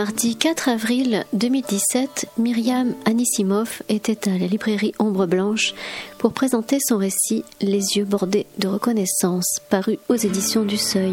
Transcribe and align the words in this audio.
Mardi 0.00 0.34
4 0.34 0.70
avril 0.70 1.26
2017, 1.34 2.30
Myriam 2.38 2.94
Anisimov 3.04 3.82
était 3.90 4.30
à 4.30 4.38
la 4.38 4.46
librairie 4.46 4.94
Ombre 4.98 5.26
Blanche 5.26 5.74
pour 6.16 6.32
présenter 6.32 6.78
son 6.80 6.96
récit 6.96 7.44
Les 7.60 7.98
yeux 7.98 8.06
bordés 8.06 8.46
de 8.56 8.66
reconnaissance, 8.66 9.60
paru 9.68 9.98
aux 10.08 10.14
éditions 10.14 10.64
du 10.64 10.78
Seuil. 10.78 11.12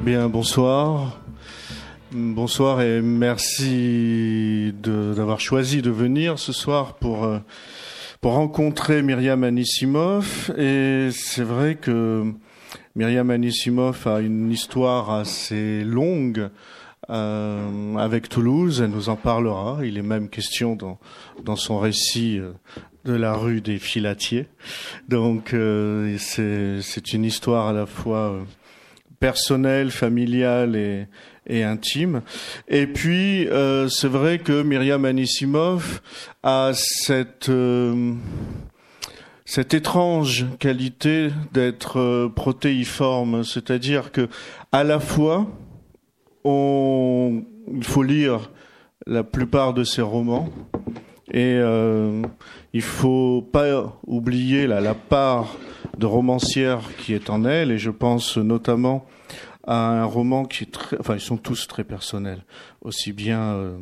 Bien, 0.00 0.28
bonsoir. 0.28 1.18
Bonsoir 2.12 2.82
et 2.82 3.02
merci 3.02 4.72
d'avoir 4.80 5.40
choisi 5.40 5.82
de 5.82 5.90
venir 5.90 6.38
ce 6.38 6.52
soir 6.52 6.94
pour, 6.94 7.24
euh, 7.24 7.40
pour 8.20 8.32
rencontrer 8.32 9.02
Myriam 9.02 9.44
Anisimov. 9.44 10.52
Et 10.58 11.10
c'est 11.12 11.42
vrai 11.42 11.76
que 11.76 12.32
Myriam 12.94 13.30
Anisimov 13.30 14.06
a 14.06 14.20
une 14.20 14.50
histoire 14.50 15.10
assez 15.10 15.84
longue 15.84 16.48
euh, 17.10 17.96
avec 17.96 18.28
Toulouse. 18.28 18.80
Elle 18.80 18.90
nous 18.90 19.08
en 19.08 19.16
parlera. 19.16 19.78
Il 19.84 19.98
est 19.98 20.02
même 20.02 20.28
question 20.28 20.74
dans, 20.74 20.98
dans 21.44 21.56
son 21.56 21.78
récit 21.78 22.38
euh, 22.38 22.52
de 23.04 23.14
la 23.14 23.34
rue 23.34 23.60
des 23.60 23.78
Filatiers. 23.78 24.48
Donc 25.08 25.54
c'est 26.18 27.12
une 27.12 27.24
histoire 27.24 27.68
à 27.68 27.72
la 27.72 27.86
fois 27.86 28.44
personnelle, 29.20 29.90
familiale 29.90 30.76
et, 30.76 31.06
et 31.48 31.64
intime. 31.64 32.22
Et 32.68 32.86
puis, 32.86 33.48
euh, 33.48 33.88
c'est 33.88 34.08
vrai 34.08 34.38
que 34.38 34.62
Myriam 34.62 35.04
Anisimov 35.04 36.00
a 36.42 36.72
cette 36.74 37.48
euh, 37.48 38.14
cette 39.44 39.72
étrange 39.72 40.44
qualité 40.58 41.30
d'être 41.54 41.98
euh, 41.98 42.28
protéiforme, 42.28 43.44
c'est-à-dire 43.44 44.12
que 44.12 44.28
à 44.72 44.84
la 44.84 45.00
fois, 45.00 45.46
on, 46.44 47.44
il 47.74 47.84
faut 47.84 48.02
lire 48.02 48.50
la 49.06 49.24
plupart 49.24 49.72
de 49.72 49.84
ses 49.84 50.02
romans 50.02 50.50
et 51.32 51.54
euh, 51.56 52.22
il 52.74 52.82
faut 52.82 53.40
pas 53.40 53.98
oublier 54.06 54.66
la 54.66 54.94
part 54.94 55.56
de 55.96 56.04
romancière 56.04 56.80
qui 56.98 57.14
est 57.14 57.30
en 57.30 57.46
elle, 57.46 57.70
et 57.70 57.78
je 57.78 57.90
pense 57.90 58.36
notamment 58.36 59.06
à 59.68 60.00
un 60.00 60.04
roman 60.04 60.46
qui 60.46 60.64
est 60.64 60.72
très, 60.72 60.98
enfin 60.98 61.14
ils 61.14 61.20
sont 61.20 61.36
tous 61.36 61.68
très 61.68 61.84
personnels, 61.84 62.42
aussi 62.80 63.12
bien 63.12 63.52
euh, 63.52 63.78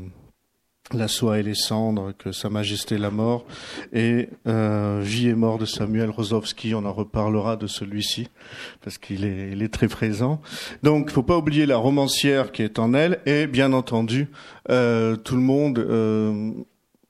La 0.93 1.07
soie 1.09 1.39
et 1.39 1.43
les 1.43 1.55
cendres 1.55 2.13
que 2.19 2.33
Sa 2.33 2.51
Majesté 2.51 2.99
la 2.99 3.11
mort 3.11 3.45
et 3.93 4.29
euh, 4.49 5.01
Vie 5.03 5.29
et 5.29 5.35
mort 5.35 5.59
de 5.59 5.65
Samuel 5.65 6.11
Rosowski. 6.11 6.75
On 6.75 6.85
en 6.85 6.93
reparlera 6.93 7.57
de 7.57 7.69
celui-ci 7.69 8.29
parce 8.83 8.99
qu'il 8.99 9.25
est, 9.25 9.53
il 9.53 9.63
est 9.63 9.73
très 9.73 9.89
présent. 9.89 10.41
Donc, 10.83 11.07
il 11.09 11.13
faut 11.13 11.23
pas 11.23 11.39
oublier 11.39 11.67
la 11.67 11.77
romancière 11.77 12.51
qui 12.51 12.63
est 12.63 12.79
en 12.79 12.93
elle 12.93 13.21
et 13.25 13.47
bien 13.47 13.73
entendu 13.73 14.29
euh, 14.71 15.17
tout 15.17 15.37
le 15.37 15.43
monde 15.43 15.79
euh, 15.79 16.53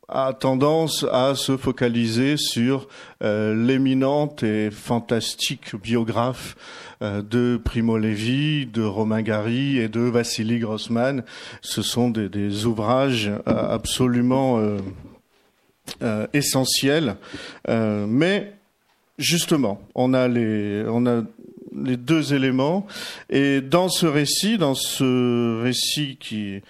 a 0.08 0.32
tendance 0.32 1.04
à 1.10 1.34
se 1.34 1.56
focaliser 1.56 2.36
sur 2.36 2.88
euh, 3.22 3.54
l'éminente 3.54 4.42
et 4.42 4.70
fantastique 4.70 5.74
biographe 5.74 6.56
euh, 7.02 7.22
de 7.22 7.60
Primo 7.62 7.98
Levi, 7.98 8.66
de 8.66 8.82
Romain 8.82 9.22
Gary 9.22 9.78
et 9.78 9.88
de 9.88 10.00
Vassili 10.00 10.60
Grossman. 10.60 11.24
Ce 11.60 11.82
sont 11.82 12.10
des, 12.10 12.66
ouvrages 12.66 13.28
euh, 13.28 13.40
absolument 13.46 14.60
essentiels, 16.32 17.16
mais 17.68 18.52
justement, 19.18 19.80
on 19.94 20.14
a 20.14 20.28
les, 20.28 20.84
deux 21.72 22.34
éléments 22.34 22.86
et 23.30 23.60
dans 23.60 23.88
ce 23.88 24.06
récit, 24.06 24.58
dans 24.58 24.74
ce 24.74 25.62
récit 25.62 26.16
qui, 26.18 26.62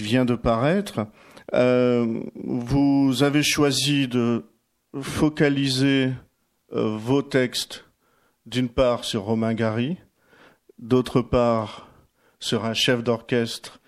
vient 0.00 0.24
de 0.24 0.34
paraître, 0.34 1.06
vous 1.52 3.22
avez 3.22 3.42
choisi 3.42 4.08
de 4.08 4.44
focaliser 5.00 6.10
euh, 6.72 6.96
vos 6.96 7.22
textes 7.22 7.84
d'une 8.46 8.68
part 8.68 9.04
sur 9.04 9.22
Romain 9.22 9.54
Gary, 9.54 9.96
d'autre 10.78 11.22
part 11.22 11.88
sur 12.40 12.64
un 12.64 12.74
chef 12.74 13.02
d'orchestre 13.02 13.80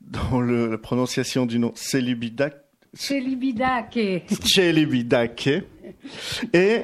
dont 0.00 0.40
le, 0.40 0.70
la 0.70 0.78
prononciation 0.78 1.46
du 1.46 1.58
nom 1.58 1.72
Célibidake. 1.74 2.56
Célibidake. 2.94 4.24
Célibidake. 4.44 5.64
Et 6.52 6.82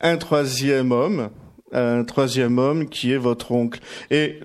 un 0.00 0.16
troisième 0.16 0.92
homme, 0.92 1.30
un 1.72 2.04
troisième 2.04 2.58
homme 2.58 2.88
qui 2.88 3.12
est 3.12 3.18
votre 3.18 3.52
oncle. 3.52 3.80
Et 4.10 4.40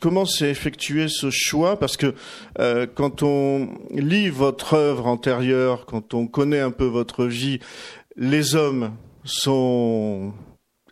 comment 0.00 0.24
s'est 0.24 0.50
effectué 0.50 1.08
ce 1.08 1.30
choix? 1.30 1.78
Parce 1.78 1.96
que 1.96 2.14
euh, 2.58 2.86
quand 2.92 3.22
on 3.22 3.68
lit 3.90 4.28
votre 4.28 4.74
œuvre 4.74 5.06
antérieure, 5.06 5.86
quand 5.86 6.14
on 6.14 6.26
connaît 6.26 6.60
un 6.60 6.70
peu 6.70 6.84
votre 6.84 7.24
vie, 7.24 7.58
les 8.16 8.54
hommes 8.54 8.92
sont 9.24 10.32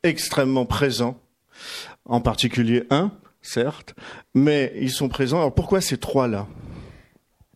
extrêmement 0.03 0.67
présents, 0.67 1.19
en 2.05 2.21
particulier 2.21 2.85
un, 2.91 3.13
certes, 3.43 3.95
mais 4.35 4.73
ils 4.77 4.91
sont 4.91 5.09
présents. 5.09 5.39
Alors 5.39 5.55
pourquoi 5.55 5.81
ces 5.81 5.99
trois-là? 5.99 6.47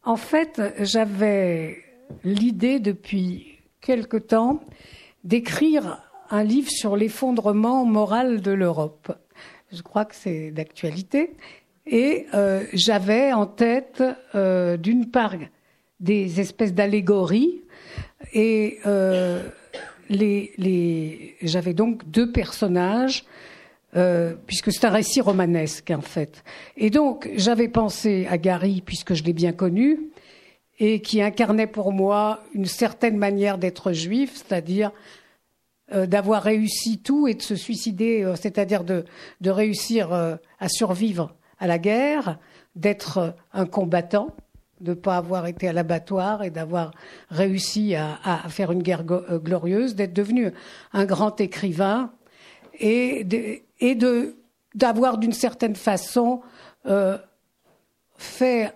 En 0.05 0.17
fait, 0.17 0.61
j'avais 0.81 1.79
l'idée 2.25 2.81
depuis 2.81 3.59
quelque 3.81 4.17
temps 4.17 4.61
d'écrire 5.25 6.03
un 6.31 6.45
livre 6.45 6.71
sur 6.71 6.97
l'effondrement 6.97 7.85
moral 7.85 8.41
de 8.41 8.51
l'Europe 8.51 9.13
je 9.73 9.83
crois 9.83 10.05
que 10.05 10.15
c'est 10.15 10.51
d'actualité. 10.51 11.31
Et 11.87 12.27
euh, 12.34 12.65
j'avais 12.75 13.33
en 13.33 13.47
tête, 13.47 14.03
euh, 14.34 14.77
d'une 14.77 15.11
part, 15.11 15.34
des 16.01 16.41
espèces 16.41 16.75
d'allégories, 16.75 17.62
et 18.33 18.78
euh, 18.87 19.43
les, 20.09 20.53
les... 20.59 21.37
j'avais 21.43 21.73
donc 21.73 22.09
deux 22.11 22.31
personnages, 22.31 23.25
euh, 23.97 24.34
puisque 24.47 24.71
c'est 24.71 24.84
un 24.84 24.91
récit 24.91 25.21
romanesque 25.21 25.91
en 25.91 26.03
fait. 26.03 26.45
Et 26.77 26.91
donc 26.91 27.28
j'avais 27.37 27.69
pensé 27.69 28.27
à 28.28 28.37
Gary, 28.37 28.83
puisque 28.84 29.15
je 29.15 29.25
l'ai 29.25 29.33
bien 29.33 29.53
connu, 29.53 30.11
et 30.78 31.01
qui 31.01 31.23
incarnait 31.23 31.67
pour 31.67 31.93
moi 31.93 32.45
une 32.55 32.67
certaine 32.67 33.17
manière 33.17 33.59
d'être 33.59 33.93
juif, 33.93 34.33
c'est-à-dire 34.34 34.93
euh, 35.94 36.04
d'avoir 36.04 36.43
réussi 36.43 36.99
tout 36.99 37.28
et 37.28 37.34
de 37.34 37.41
se 37.41 37.56
suicider, 37.56 38.22
euh, 38.22 38.37
c'est-à-dire 38.37 38.84
de, 38.84 39.06
de 39.41 39.50
réussir 39.50 40.12
euh, 40.12 40.37
à 40.60 40.69
survivre 40.69 41.34
à 41.59 41.66
la 41.66 41.78
guerre, 41.78 42.38
d'être 42.76 43.34
un 43.54 43.65
combattant, 43.65 44.37
de 44.82 44.91
ne 44.91 44.94
pas 44.94 45.16
avoir 45.16 45.47
été 45.47 45.66
à 45.66 45.72
l'abattoir 45.72 46.43
et 46.43 46.50
d'avoir 46.50 46.91
réussi 47.31 47.94
à, 47.94 48.19
à, 48.22 48.50
faire 48.50 48.71
une 48.71 48.82
guerre 48.82 49.03
glorieuse, 49.03 49.94
d'être 49.94 50.12
devenu 50.12 50.53
un 50.93 51.06
grand 51.06 51.41
écrivain 51.41 52.12
et 52.78 53.25
de, 53.25 53.60
et 53.81 53.94
de 53.94 54.37
d'avoir 54.75 55.16
d'une 55.16 55.32
certaine 55.32 55.75
façon 55.75 56.43
fait 58.19 58.72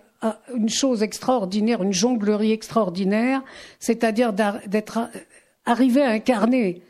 une 0.53 0.67
chose 0.67 1.03
extraordinaire, 1.03 1.83
une 1.83 1.93
jonglerie 1.93 2.51
extraordinaire, 2.51 3.41
c'est-à-dire 3.79 4.33
d'être 4.33 5.09
arrivé 5.65 6.01
à 6.01 6.09
incarner 6.09 6.81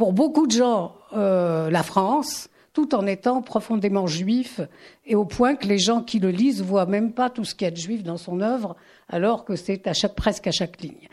pour 0.00 0.14
beaucoup 0.14 0.46
de 0.46 0.52
gens 0.52 0.94
euh, 1.12 1.68
la 1.68 1.82
France, 1.82 2.48
tout 2.72 2.94
en 2.94 3.06
étant 3.06 3.42
profondément 3.42 4.06
juif, 4.06 4.62
et 5.04 5.14
au 5.14 5.26
point 5.26 5.54
que 5.54 5.66
les 5.66 5.76
gens 5.76 6.00
qui 6.00 6.20
le 6.20 6.30
lisent 6.30 6.62
voient 6.62 6.86
même 6.86 7.12
pas 7.12 7.28
tout 7.28 7.44
ce 7.44 7.54
qu'il 7.54 7.66
y 7.66 7.68
a 7.68 7.70
de 7.70 7.76
juif 7.76 8.02
dans 8.02 8.16
son 8.16 8.40
œuvre, 8.40 8.76
alors 9.10 9.44
que 9.44 9.56
c'est 9.56 9.82
presque 10.16 10.46
à 10.46 10.52
chaque 10.52 10.80
ligne. 10.80 11.06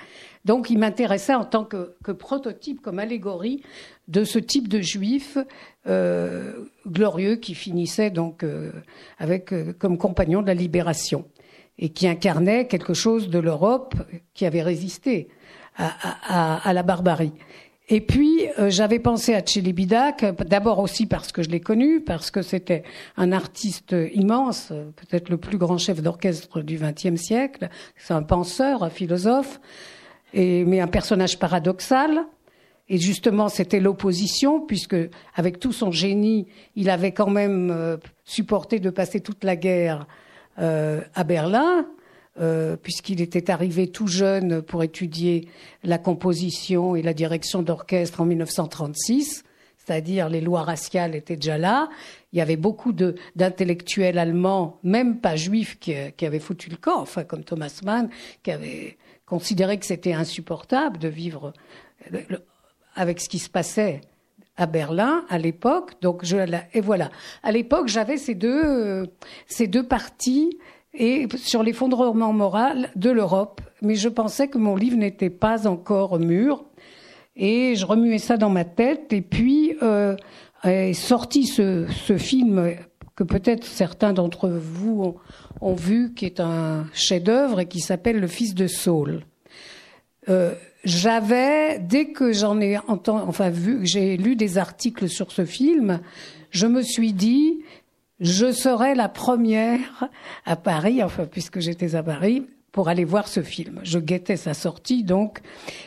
Donc 0.45 0.69
il 0.69 0.78
m'intéressait 0.78 1.36
en 1.36 1.44
tant 1.44 1.66
que, 1.66 2.12
prototype, 2.13 2.81
comme 2.81 2.98
allégorie 2.98 3.62
de 4.07 4.24
ce 4.24 4.39
type 4.39 4.69
de 4.69 4.80
juif 4.80 5.38
euh, 5.86 6.54
glorieux 6.88 7.36
qui 7.36 7.56
finissait 7.56 8.10
donc 8.10 8.42
euh, 8.42 8.72
avec 9.18 9.54
comme 9.80 9.98
compagnon 9.98 10.42
de 10.42 10.48
la 10.48 10.54
libération 10.54 11.25
et 11.78 11.89
qui 11.89 12.07
incarnait 12.07 12.68
quelque 12.68 12.94
chose 12.94 13.28
de 13.28 13.39
l'Europe 13.39 13.95
qui 14.34 14.45
avait 14.45 14.63
résisté 14.63 15.28
à 15.80 16.74
la 16.74 16.81
barbarie. 16.81 17.34
Et 17.89 18.01
puis, 18.01 18.48
euh, 18.60 18.69
j'avais 18.69 19.00
pensé 19.00 19.34
à 19.34 19.42
Tchélibidac, 19.42 20.25
d'abord 20.45 20.80
aussi 20.80 21.06
parce 21.06 21.31
que 21.31 21.42
je 21.42 21.50
l'ai 21.50 21.62
connu, 21.62 22.01
parce 22.01 22.31
que 22.31 22.42
c'était 22.42 22.84
un 23.16 23.31
artiste 23.31 23.95
immense, 24.13 24.74
peut-être 24.95 25.30
le 25.30 25.38
plus 25.38 25.57
grand 25.57 25.78
chef 25.78 26.01
d'orchestre 26.01 26.62
du 26.62 26.78
XXe 26.78 27.16
siècle. 27.16 27.69
C'est 27.95 28.13
un 28.13 28.24
penseur, 28.24 28.84
un 28.84 28.89
philosophe, 28.89 29.62
et, 30.34 30.66
mais 30.66 30.81
un 30.81 30.88
personnage 30.88 31.39
paradoxal. 31.39 32.25
Et 32.89 32.98
justement, 32.98 33.48
c'était 33.48 33.80
l'opposition, 33.80 34.60
puisque 34.60 34.98
avec 35.36 35.60
tout 35.60 35.74
son 35.74 35.92
génie, 35.92 36.48
il 36.75 36.89
avait 36.89 37.12
quand 37.13 37.30
même 37.30 37.72
euh, 37.72 37.98
supporté 38.25 38.80
de 38.80 38.89
passer 38.89 39.22
toute 39.22 39.44
la 39.44 39.56
guerre 39.56 40.07
euh, 40.60 41.01
à 41.13 41.24
Berlin, 41.24 41.86
euh, 42.39 42.78
puisqu'il 42.78 43.22
était 43.22 43.50
arrivé 43.50 43.88
tout 43.88 44.07
jeune 44.07 44.62
pour 44.62 44.84
étudier 44.84 45.48
la 45.84 45.98
composition 45.98 46.95
et 46.95 47.01
la 47.01 47.13
direction 47.13 47.63
d'orchestre 47.63 48.22
en 48.22 48.25
1936, 48.25 49.44
c'est-à-dire 49.78 50.30
les 50.30 50.42
lois 50.42 50.63
raciales 50.63 51.16
étaient 51.16 51.36
déjà 51.36 51.57
là. 51.57 51.89
Il 52.34 52.39
y 52.39 52.42
avait 52.42 52.57
beaucoup 52.57 52.94
d'intellectuels 52.94 54.19
allemands, 54.19 54.80
même 54.84 55.19
pas 55.19 55.36
juifs, 55.36 55.80
qui, 55.80 55.95
avaient 55.95 56.39
foutu 56.39 56.69
le 56.69 56.78
camp, 56.78 57.00
enfin 57.00 57.24
comme 57.24 57.44
Thomas 57.44 57.80
Mann, 57.84 58.10
qui 58.44 58.51
avait 58.51 58.98
considéré 59.25 59.80
que 59.80 59.86
c'était 59.86 60.13
insupportable 60.13 61.00
de 61.00 61.07
vivre 61.07 61.54
avec 62.95 63.19
ce 63.19 63.30
qui 63.30 63.39
se 63.39 63.50
passait 63.50 64.01
à 64.57 64.66
Berlin 64.66 65.25
à 65.30 65.38
l'époque. 65.38 65.94
Donc 66.01 66.24
et 66.74 66.81
voilà. 66.81 67.10
À 67.44 67.51
l'époque, 67.51 67.88
j'avais 67.88 68.18
ces 68.18 68.36
deux 68.36 68.63
euh, 68.63 69.06
ces 69.48 69.68
deux 69.68 69.88
parties 69.88 70.57
et 70.94 71.28
sur 71.36 71.63
l'effondrement 71.63 72.34
moral 72.34 72.89
de 72.95 73.10
l'Europe, 73.10 73.62
mais 73.81 73.95
je 73.95 74.10
pensais 74.10 74.48
que 74.48 74.57
mon 74.57 74.75
livre 74.75 74.98
n'était 74.98 75.30
pas 75.30 75.68
encore 75.68 76.19
mûr. 76.19 76.63
Et 77.36 77.75
je 77.75 77.86
remuais 77.86 78.18
ça 78.18 78.38
dans 78.38 78.50
ma 78.50 78.66
tête. 78.66 79.13
Et 79.13 79.22
puis 79.22 79.75
euh, 79.84 80.16
est 80.63 80.94
sorti 80.94 81.45
ce, 81.45 81.86
ce 81.88 82.18
film 82.18 82.75
que 83.16 83.24
peut-être 83.24 83.66
certains 83.66 84.13
d'entre 84.13 84.48
vous 84.48 85.16
ont, 85.60 85.74
vu, 85.74 86.13
qui 86.13 86.25
est 86.25 86.39
un 86.39 86.86
chef-d'œuvre 86.94 87.62
et 87.62 87.66
qui 87.68 87.80
s'appelle 87.80 88.19
Le 88.19 88.28
Fils 88.28 88.54
de 88.54 88.68
Saul. 88.68 89.22
Euh, 90.30 90.54
j'avais, 90.84 91.80
dès 91.80 92.12
que 92.12 92.31
j'en 92.31 92.62
ai 92.62 92.78
entendu, 92.88 93.24
enfin 93.28 93.50
vu, 93.50 93.86
j'ai 93.86 94.18
lu 94.18 94.36
des 94.36 94.60
articles 94.60 95.10
sur 95.10 95.31
ce 95.31 95.45
film, 95.45 96.00
je 96.51 96.68
me 96.68 96.84
suis 96.84 97.12
dit, 97.12 97.63
je 98.19 98.51
serai 98.51 98.95
la 98.95 99.09
première 99.09 100.09
à 100.45 100.55
Paris, 100.55 101.03
enfin 101.03 101.25
puisque 101.25 101.59
j'étais 101.59 101.95
à 101.95 102.03
Paris, 102.03 102.45
pour 102.71 102.89
aller 102.89 103.05
voir 103.05 103.27
ce 103.27 103.41
film. 103.41 103.79
Je 103.83 103.99
guettais 103.99 104.37
sa 104.37 104.53
sortie, 104.53 105.03
donc 105.03 105.39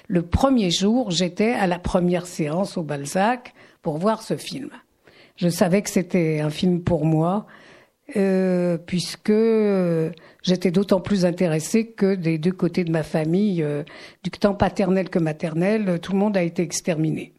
le 0.09 0.23
premier 0.23 0.71
jour, 0.71 1.11
j'étais 1.11 1.53
à 1.53 1.67
la 1.67 1.79
première 1.79 2.27
séance 2.27 2.77
au 2.77 2.83
Balzac 2.83 3.55
pour 3.83 3.99
voir 3.99 4.23
ce 4.23 4.37
film. 4.37 4.71
Je 5.37 5.49
savais 5.49 5.83
que 5.83 5.91
c'était 5.91 6.41
un 6.41 6.51
film 6.51 6.83
pour 6.83 7.05
moi, 7.05 7.47
euh, 8.17 8.77
puisque 8.77 9.33
j'étais 10.43 10.71
d'autant 10.71 11.01
plus 11.01 11.25
intéressée 11.25 11.87
que 11.87 12.15
des 12.15 12.39
deux 12.39 12.53
côtés 12.53 12.85
de 12.85 12.91
ma 12.91 13.05
famille, 13.05 13.63
euh, 13.63 13.85
du 14.25 14.31
temps 14.31 14.55
paternel 14.55 15.11
que 15.11 15.19
maternel, 15.19 16.01
tout 16.01 16.13
le 16.13 16.19
monde 16.19 16.37
a 16.37 16.43
été 16.43 16.63
exterminé. 16.63 17.33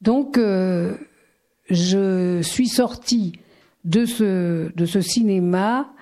Donc, 0.00 0.38
euh, 0.38 0.96
je 1.68 2.40
suis 2.42 2.68
sortie 2.68 3.40
de 3.84 4.04
ce, 4.04 4.72
de 4.74 4.86
ce 4.86 5.00
cinéma 5.00 5.92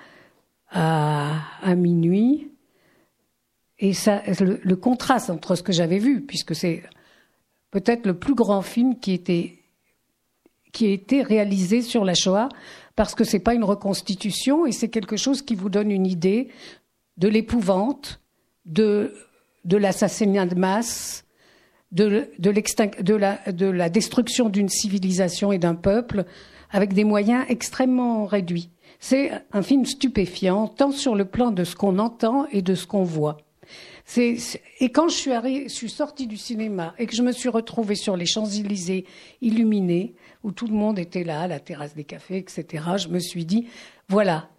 à, 0.69 1.41
à 1.61 1.75
minuit, 1.75 2.49
et 3.79 3.93
ça, 3.93 4.21
le, 4.39 4.59
le 4.61 4.75
contraste 4.75 5.29
entre 5.29 5.55
ce 5.55 5.63
que 5.63 5.71
j'avais 5.71 5.97
vu, 5.97 6.21
puisque 6.21 6.55
c'est 6.55 6.83
peut-être 7.71 8.05
le 8.05 8.13
plus 8.13 8.35
grand 8.35 8.61
film 8.61 8.99
qui 8.99 9.13
était 9.13 9.57
qui 10.71 10.85
a 10.85 10.91
été 10.91 11.21
réalisé 11.21 11.81
sur 11.81 12.05
la 12.05 12.13
Shoah, 12.13 12.47
parce 12.95 13.13
que 13.13 13.23
c'est 13.23 13.39
pas 13.39 13.53
une 13.53 13.63
reconstitution 13.63 14.65
et 14.65 14.71
c'est 14.71 14.87
quelque 14.87 15.17
chose 15.17 15.41
qui 15.41 15.55
vous 15.55 15.69
donne 15.69 15.91
une 15.91 16.07
idée 16.07 16.47
de 17.17 17.27
l'épouvante, 17.27 18.21
de, 18.65 19.13
de 19.65 19.77
l'assassinat 19.77 20.45
de 20.45 20.55
masse, 20.55 21.25
de, 21.91 22.29
de, 22.39 22.53
de, 23.01 23.15
la, 23.15 23.51
de 23.51 23.65
la 23.65 23.89
destruction 23.89 24.47
d'une 24.47 24.69
civilisation 24.69 25.51
et 25.51 25.57
d'un 25.57 25.75
peuple 25.75 26.25
avec 26.71 26.93
des 26.93 27.03
moyens 27.03 27.45
extrêmement 27.49 28.25
réduits. 28.25 28.69
C'est 28.99 29.31
un 29.51 29.61
film 29.61 29.85
stupéfiant, 29.85 30.67
tant 30.67 30.91
sur 30.91 31.15
le 31.15 31.25
plan 31.25 31.51
de 31.51 31.63
ce 31.63 31.75
qu'on 31.75 31.99
entend 31.99 32.45
et 32.51 32.61
de 32.61 32.75
ce 32.75 32.85
qu'on 32.85 33.03
voit. 33.03 33.37
C'est, 34.05 34.37
et 34.79 34.91
quand 34.91 35.07
je 35.07 35.15
suis, 35.15 35.31
arri, 35.31 35.63
je 35.63 35.73
suis 35.73 35.89
sortie 35.89 36.27
du 36.27 36.37
cinéma 36.37 36.93
et 36.97 37.05
que 37.05 37.15
je 37.15 37.21
me 37.21 37.31
suis 37.31 37.49
retrouvée 37.49 37.95
sur 37.95 38.17
les 38.17 38.25
Champs-Élysées 38.25 39.05
illuminés, 39.41 40.15
où 40.43 40.51
tout 40.51 40.67
le 40.67 40.73
monde 40.73 40.99
était 40.99 41.23
là, 41.23 41.41
à 41.41 41.47
la 41.47 41.59
terrasse 41.59 41.95
des 41.95 42.03
cafés, 42.03 42.37
etc., 42.37 42.83
je 42.97 43.07
me 43.07 43.19
suis 43.19 43.45
dit, 43.45 43.67
voilà, 44.09 44.49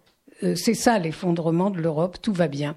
euh, 0.43 0.55
c'est 0.55 0.73
ça 0.73 0.97
l'effondrement 0.97 1.69
de 1.69 1.79
l'Europe, 1.79 2.17
tout 2.21 2.33
va 2.33 2.47
bien. 2.47 2.75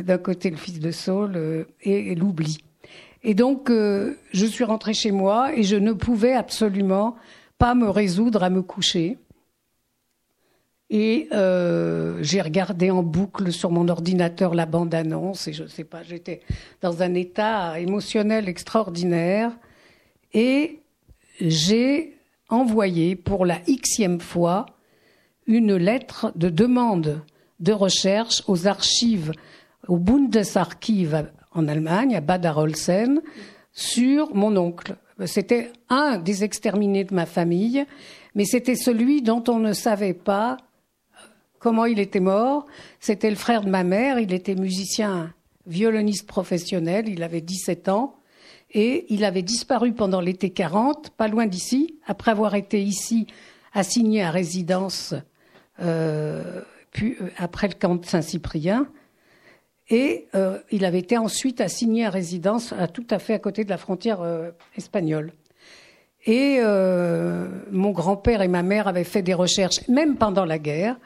D'un 0.00 0.18
côté, 0.18 0.50
le 0.50 0.56
fils 0.56 0.80
de 0.80 0.90
Saul 0.90 1.36
euh, 1.36 1.64
et, 1.82 2.12
et 2.12 2.14
l'oubli. 2.14 2.58
Et 3.22 3.34
donc, 3.34 3.70
euh, 3.70 4.16
je 4.32 4.46
suis 4.46 4.64
rentrée 4.64 4.94
chez 4.94 5.10
moi 5.10 5.54
et 5.54 5.62
je 5.62 5.76
ne 5.76 5.92
pouvais 5.92 6.32
absolument 6.32 7.16
pas 7.60 7.74
me 7.74 7.90
résoudre 7.90 8.42
à 8.42 8.48
me 8.48 8.62
coucher. 8.62 9.18
Et 10.88 11.28
euh, 11.32 12.18
j'ai 12.22 12.40
regardé 12.40 12.90
en 12.90 13.02
boucle 13.02 13.52
sur 13.52 13.70
mon 13.70 13.86
ordinateur 13.88 14.54
la 14.54 14.64
bande-annonce 14.64 15.46
et 15.46 15.52
je 15.52 15.64
ne 15.64 15.68
sais 15.68 15.84
pas, 15.84 16.02
j'étais 16.02 16.40
dans 16.80 17.02
un 17.02 17.14
état 17.14 17.78
émotionnel 17.78 18.48
extraordinaire 18.48 19.52
et 20.32 20.80
j'ai 21.40 22.16
envoyé 22.48 23.14
pour 23.14 23.44
la 23.44 23.60
xème 23.68 24.20
fois 24.20 24.66
une 25.46 25.76
lettre 25.76 26.32
de 26.34 26.48
demande 26.48 27.22
de 27.60 27.72
recherche 27.72 28.42
aux 28.48 28.66
archives, 28.66 29.32
au 29.86 29.98
Bundesarchiv 29.98 31.30
en 31.52 31.68
Allemagne, 31.68 32.16
à 32.16 32.20
Bad 32.20 32.46
Arolsen, 32.46 33.20
sur 33.72 34.34
mon 34.34 34.56
oncle. 34.56 34.96
C'était 35.26 35.72
un 35.88 36.18
des 36.18 36.44
exterminés 36.44 37.04
de 37.04 37.14
ma 37.14 37.26
famille, 37.26 37.84
mais 38.34 38.44
c'était 38.44 38.76
celui 38.76 39.22
dont 39.22 39.44
on 39.48 39.58
ne 39.58 39.72
savait 39.72 40.14
pas 40.14 40.56
comment 41.58 41.84
il 41.84 41.98
était 41.98 42.20
mort. 42.20 42.66
C'était 43.00 43.30
le 43.30 43.36
frère 43.36 43.62
de 43.62 43.70
ma 43.70 43.84
mère, 43.84 44.18
il 44.18 44.32
était 44.32 44.54
musicien, 44.54 45.32
violoniste 45.66 46.26
professionnel, 46.26 47.08
il 47.08 47.22
avait 47.22 47.40
17 47.40 47.88
ans. 47.88 48.16
Et 48.72 49.06
il 49.12 49.24
avait 49.24 49.42
disparu 49.42 49.92
pendant 49.92 50.20
l'été 50.20 50.50
40, 50.50 51.10
pas 51.10 51.26
loin 51.26 51.46
d'ici, 51.46 51.98
après 52.06 52.30
avoir 52.30 52.54
été 52.54 52.80
ici 52.80 53.26
assigné 53.72 54.22
à 54.22 54.30
résidence 54.30 55.14
euh, 55.80 56.62
puis, 56.92 57.16
euh, 57.20 57.28
après 57.36 57.68
le 57.68 57.74
camp 57.74 57.96
de 57.96 58.04
Saint-Cyprien. 58.04 58.86
Et 59.90 60.28
euh, 60.34 60.58
il 60.70 60.84
avait 60.84 61.00
été 61.00 61.18
ensuite 61.18 61.60
assigné 61.60 62.06
à 62.06 62.10
résidence 62.10 62.72
à, 62.72 62.86
tout 62.86 63.06
à 63.10 63.18
fait 63.18 63.34
à 63.34 63.38
côté 63.38 63.64
de 63.64 63.70
la 63.70 63.76
frontière 63.76 64.22
euh, 64.22 64.50
espagnole. 64.76 65.32
Et 66.26 66.58
euh, 66.60 67.48
mon 67.70 67.90
grand-père 67.90 68.42
et 68.42 68.48
ma 68.48 68.62
mère 68.62 68.88
avaient 68.88 69.04
fait 69.04 69.22
des 69.22 69.34
recherches, 69.34 69.86
même 69.88 70.16
pendant 70.16 70.44
la 70.44 70.58
guerre, 70.58 70.96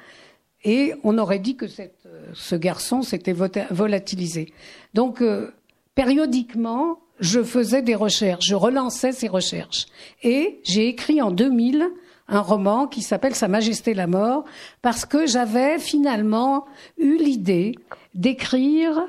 et 0.64 0.94
on 1.04 1.18
aurait 1.18 1.38
dit 1.38 1.56
que 1.56 1.66
euh, 1.66 1.88
ce 2.32 2.56
garçon 2.56 3.02
s'était 3.02 3.35
volatilisé. 3.35 4.52
Donc, 4.94 5.20
euh, 5.20 5.52
périodiquement, 5.94 6.99
je 7.20 7.42
faisais 7.42 7.82
des 7.82 7.94
recherches, 7.94 8.47
je 8.47 8.54
relançais 8.54 9.12
ces 9.12 9.28
recherches. 9.28 9.87
Et 10.23 10.61
j'ai 10.64 10.88
écrit 10.88 11.23
en 11.23 11.30
2000 11.30 11.87
un 12.28 12.40
roman 12.40 12.87
qui 12.87 13.02
s'appelle 13.02 13.35
Sa 13.35 13.49
Majesté 13.49 13.95
la 13.95 14.07
mort, 14.07 14.45
parce 14.83 15.04
que 15.04 15.26
j'avais 15.26 15.78
finalement 15.78 16.64
eu 16.99 17.16
l'idée 17.16 17.75
d'écrire 18.14 19.02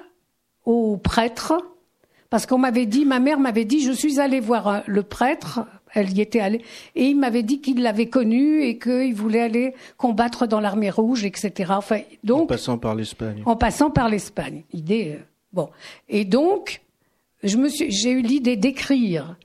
aux 0.66 0.98
prêtres, 0.98 1.54
parce 2.30 2.46
qu'on 2.46 2.58
m'avait 2.58 2.86
dit, 2.86 3.06
ma 3.06 3.20
mère 3.20 3.40
m'avait 3.40 3.66
dit, 3.66 3.82
je 3.82 3.92
suis 3.92 4.20
allée 4.20 4.40
voir 4.40 4.84
le 4.88 5.04
prêtre, 5.04 5.62
elle 5.94 6.12
y 6.18 6.22
était 6.22 6.42
allée, 6.42 6.62
et 6.96 7.06
il 7.06 7.18
m'avait 7.18 7.44
dit 7.44 7.62
qu'il 7.62 7.82
l'avait 7.82 8.10
connu 8.10 8.64
et 8.64 8.78
qu'il 8.78 9.14
voulait 9.14 9.42
aller 9.42 9.74
combattre 9.98 10.46
dans 10.46 10.60
l'armée 10.60 10.90
rouge, 10.90 11.24
etc. 11.24 11.72
Enfin, 11.78 12.02
donc 12.24 12.42
en 12.42 12.46
passant 12.48 12.78
par 12.78 12.96
l'Espagne. 12.96 13.44
En 13.46 13.56
passant 13.56 13.90
par 13.90 14.10
l'Espagne, 14.10 14.64
idée. 14.74 15.16
Euh, 15.18 15.24
bon, 15.54 15.70
et 16.10 16.26
donc 16.26 16.82
je 17.44 17.58
me 17.58 17.70
suis, 17.70 17.92
j'ai 17.92 18.12
eu 18.12 18.22
l'idée 18.22 18.58
d'écrire 18.58 19.38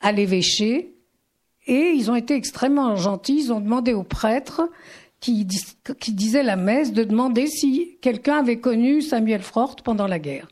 à 0.00 0.12
l'évêché, 0.12 0.94
et 1.68 1.92
ils 1.92 2.10
ont 2.10 2.16
été 2.16 2.34
extrêmement 2.34 2.96
gentils. 2.96 3.36
Ils 3.44 3.52
ont 3.52 3.60
demandé 3.60 3.92
aux 3.92 4.02
prêtres 4.02 4.68
qui, 5.20 5.46
qui 6.00 6.12
disaient 6.12 6.42
la 6.42 6.56
messe 6.56 6.92
de 6.92 7.04
demander 7.04 7.46
si 7.46 7.98
quelqu'un 8.00 8.38
avait 8.38 8.58
connu 8.58 9.02
Samuel 9.02 9.42
Frort 9.42 9.76
pendant 9.84 10.06
la 10.06 10.18
guerre. 10.18 10.48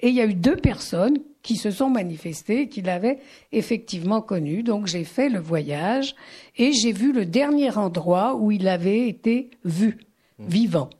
Et 0.00 0.08
il 0.08 0.14
y 0.14 0.20
a 0.20 0.26
eu 0.26 0.34
deux 0.34 0.56
personnes 0.56 1.18
qui 1.42 1.56
se 1.56 1.70
sont 1.70 1.90
manifestées, 1.90 2.68
qui 2.68 2.82
l'avaient 2.82 3.20
effectivement 3.52 4.20
connu. 4.20 4.62
Donc 4.62 4.86
j'ai 4.86 5.04
fait 5.04 5.28
le 5.28 5.38
voyage 5.38 6.14
et 6.56 6.72
j'ai 6.72 6.92
vu 6.92 7.12
le 7.12 7.24
dernier 7.24 7.76
endroit 7.76 8.34
où 8.34 8.50
il 8.50 8.68
avait 8.68 9.08
été 9.08 9.50
vu, 9.64 9.98
vivant. 10.38 10.90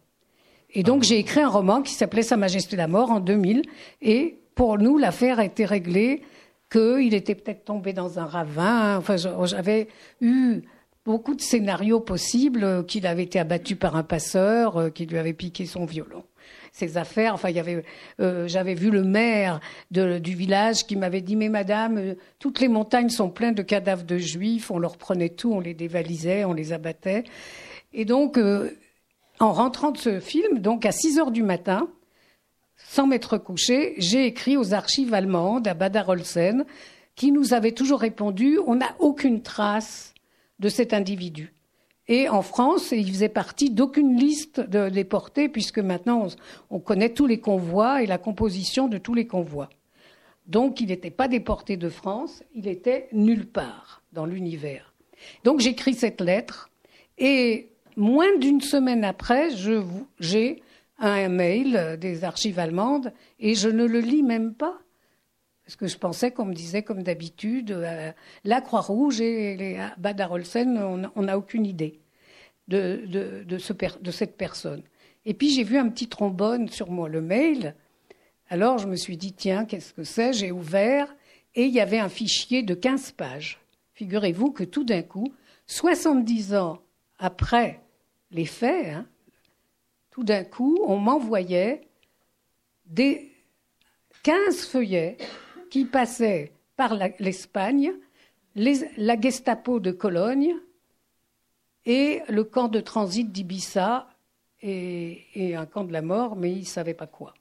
Et 0.71 0.83
donc 0.83 1.03
j'ai 1.03 1.19
écrit 1.19 1.41
un 1.41 1.49
roman 1.49 1.83
qui 1.83 1.95
s'appelait 1.95 2.23
Sa 2.23 2.37
Majesté 2.37 2.77
la 2.77 2.89
mort 2.89 3.11
en 3.11 3.21
2000. 3.21 3.63
Et 4.03 4.39
pour 4.55 4.79
nous, 4.79 4.99
l'affaire 4.99 5.39
a 5.39 5.45
été 5.45 5.65
réglée 5.65 6.23
qu'il 6.71 7.15
était 7.15 7.35
peut-être 7.35 7.65
tombé 7.65 7.93
dans 7.93 8.19
un 8.19 8.27
ravin. 8.27 8.99
Enfin, 8.99 9.17
j'avais 9.17 9.89
eu 10.21 10.63
beaucoup 11.05 11.35
de 11.35 11.41
scénarios 11.41 12.01
possibles, 12.01 12.85
qu'il 12.87 13.07
avait 13.07 13.25
été 13.25 13.39
abattu 13.39 13.77
par 13.77 13.97
un 13.97 14.03
passeur, 14.03 14.77
euh, 14.77 14.91
qui 14.91 15.07
lui 15.07 15.19
avait 15.19 15.33
piqué 15.33 15.65
son 15.67 15.85
violon 15.87 16.25
ses 16.73 16.97
affaires. 16.97 17.35
Enfin, 17.35 17.51
il 17.51 17.57
y 17.57 17.61
avait, 17.61 17.85
euh, 18.21 18.47
j'avais 18.49 18.75
vu 18.75 18.91
le 18.91 19.03
maire 19.03 19.61
du 19.91 20.35
village 20.35 20.87
qui 20.87 20.97
m'avait 20.97 21.21
dit 21.21 21.37
mais 21.37 21.49
madame, 21.49 21.99
euh, 21.99 22.15
toutes 22.39 22.61
les 22.61 22.69
montagnes 22.69 23.09
sont 23.09 23.31
pleines 23.31 23.55
de 23.55 23.63
cadavres 23.63 24.05
de 24.05 24.19
juifs. 24.19 24.71
On 24.71 24.79
leur 24.79 24.97
prenait 24.97 25.31
tout, 25.31 25.53
on 25.53 25.61
les 25.61 25.75
dévalisait, 25.75 26.45
on 26.45 26.53
les 26.53 26.73
abattait. 26.73 27.25
Et 27.93 28.05
donc, 28.05 28.39
euh, 28.39 28.71
en 29.41 29.53
rentrant 29.53 29.91
de 29.91 29.99
ce 29.99 30.21
film, 30.21 30.59
donc 30.59 30.87
à 30.87 30.93
6 30.93 31.19
heures 31.19 31.31
du 31.31 31.43
matin, 31.43 31.89
sans 32.79 33.07
m'être 33.07 33.37
couché, 33.37 33.95
j'ai 33.99 34.27
écrit 34.27 34.57
aux 34.57 34.73
archives 34.73 35.13
allemandes, 35.13 35.69
à 35.69 35.75
Badar 35.75 36.09
Olsen, 36.09 36.65
qui 37.17 37.33
nous 37.33 37.53
avaient 37.53 37.73
toujours 37.73 38.01
répondu 38.01 38.59
on 38.67 38.77
n'a 38.77 38.95
aucune 39.01 39.43
trace 39.43 40.15
de 40.61 40.69
cet 40.69 40.95
individu. 40.95 41.53
Et 42.07 42.29
en 42.29 42.41
France, 42.41 42.93
il 42.93 43.11
faisait 43.11 43.29
partie 43.29 43.71
d'aucune 43.71 44.17
liste 44.17 44.61
de 44.61 44.89
déportés, 44.89 45.49
puisque 45.49 45.79
maintenant 45.79 46.29
on, 46.71 46.79
connaît 46.79 47.13
tous 47.13 47.27
les 47.27 47.39
convois 47.39 48.03
et 48.03 48.07
la 48.07 48.17
composition 48.17 48.89
de 48.89 48.97
tous 48.97 49.13
les 49.13 49.27
convois. 49.27 49.69
Donc 50.47 50.81
il 50.81 50.87
n'était 50.87 51.11
pas 51.11 51.29
déporté 51.29 51.77
de 51.77 51.91
France, 51.91 52.43
il 52.55 52.67
était 52.67 53.09
nulle 53.13 53.47
part 53.47 54.03
dans 54.15 54.25
l'univers. 54.25 54.95
Donc 55.45 55.61
j'écris 55.61 55.93
cette 55.93 56.23
lettre 56.23 56.71
et 57.19 57.69
moins 57.97 58.35
d'une 58.39 58.63
semaine 58.63 59.05
après, 59.05 59.51
j'ai 60.19 60.63
un 60.99 61.29
mail 61.29 61.97
des 62.01 62.25
archives 62.25 62.59
allemandes 62.59 63.13
et 63.39 63.55
je 63.55 63.69
ne 63.69 63.85
le 63.85 64.01
lis 64.01 64.23
même 64.23 64.55
pas. 64.55 64.79
Parce 65.65 65.77
que 65.77 65.87
je 65.87 65.99
pensais 65.99 66.31
qu'on 66.31 66.47
me 66.47 66.55
disait, 66.55 66.83
comme 66.83 67.03
d'habitude, 67.03 67.73
euh, 67.73 68.11
la 68.45 68.61
Croix-Rouge 68.63 69.21
et 69.21 69.57
les 69.57 69.79
Badar 69.99 70.33
Olsen, 70.33 70.79
on 71.15 71.23
n'a 71.23 71.37
aucune 71.37 71.67
idée 71.67 72.01
de, 72.69 73.45
de, 73.45 74.11
cette 74.11 74.37
personne. 74.37 74.83
Et 75.25 75.35
puis 75.35 75.51
j'ai 75.51 75.65
vu 75.65 75.79
un 75.79 75.89
petit 75.89 76.09
trombone 76.09 76.69
sur 76.69 76.91
moi, 76.91 77.09
le 77.09 77.21
mail. 77.21 77.75
Alors 78.49 78.79
je 78.79 78.87
me 78.87 78.97
suis 78.97 79.17
dit, 79.17 79.33
tiens, 79.33 79.65
qu'est-ce 79.65 79.93
que 79.93 80.05
c'est? 80.05 80.33
J'ai 80.33 80.53
ouvert 80.53 81.15
et 81.55 81.65
il 81.65 81.75
y 81.75 81.81
avait 81.81 81.99
un 81.99 82.09
fichier 82.09 82.63
de 82.63 82.75
15 82.75 83.13
pages. 83.13 83.59
Figurez-vous 83.95 84.53
que 84.53 84.65
tout 84.65 84.85
d'un 84.85 85.03
coup, 85.03 85.33
70 85.67 86.55
ans 86.55 86.81
après 87.19 87.81
les 88.31 88.47
faits, 88.47 88.95
hein, 88.95 89.07
tout 90.19 90.25
d'un 90.25 90.43
coup, 90.43 90.81
on 90.85 90.97
m'envoyait 90.97 91.83
des 92.87 93.31
15 94.25 94.67
feuillets 94.67 95.17
qui 95.71 95.85
passait 95.85 96.51
par 96.75 96.99
l'Espagne, 97.21 97.93
la 98.57 99.21
Gestapo 99.21 99.79
de 99.79 99.93
Cologne 99.93 100.57
et 101.87 102.21
le 102.29 102.43
camp 102.43 102.67
de 102.67 102.81
transit 102.81 103.31
d'Ibiza 103.31 104.09
et, 104.61 105.55
un 105.57 105.67
camp 105.67 105.85
de 105.85 105.93
la 105.93 106.03
mort, 106.03 106.35
mais 106.35 106.51
il 106.51 106.63
ne 106.63 106.65
savait 106.65 106.95
pas 106.95 107.07
quoi. 107.07 107.33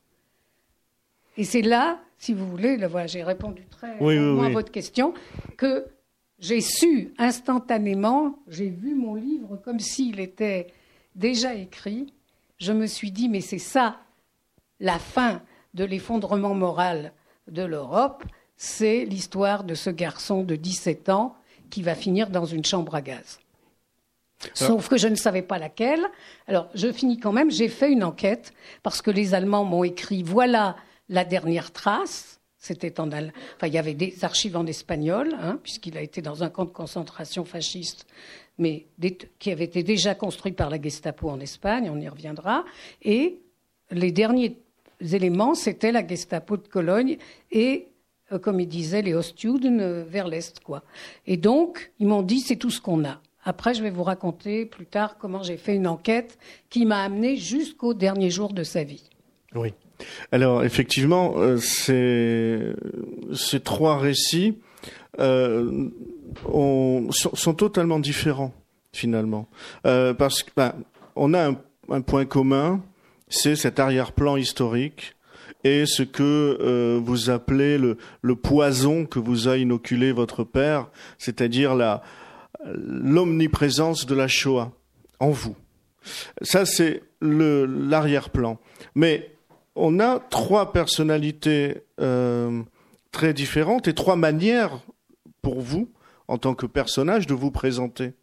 Et 1.36 1.46
c'est 1.46 1.64
là, 1.64 2.00
si 2.20 2.36
vous 2.36 2.48
voulez, 2.48 2.78
voilà, 2.86 3.08
j'ai 3.08 3.24
répondu 3.24 3.66
très 3.72 3.94
à 3.94 4.50
votre 4.50 4.72
question, 4.72 5.16
que 5.58 5.88
j'ai 6.38 6.62
su 6.62 7.12
instantanément, 7.18 8.38
j'ai 8.48 8.70
vu 8.70 8.94
mon 8.94 9.16
livre 9.16 9.58
comme 9.66 9.80
s'il 9.80 10.20
était 10.20 10.68
déjà 11.16 11.56
écrit. 11.56 12.14
Je 12.58 12.74
me 12.74 12.88
suis 12.88 13.12
dit, 13.12 13.30
mais 13.30 13.42
c'est 13.42 13.60
ça 13.60 13.98
la 14.80 15.00
fin 15.00 15.42
de 15.74 15.84
l'effondrement 15.84 16.54
moral 16.54 17.14
de 17.48 17.64
l'Europe, 17.64 18.24
c'est 18.56 19.06
l'histoire 19.06 19.64
de 19.64 19.76
ce 19.76 19.90
garçon 19.90 20.44
de 20.44 20.56
17 20.56 21.10
ans 21.10 21.36
qui 21.70 21.84
va 21.84 21.96
finir 21.96 22.30
dans 22.30 22.46
une 22.46 22.66
chambre 22.66 22.96
à 22.96 23.02
gaz. 23.02 23.40
Sauf 24.54 24.88
que 24.88 24.98
je 24.98 25.08
ne 25.08 25.16
savais 25.16 25.42
pas 25.42 25.58
laquelle. 25.58 26.06
Alors, 26.48 26.70
je 26.76 26.92
finis 26.92 27.20
quand 27.20 27.32
même. 27.32 27.50
J'ai 27.50 27.70
fait 27.70 27.92
une 27.92 28.04
enquête 28.04 28.54
parce 28.84 29.02
que 29.02 29.10
les 29.10 29.34
Allemands 29.34 29.64
m'ont 29.64 29.84
écrit 29.84 30.22
voilà 30.22 30.76
la 31.10 31.26
dernière 31.26 31.72
trace. 31.72 32.40
C'était 32.60 33.00
en 33.00 33.08
enfin, 33.08 33.68
il 33.68 33.74
y 33.74 33.78
avait 33.78 33.94
des 33.94 34.24
archives 34.24 34.58
en 34.58 34.66
espagnol, 34.66 35.36
hein, 35.40 35.60
puisqu'il 35.64 35.98
a 35.98 36.02
été 36.02 36.22
dans 36.22 36.44
un 36.44 36.50
camp 36.50 36.66
de 36.66 36.72
concentration 36.72 37.46
fasciste, 37.46 38.06
mais 38.58 38.88
qui 39.40 39.52
avait 39.52 39.66
été 39.66 39.84
déjà 39.84 40.16
construit 40.16 40.52
par 40.52 40.70
la 40.70 40.82
Gestapo 40.82 41.30
en 41.30 41.40
Espagne. 41.40 41.90
On 41.94 42.00
y 42.00 42.10
reviendra. 42.10 42.66
Et 43.04 43.40
les 43.92 44.12
derniers 44.12 44.58
éléments, 45.02 45.56
c'était 45.56 45.92
la 45.92 46.06
Gestapo 46.06 46.58
de 46.58 46.68
Cologne 46.68 47.18
et, 47.52 47.88
euh, 48.32 48.40
comme 48.40 48.60
il 48.60 48.68
disait, 48.68 49.02
les 49.02 49.14
Ostjuden 49.14 49.80
euh, 49.80 50.04
vers 50.04 50.28
l'Est. 50.28 50.60
quoi. 50.60 50.84
Et 51.26 51.38
donc, 51.38 51.92
ils 52.00 52.08
m'ont 52.08 52.24
dit, 52.24 52.40
c'est 52.40 52.56
tout 52.56 52.72
ce 52.72 52.82
qu'on 52.82 53.06
a. 53.06 53.22
Après, 53.44 53.74
je 53.74 53.82
vais 53.82 53.92
vous 53.92 54.04
raconter 54.04 54.66
plus 54.66 54.86
tard 54.86 55.18
comment 55.18 55.42
j'ai 55.42 55.56
fait 55.56 55.76
une 55.76 55.88
enquête 55.88 56.38
qui 56.70 56.86
m'a 56.86 57.04
amené 57.04 57.38
jusqu'au 57.38 57.94
dernier 57.94 58.30
jour 58.30 58.52
de 58.54 58.64
sa 58.64 58.84
vie. 58.84 59.10
Oui. 59.56 59.74
Alors, 60.32 60.64
effectivement, 60.64 61.38
euh, 61.38 61.58
ces, 61.58 62.74
ces, 63.34 63.60
trois 63.62 63.98
récits 63.98 64.58
euh, 66.54 67.08
sont, 67.12 67.54
totalement 67.54 68.00
différents, 68.00 68.54
finalement. 68.94 69.48
parce 69.84 70.44
qu'on 70.44 70.52
ben, 70.56 70.74
on 71.16 71.34
a 71.34 71.52
un 71.90 72.02
point 72.02 72.26
commun, 72.26 72.82
c'est 73.28 73.56
cet 73.56 73.80
arrière-plan 73.80 74.38
historique 74.38 75.16
et 75.64 75.86
ce 75.86 76.04
que 76.04 76.58
euh, 76.62 77.00
vous 77.04 77.30
appelez 77.30 77.78
le, 77.78 77.98
le, 78.22 78.36
poison 78.36 79.06
que 79.06 79.20
vous 79.20 79.48
a 79.48 79.58
inoculé 79.58 80.12
votre 80.12 80.44
père, 80.44 80.90
c'est-à-dire 81.18 81.76
la 81.76 82.04
l'omniprésence 82.66 84.06
de 84.06 84.16
la 84.16 84.28
Shoah 84.28 84.72
en 85.20 85.30
vous. 85.30 85.56
Ça, 86.42 86.66
c'est 86.66 87.04
l'arrière-plan. 87.22 88.60
Mais 88.96 89.32
on 89.76 90.00
a 90.00 90.20
trois 90.20 90.72
personnalités 90.72 91.84
euh, 92.00 92.62
très 93.12 93.34
différentes 93.34 93.88
et 93.88 93.94
trois 93.94 94.16
manières 94.16 94.80
pour 95.42 95.62
vous, 95.62 95.90
en 96.28 96.38
tant 96.38 96.56
que 96.56 96.66
personnage, 96.66 97.28
de 97.28 97.34
vous 97.34 97.52
présenter. 97.52 98.14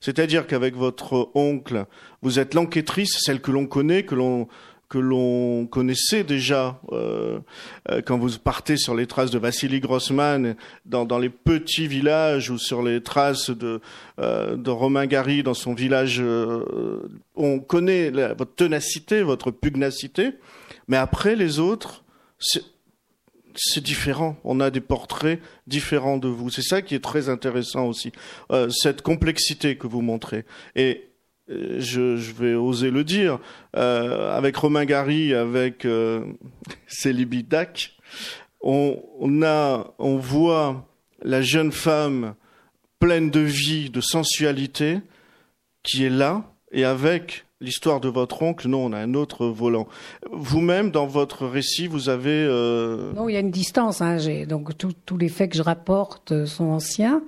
C'est-à-dire 0.00 0.46
qu'avec 0.46 0.74
votre 0.76 1.30
oncle, 1.34 1.84
vous 2.22 2.38
êtes 2.38 2.54
l'enquêtrice, 2.54 3.18
celle 3.20 3.40
que 3.40 3.50
l'on 3.50 3.66
connaît, 3.66 4.04
que 4.04 4.14
l'on 4.14 4.48
que 4.90 4.98
l'on 4.98 5.66
connaissait 5.66 6.24
déjà 6.24 6.80
euh, 6.90 7.38
euh, 7.88 8.02
quand 8.04 8.18
vous 8.18 8.38
partez 8.38 8.76
sur 8.76 8.96
les 8.96 9.06
traces 9.06 9.30
de 9.30 9.38
Vassili 9.38 9.78
Grossman 9.78 10.56
dans, 10.84 11.04
dans 11.04 11.20
les 11.20 11.30
petits 11.30 11.86
villages 11.86 12.50
ou 12.50 12.58
sur 12.58 12.82
les 12.82 13.00
traces 13.00 13.50
de, 13.50 13.80
euh, 14.18 14.56
de 14.56 14.70
Romain 14.70 15.06
Gary 15.06 15.44
dans 15.44 15.54
son 15.54 15.74
village. 15.74 16.20
on 17.36 17.60
connaît 17.60 18.10
votre 18.10 18.54
ténacité, 18.56 19.22
votre 19.22 19.52
pugnacité, 19.52 20.32
mais 20.88 20.96
après 20.96 21.36
les 21.36 21.60
autres, 21.60 22.02
c'est 23.56 23.82
différent. 23.82 24.36
On 24.44 24.60
a 24.60 24.70
des 24.70 24.80
portraits 24.80 25.40
différents 25.66 26.18
de 26.18 26.28
vous. 26.28 26.50
C'est 26.50 26.62
ça 26.62 26.82
qui 26.82 26.94
est 26.94 27.04
très 27.04 27.28
intéressant 27.28 27.86
aussi, 27.86 28.12
euh, 28.52 28.68
cette 28.70 29.02
complexité 29.02 29.76
que 29.76 29.86
vous 29.86 30.02
montrez. 30.02 30.44
Et 30.76 31.10
euh, 31.50 31.80
je, 31.80 32.32
vais 32.32 32.54
oser 32.54 32.90
le 32.90 33.02
dire, 33.02 33.40
euh, 33.76 34.36
avec 34.36 34.56
Romain 34.56 34.84
Gary, 34.84 35.34
avec 35.34 35.84
euh, 35.84 36.24
Célibi 36.86 37.42
Dac, 37.42 37.92
on, 38.60 39.02
on, 39.18 39.42
a, 39.42 39.92
on 39.98 40.16
voit 40.16 40.86
la 41.22 41.42
jeune 41.42 41.72
femme 41.72 42.34
pleine 42.98 43.30
de 43.30 43.40
vie, 43.40 43.90
de 43.90 44.00
sensualité, 44.00 44.98
qui 45.82 46.04
est 46.04 46.10
là, 46.10 46.44
et 46.70 46.84
avec 46.84 47.46
l'histoire 47.60 48.00
de 48.00 48.08
votre 48.08 48.42
oncle, 48.42 48.68
non, 48.68 48.86
on 48.86 48.92
a 48.92 48.98
un 48.98 49.14
autre 49.14 49.46
volant. 49.46 49.86
Vous-même, 50.30 50.90
dans 50.90 51.06
votre 51.06 51.46
récit, 51.46 51.86
vous 51.86 52.08
avez... 52.08 52.30
Euh... 52.30 53.12
Non, 53.12 53.28
il 53.28 53.34
y 53.34 53.36
a 53.36 53.40
une 53.40 53.50
distance. 53.50 54.00
Hein, 54.00 54.16
donc 54.48 54.76
tous 54.76 55.18
les 55.18 55.28
faits 55.28 55.50
que 55.50 55.56
je 55.56 55.62
rapporte 55.62 56.46
sont 56.46 56.66
anciens. 56.66 57.22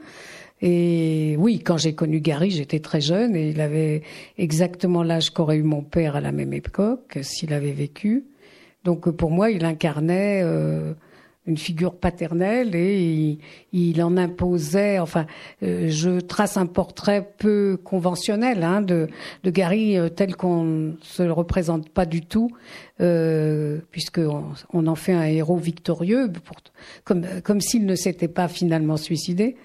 Et 0.61 1.35
oui, 1.39 1.59
quand 1.59 1.77
j'ai 1.77 1.95
connu 1.95 2.21
Gary, 2.21 2.51
j'étais 2.51 2.79
très 2.79 3.01
jeune 3.01 3.35
et 3.35 3.51
il 3.51 3.61
avait 3.61 4.03
exactement 4.39 5.03
l'âge 5.03 5.31
qu'aurait 5.31 5.57
eu 5.57 5.65
mon 5.65 5.83
père 5.83 6.15
à 6.15 6.21
la 6.21 6.31
même 6.31 6.53
époque, 6.53 7.19
s'il 7.23 7.53
avait 7.53 7.73
vécu. 7.73 8.25
Donc 8.85 9.11
pour 9.11 9.31
moi, 9.31 9.51
il 9.51 9.65
incarnait... 9.65 10.43
Euh, 10.45 10.95
une 11.47 11.59
figure 11.59 11.97
paternelle 11.97 12.77
et 12.77 13.39
il, 13.73 14.03
en 14.03 14.17
imposait. 14.17 15.01
Enfin, 15.01 15.27
euh, 15.63 15.89
je 15.89 16.21
trace 16.21 16.57
un 16.57 16.67
portrait 16.67 17.33
peu 17.39 17.77
conventionnel 17.83 18.63
hein, 18.63 18.81
de, 18.81 19.09
de, 19.43 19.51
Gary 19.51 19.99
euh, 19.99 20.09
tel 20.09 20.37
qu'on 20.37 20.63
ne 20.63 20.93
se 21.03 21.23
le 21.23 21.33
représente 21.33 21.89
pas 21.89 22.07
du 22.07 22.21
tout, 22.21 22.51
euh, 23.01 23.81
puisqu'on 23.91 24.45
on 24.73 24.87
en 24.87 24.95
fait 24.95 25.13
un 25.13 25.25
héros 25.25 25.57
victorieux, 25.57 26.31
pour, 26.45 26.57
comme, 27.05 27.27
comme 27.43 27.61
s'il 27.61 27.87
ne 27.87 27.97
s'était 27.97 28.29
pas 28.29 28.47
finalement 28.47 28.97
suicidé. 28.97 29.57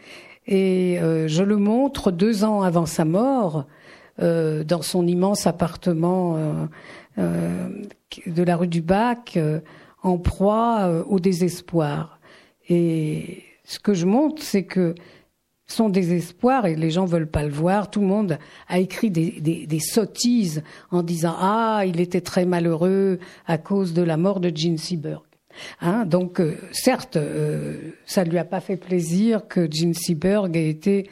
Et 0.48 1.00
euh, 1.00 1.28
je 1.28 1.44
le 1.44 1.58
montre 1.58 2.10
deux 2.10 2.44
ans 2.44 2.64
avant 2.64 2.86
sa 2.86 3.06
mort 3.06 3.66
dans 4.20 4.82
son 4.82 5.06
immense 5.06 5.46
appartement 5.46 6.68
de 7.18 8.44
la 8.44 8.56
rue 8.56 8.68
du 8.68 8.82
Bac 8.82 9.38
en 10.04 10.18
proie 10.18 10.82
euh, 10.84 11.04
au 11.06 11.20
désespoir. 11.20 12.20
Et 12.70 13.44
ce 13.64 13.80
que 13.80 13.94
je 13.94 14.06
montre, 14.06 14.42
c'est 14.42 14.66
que 14.66 14.96
son 15.68 15.90
désespoir, 15.90 16.66
et 16.66 16.76
les 16.76 16.92
gens 16.92 17.06
veulent 17.06 17.30
pas 17.30 17.44
le 17.44 17.52
voir, 17.52 17.90
tout 17.90 18.00
le 18.00 18.08
monde 18.08 18.40
a 18.70 18.80
écrit 18.80 19.12
des, 19.12 19.80
sottises 19.80 20.64
en 20.92 21.04
disant 21.04 21.36
Ah, 21.38 21.84
il 21.86 22.00
était 22.00 22.22
très 22.22 22.46
malheureux 22.46 23.20
à 23.46 23.58
cause 23.58 23.94
de 23.94 24.02
la 24.02 24.16
mort 24.16 24.40
de 24.40 24.52
Gene 24.56 24.78
Seberg. 24.78 25.24
Hein, 25.82 26.06
donc, 26.06 26.40
euh, 26.40 26.56
certes, 26.72 27.18
euh, 27.18 27.92
ça 28.06 28.24
ne 28.24 28.30
lui 28.30 28.38
a 28.38 28.46
pas 28.46 28.62
fait 28.62 28.78
plaisir 28.78 29.48
que 29.48 29.68
Gene 29.70 29.94
Seberg 29.94 30.56
ait 30.56 30.70
été 30.70 31.10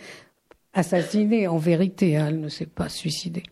assassiné 0.74 1.48
en 1.48 1.58
vérité, 1.58 2.16
hein, 2.16 2.28
elle 2.30 2.40
ne 2.40 2.50
s'est 2.50 2.66
pas 2.66 2.90
suicidée. 2.90 3.44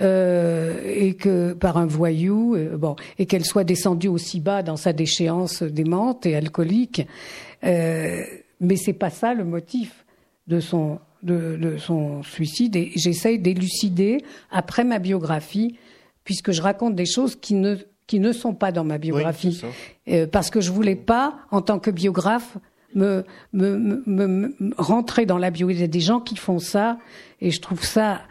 Euh, 0.00 0.80
et 0.84 1.14
que 1.14 1.52
par 1.52 1.76
un 1.76 1.86
voyou, 1.86 2.54
euh, 2.54 2.76
bon, 2.76 2.96
et 3.18 3.26
qu'elle 3.26 3.44
soit 3.44 3.64
descendue 3.64 4.08
aussi 4.08 4.40
bas 4.40 4.62
dans 4.62 4.76
sa 4.76 4.92
déchéance 4.92 5.62
démente 5.62 6.26
et 6.26 6.36
alcoolique. 6.36 7.06
Euh, 7.64 8.22
mais 8.60 8.76
c'est 8.76 8.92
pas 8.92 9.10
ça 9.10 9.34
le 9.34 9.44
motif 9.44 10.04
de 10.46 10.60
son 10.60 11.00
de, 11.22 11.56
de 11.56 11.76
son 11.78 12.22
suicide. 12.22 12.76
Et 12.76 12.92
j'essaye 12.94 13.38
d'élucider 13.38 14.24
après 14.50 14.84
ma 14.84 14.98
biographie, 14.98 15.76
puisque 16.24 16.52
je 16.52 16.62
raconte 16.62 16.94
des 16.94 17.06
choses 17.06 17.36
qui 17.36 17.54
ne 17.54 17.76
qui 18.06 18.20
ne 18.20 18.32
sont 18.32 18.54
pas 18.54 18.72
dans 18.72 18.84
ma 18.84 18.96
biographie, 18.96 19.60
euh, 20.08 20.26
parce 20.26 20.48
que 20.48 20.62
je 20.62 20.72
voulais 20.72 20.96
pas, 20.96 21.40
en 21.50 21.60
tant 21.60 21.78
que 21.78 21.90
biographe, 21.90 22.56
me, 22.94 23.22
me, 23.52 23.76
me, 23.76 24.02
me, 24.06 24.54
rentrer 24.78 25.26
dans 25.26 25.36
la 25.36 25.50
bio. 25.50 25.68
Il 25.68 25.78
y 25.78 25.82
a 25.82 25.88
des 25.88 26.00
gens 26.00 26.18
qui 26.18 26.34
font 26.34 26.58
ça, 26.58 26.98
et 27.42 27.50
je 27.50 27.60
trouve 27.60 27.84
ça 27.84 28.22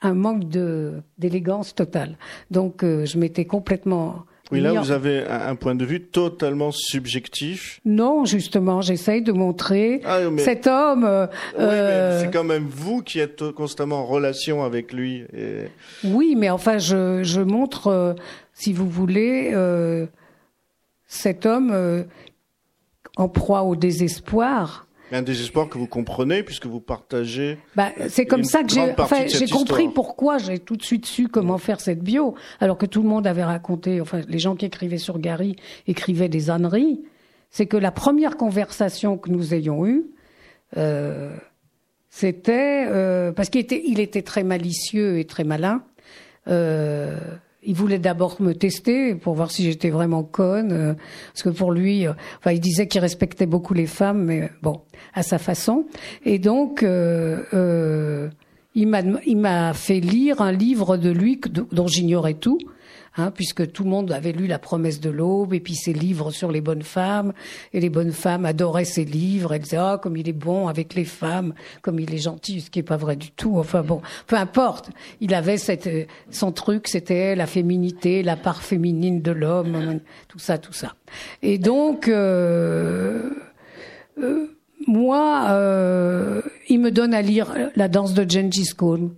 un 0.00 0.14
manque 0.14 0.48
de 0.48 1.02
d'élégance 1.18 1.74
totale. 1.74 2.16
Donc 2.50 2.82
euh, 2.82 3.04
je 3.04 3.18
m'étais 3.18 3.44
complètement 3.44 4.24
oui, 4.50 4.60
là, 4.60 4.72
vous 4.72 4.90
avez 4.90 5.26
un 5.26 5.54
point 5.56 5.74
de 5.74 5.84
vue 5.84 6.02
totalement 6.02 6.70
subjectif. 6.72 7.80
Non, 7.84 8.24
justement, 8.24 8.80
j'essaye 8.80 9.22
de 9.22 9.32
montrer 9.32 10.00
ah, 10.04 10.20
cet 10.38 10.66
homme. 10.66 11.04
Euh, 11.04 11.26
oui, 11.58 11.64
euh, 11.64 12.20
c'est 12.20 12.30
quand 12.30 12.44
même 12.44 12.66
vous 12.66 13.02
qui 13.02 13.20
êtes 13.20 13.50
constamment 13.52 13.96
en 13.96 14.06
relation 14.06 14.64
avec 14.64 14.92
lui. 14.92 15.24
Oui, 16.04 16.34
mais 16.36 16.48
enfin, 16.50 16.78
je, 16.78 17.22
je 17.22 17.40
montre, 17.40 17.88
euh, 17.88 18.14
si 18.54 18.72
vous 18.72 18.88
voulez, 18.88 19.54
cet 21.06 21.46
homme 21.46 22.06
en 23.16 23.28
proie 23.28 23.62
au 23.62 23.76
désespoir 23.76 24.86
un 25.12 25.22
désespoir 25.22 25.68
que 25.68 25.78
vous 25.78 25.86
comprenez 25.86 26.42
puisque 26.42 26.66
vous 26.66 26.80
partagez. 26.80 27.58
Bah, 27.76 27.90
c'est 28.08 28.26
comme 28.26 28.44
ça 28.44 28.62
que 28.62 28.70
j'ai, 28.70 28.94
enfin, 28.98 29.26
j'ai 29.26 29.48
compris 29.48 29.88
pourquoi 29.88 30.38
j'ai 30.38 30.58
tout 30.58 30.76
de 30.76 30.82
suite 30.82 31.06
su 31.06 31.28
comment 31.28 31.58
faire 31.58 31.80
cette 31.80 32.00
bio, 32.00 32.34
alors 32.60 32.78
que 32.78 32.86
tout 32.86 33.02
le 33.02 33.08
monde 33.08 33.26
avait 33.26 33.44
raconté, 33.44 34.00
enfin, 34.00 34.20
les 34.28 34.38
gens 34.38 34.56
qui 34.56 34.66
écrivaient 34.66 34.98
sur 34.98 35.18
Gary 35.18 35.56
écrivaient 35.86 36.28
des 36.28 36.50
âneries. 36.50 37.00
C'est 37.50 37.66
que 37.66 37.76
la 37.76 37.90
première 37.90 38.36
conversation 38.36 39.16
que 39.16 39.30
nous 39.30 39.54
ayons 39.54 39.86
eue, 39.86 40.04
euh, 40.76 41.34
c'était 42.10 42.86
euh, 42.88 43.32
parce 43.32 43.48
qu'il 43.48 43.60
était, 43.60 43.82
il 43.86 44.00
était 44.00 44.22
très 44.22 44.42
malicieux 44.42 45.18
et 45.18 45.24
très 45.24 45.44
malin. 45.44 45.82
Euh, 46.48 47.18
il 47.62 47.74
voulait 47.74 47.98
d'abord 47.98 48.40
me 48.40 48.54
tester 48.54 49.14
pour 49.14 49.34
voir 49.34 49.50
si 49.50 49.64
j'étais 49.64 49.90
vraiment 49.90 50.22
conne, 50.22 50.72
euh, 50.72 50.94
parce 51.32 51.42
que 51.42 51.48
pour 51.48 51.72
lui, 51.72 52.06
euh, 52.06 52.12
enfin, 52.38 52.52
il 52.52 52.60
disait 52.60 52.86
qu'il 52.86 53.00
respectait 53.00 53.46
beaucoup 53.46 53.74
les 53.74 53.86
femmes, 53.86 54.24
mais 54.24 54.50
bon, 54.62 54.80
à 55.14 55.22
sa 55.22 55.38
façon. 55.38 55.86
Et 56.24 56.38
donc, 56.38 56.82
euh, 56.82 58.28
il 58.74 58.86
m'a 58.86 59.74
fait 59.74 60.00
lire 60.00 60.40
un 60.40 60.52
livre 60.52 60.96
de 60.96 61.10
lui 61.10 61.40
dont 61.72 61.88
j'ignorais 61.88 62.34
tout, 62.34 62.58
Hein, 63.16 63.30
puisque 63.30 63.72
tout 63.72 63.84
le 63.84 63.90
monde 63.90 64.12
avait 64.12 64.32
lu 64.32 64.46
La 64.46 64.58
promesse 64.58 65.00
de 65.00 65.10
l'aube 65.10 65.54
et 65.54 65.60
puis 65.60 65.74
ses 65.74 65.92
livres 65.92 66.30
sur 66.30 66.52
les 66.52 66.60
bonnes 66.60 66.82
femmes, 66.82 67.32
et 67.72 67.80
les 67.80 67.90
bonnes 67.90 68.12
femmes 68.12 68.44
adoraient 68.44 68.84
ses 68.84 69.04
livres, 69.04 69.54
elles 69.54 69.62
disaient 69.62 69.76
ah 69.76 69.98
comme 70.00 70.16
il 70.16 70.28
est 70.28 70.32
bon 70.32 70.68
avec 70.68 70.94
les 70.94 71.04
femmes, 71.04 71.54
comme 71.82 71.98
il 71.98 72.14
est 72.14 72.18
gentil, 72.18 72.60
ce 72.60 72.70
qui 72.70 72.78
est 72.78 72.84
pas 72.84 72.96
vrai 72.96 73.16
du 73.16 73.30
tout. 73.30 73.58
Enfin 73.58 73.82
bon, 73.82 74.02
peu 74.26 74.36
importe. 74.36 74.90
Il 75.20 75.34
avait 75.34 75.56
cette, 75.56 75.88
son 76.30 76.52
truc, 76.52 76.88
c'était 76.88 77.34
la 77.34 77.46
féminité, 77.46 78.22
la 78.22 78.36
part 78.36 78.62
féminine 78.62 79.20
de 79.22 79.32
l'homme, 79.32 80.00
tout 80.28 80.38
ça, 80.38 80.58
tout 80.58 80.72
ça. 80.72 80.94
Et 81.42 81.58
donc 81.58 82.08
euh, 82.08 83.30
euh, 84.22 84.46
moi, 84.86 85.46
euh, 85.50 86.40
il 86.68 86.80
me 86.80 86.90
donne 86.90 87.14
à 87.14 87.22
lire 87.22 87.54
La 87.76 87.88
danse 87.88 88.14
de 88.14 88.28
Gengis 88.28 88.74
Khan 88.76 89.10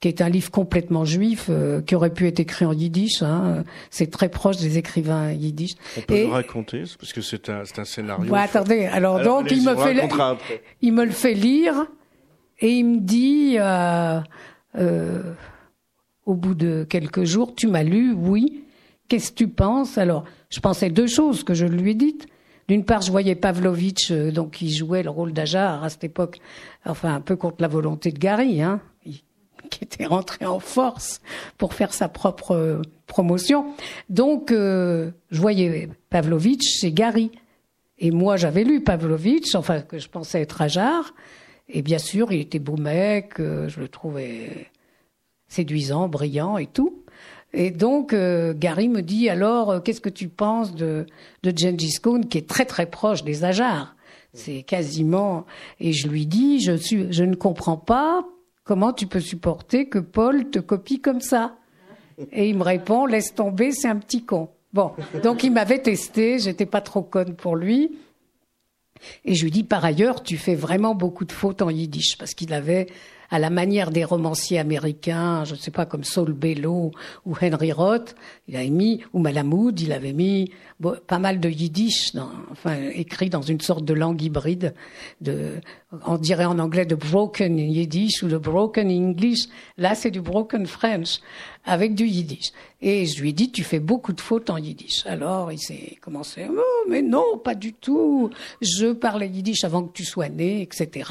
qui 0.00 0.08
est 0.08 0.20
un 0.20 0.28
livre 0.28 0.50
complètement 0.50 1.04
juif, 1.04 1.46
euh, 1.48 1.82
qui 1.82 1.94
aurait 1.94 2.12
pu 2.12 2.28
être 2.28 2.38
écrit 2.40 2.64
en 2.64 2.72
yiddish. 2.72 3.22
Hein. 3.22 3.64
C'est 3.90 4.10
très 4.10 4.28
proche 4.28 4.58
des 4.58 4.78
écrivains 4.78 5.32
yiddish. 5.32 5.72
On 5.96 6.00
peut 6.02 6.22
le 6.22 6.28
raconter, 6.28 6.84
parce 6.98 7.12
que 7.12 7.20
c'est 7.20 7.48
un, 7.48 7.62
un, 7.76 7.84
scénario. 7.84 8.32
Ouais, 8.32 8.40
attendez, 8.40 8.86
alors, 8.86 9.20
donc 9.22 9.50
il 9.50 9.64
me 9.64 9.74
fait, 9.74 10.08
il 10.82 10.92
me 10.92 11.04
le 11.04 11.10
fait 11.10 11.34
lire 11.34 11.86
et 12.60 12.70
il 12.70 12.84
me 12.84 13.00
dit, 13.00 13.56
euh, 13.58 14.20
euh, 14.76 15.34
au 16.26 16.34
bout 16.34 16.54
de 16.54 16.86
quelques 16.88 17.24
jours, 17.24 17.54
tu 17.54 17.66
m'as 17.68 17.84
lu, 17.84 18.12
oui. 18.12 18.64
Qu'est-ce 19.08 19.30
que 19.30 19.36
tu 19.36 19.48
penses? 19.48 19.96
Alors, 19.96 20.24
je 20.50 20.60
pensais 20.60 20.90
deux 20.90 21.06
choses 21.06 21.44
que 21.44 21.54
je 21.54 21.66
lui 21.66 21.92
ai 21.92 21.94
dites. 21.94 22.26
D'une 22.68 22.84
part, 22.84 23.00
je 23.00 23.10
voyais 23.10 23.34
Pavlovitch, 23.34 24.10
euh, 24.10 24.30
donc 24.30 24.52
qui 24.52 24.70
jouait 24.70 25.02
le 25.02 25.10
rôle 25.10 25.32
d'Ajar 25.32 25.82
à 25.82 25.88
cette 25.88 26.04
époque, 26.04 26.40
enfin 26.84 27.14
un 27.14 27.20
peu 27.20 27.36
contre 27.36 27.56
la 27.60 27.68
volonté 27.68 28.10
de 28.12 28.18
Gary, 28.18 28.60
hein, 28.60 28.80
qui 29.70 29.84
était 29.84 30.06
rentré 30.06 30.46
en 30.46 30.60
force 30.60 31.20
pour 31.56 31.74
faire 31.74 31.92
sa 31.94 32.08
propre 32.08 32.52
euh, 32.52 32.82
promotion. 33.06 33.66
Donc, 34.08 34.50
euh, 34.50 35.10
je 35.30 35.40
voyais 35.40 35.88
Pavlovitch 36.10 36.80
chez 36.80 36.92
Gary. 36.92 37.30
Et 37.98 38.10
moi, 38.10 38.36
j'avais 38.36 38.64
lu 38.64 38.82
Pavlovitch, 38.82 39.54
enfin, 39.54 39.80
que 39.80 39.98
je 39.98 40.08
pensais 40.08 40.40
être 40.40 40.62
Ajar. 40.62 41.14
Et 41.68 41.82
bien 41.82 41.98
sûr, 41.98 42.32
il 42.32 42.40
était 42.40 42.58
beau 42.58 42.76
mec, 42.76 43.40
euh, 43.40 43.68
je 43.68 43.80
le 43.80 43.88
trouvais 43.88 44.68
séduisant, 45.48 46.08
brillant 46.08 46.58
et 46.58 46.66
tout. 46.66 47.04
Et 47.54 47.70
donc, 47.70 48.14
Gary 48.14 48.90
me 48.90 49.00
dit, 49.00 49.30
alors, 49.30 49.82
qu'est-ce 49.82 50.02
que 50.02 50.10
tu 50.10 50.28
penses 50.28 50.74
de, 50.74 51.06
de 51.42 51.52
Gengis 51.56 51.94
Khan, 52.02 52.20
qui 52.20 52.36
est 52.36 52.46
très 52.46 52.66
très 52.66 52.84
proche 52.84 53.24
des 53.24 53.42
Ajars? 53.42 53.96
C'est 54.34 54.62
quasiment... 54.62 55.46
Et 55.80 55.94
je 55.94 56.08
lui 56.08 56.26
dis, 56.26 56.60
je, 56.60 56.76
suis, 56.76 57.10
je 57.10 57.24
ne 57.24 57.34
comprends 57.34 57.78
pas 57.78 58.26
Comment 58.68 58.92
tu 58.92 59.06
peux 59.06 59.20
supporter 59.20 59.88
que 59.88 59.98
Paul 59.98 60.50
te 60.50 60.58
copie 60.58 61.00
comme 61.00 61.22
ça 61.22 61.56
Et 62.32 62.50
il 62.50 62.58
me 62.58 62.62
répond, 62.64 63.06
laisse 63.06 63.34
tomber, 63.34 63.72
c'est 63.72 63.88
un 63.88 63.96
petit 63.96 64.26
con. 64.26 64.50
Bon, 64.74 64.92
donc 65.22 65.42
il 65.42 65.52
m'avait 65.52 65.80
testé, 65.80 66.38
j'étais 66.38 66.66
pas 66.66 66.82
trop 66.82 67.00
conne 67.00 67.34
pour 67.34 67.56
lui. 67.56 67.96
Et 69.24 69.34
je 69.34 69.44
lui 69.44 69.50
dis, 69.50 69.64
par 69.64 69.86
ailleurs, 69.86 70.22
tu 70.22 70.36
fais 70.36 70.54
vraiment 70.54 70.94
beaucoup 70.94 71.24
de 71.24 71.32
fautes 71.32 71.62
en 71.62 71.70
yiddish, 71.70 72.18
parce 72.18 72.34
qu'il 72.34 72.52
avait 72.52 72.88
à 73.30 73.38
la 73.38 73.48
manière 73.48 73.90
des 73.90 74.04
romanciers 74.04 74.58
américains, 74.58 75.44
je 75.44 75.54
ne 75.54 75.58
sais 75.58 75.70
pas, 75.70 75.86
comme 75.86 76.04
Saul 76.04 76.34
Bellow 76.34 76.92
ou 77.24 77.34
Henry 77.40 77.72
Roth, 77.72 78.16
il 78.48 78.56
avait 78.56 78.68
mis, 78.68 79.02
ou 79.14 79.18
Malamoud, 79.18 79.80
il 79.80 79.92
avait 79.92 80.12
mis 80.12 80.52
pas 80.80 81.18
mal 81.18 81.40
de 81.40 81.48
yiddish, 81.48 82.12
dans, 82.14 82.30
enfin, 82.52 82.76
écrit 82.94 83.30
dans 83.30 83.42
une 83.42 83.60
sorte 83.60 83.84
de 83.84 83.94
langue 83.94 84.22
hybride, 84.22 84.74
de, 85.20 85.60
on 86.06 86.18
dirait 86.18 86.44
en 86.44 86.58
anglais 86.58 86.86
de 86.86 86.94
broken 86.94 87.58
yiddish 87.58 88.22
ou 88.22 88.28
de 88.28 88.38
broken 88.38 88.88
English. 88.88 89.46
Là, 89.76 89.94
c'est 89.94 90.12
du 90.12 90.20
broken 90.20 90.66
French 90.66 91.18
avec 91.64 91.94
du 91.94 92.06
yiddish. 92.06 92.52
Et 92.80 93.06
je 93.06 93.20
lui 93.20 93.30
ai 93.30 93.32
dit, 93.32 93.50
tu 93.50 93.64
fais 93.64 93.80
beaucoup 93.80 94.12
de 94.12 94.20
fautes 94.20 94.50
en 94.50 94.56
yiddish. 94.56 95.04
Alors, 95.06 95.50
il 95.50 95.58
s'est 95.58 95.98
commencé, 96.00 96.46
oh, 96.48 96.88
mais 96.88 97.02
non, 97.02 97.38
pas 97.42 97.56
du 97.56 97.72
tout. 97.72 98.30
Je 98.60 98.92
parlais 98.92 99.28
yiddish 99.28 99.64
avant 99.64 99.82
que 99.82 99.92
tu 99.92 100.04
sois 100.04 100.28
né, 100.28 100.62
etc. 100.62 101.10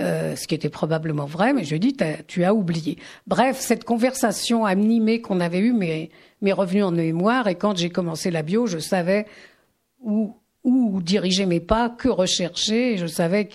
Euh, 0.00 0.34
ce 0.34 0.48
qui 0.48 0.56
était 0.56 0.68
probablement 0.68 1.26
vrai, 1.26 1.52
mais 1.52 1.62
je 1.62 1.70
lui 1.70 1.76
ai 1.76 1.92
dit, 1.92 1.96
tu 2.26 2.42
as 2.42 2.52
oublié. 2.52 2.98
Bref, 3.28 3.60
cette 3.60 3.84
conversation 3.84 4.64
animée 4.64 5.20
qu'on 5.20 5.38
avait 5.38 5.60
eue 5.60 5.72
m'est, 6.40 6.52
revenue 6.52 6.82
en 6.82 6.92
mémoire, 6.92 7.48
et 7.48 7.54
quand 7.54 7.76
j'ai 7.76 7.90
commencé 7.90 8.30
la 8.30 8.42
bio, 8.42 8.66
je 8.66 8.78
savais 8.78 9.26
où, 10.00 10.36
où 10.64 11.00
diriger 11.02 11.46
mes 11.46 11.60
pas, 11.60 11.88
que 11.90 12.08
rechercher, 12.08 12.96
je 12.96 13.06
savais 13.06 13.48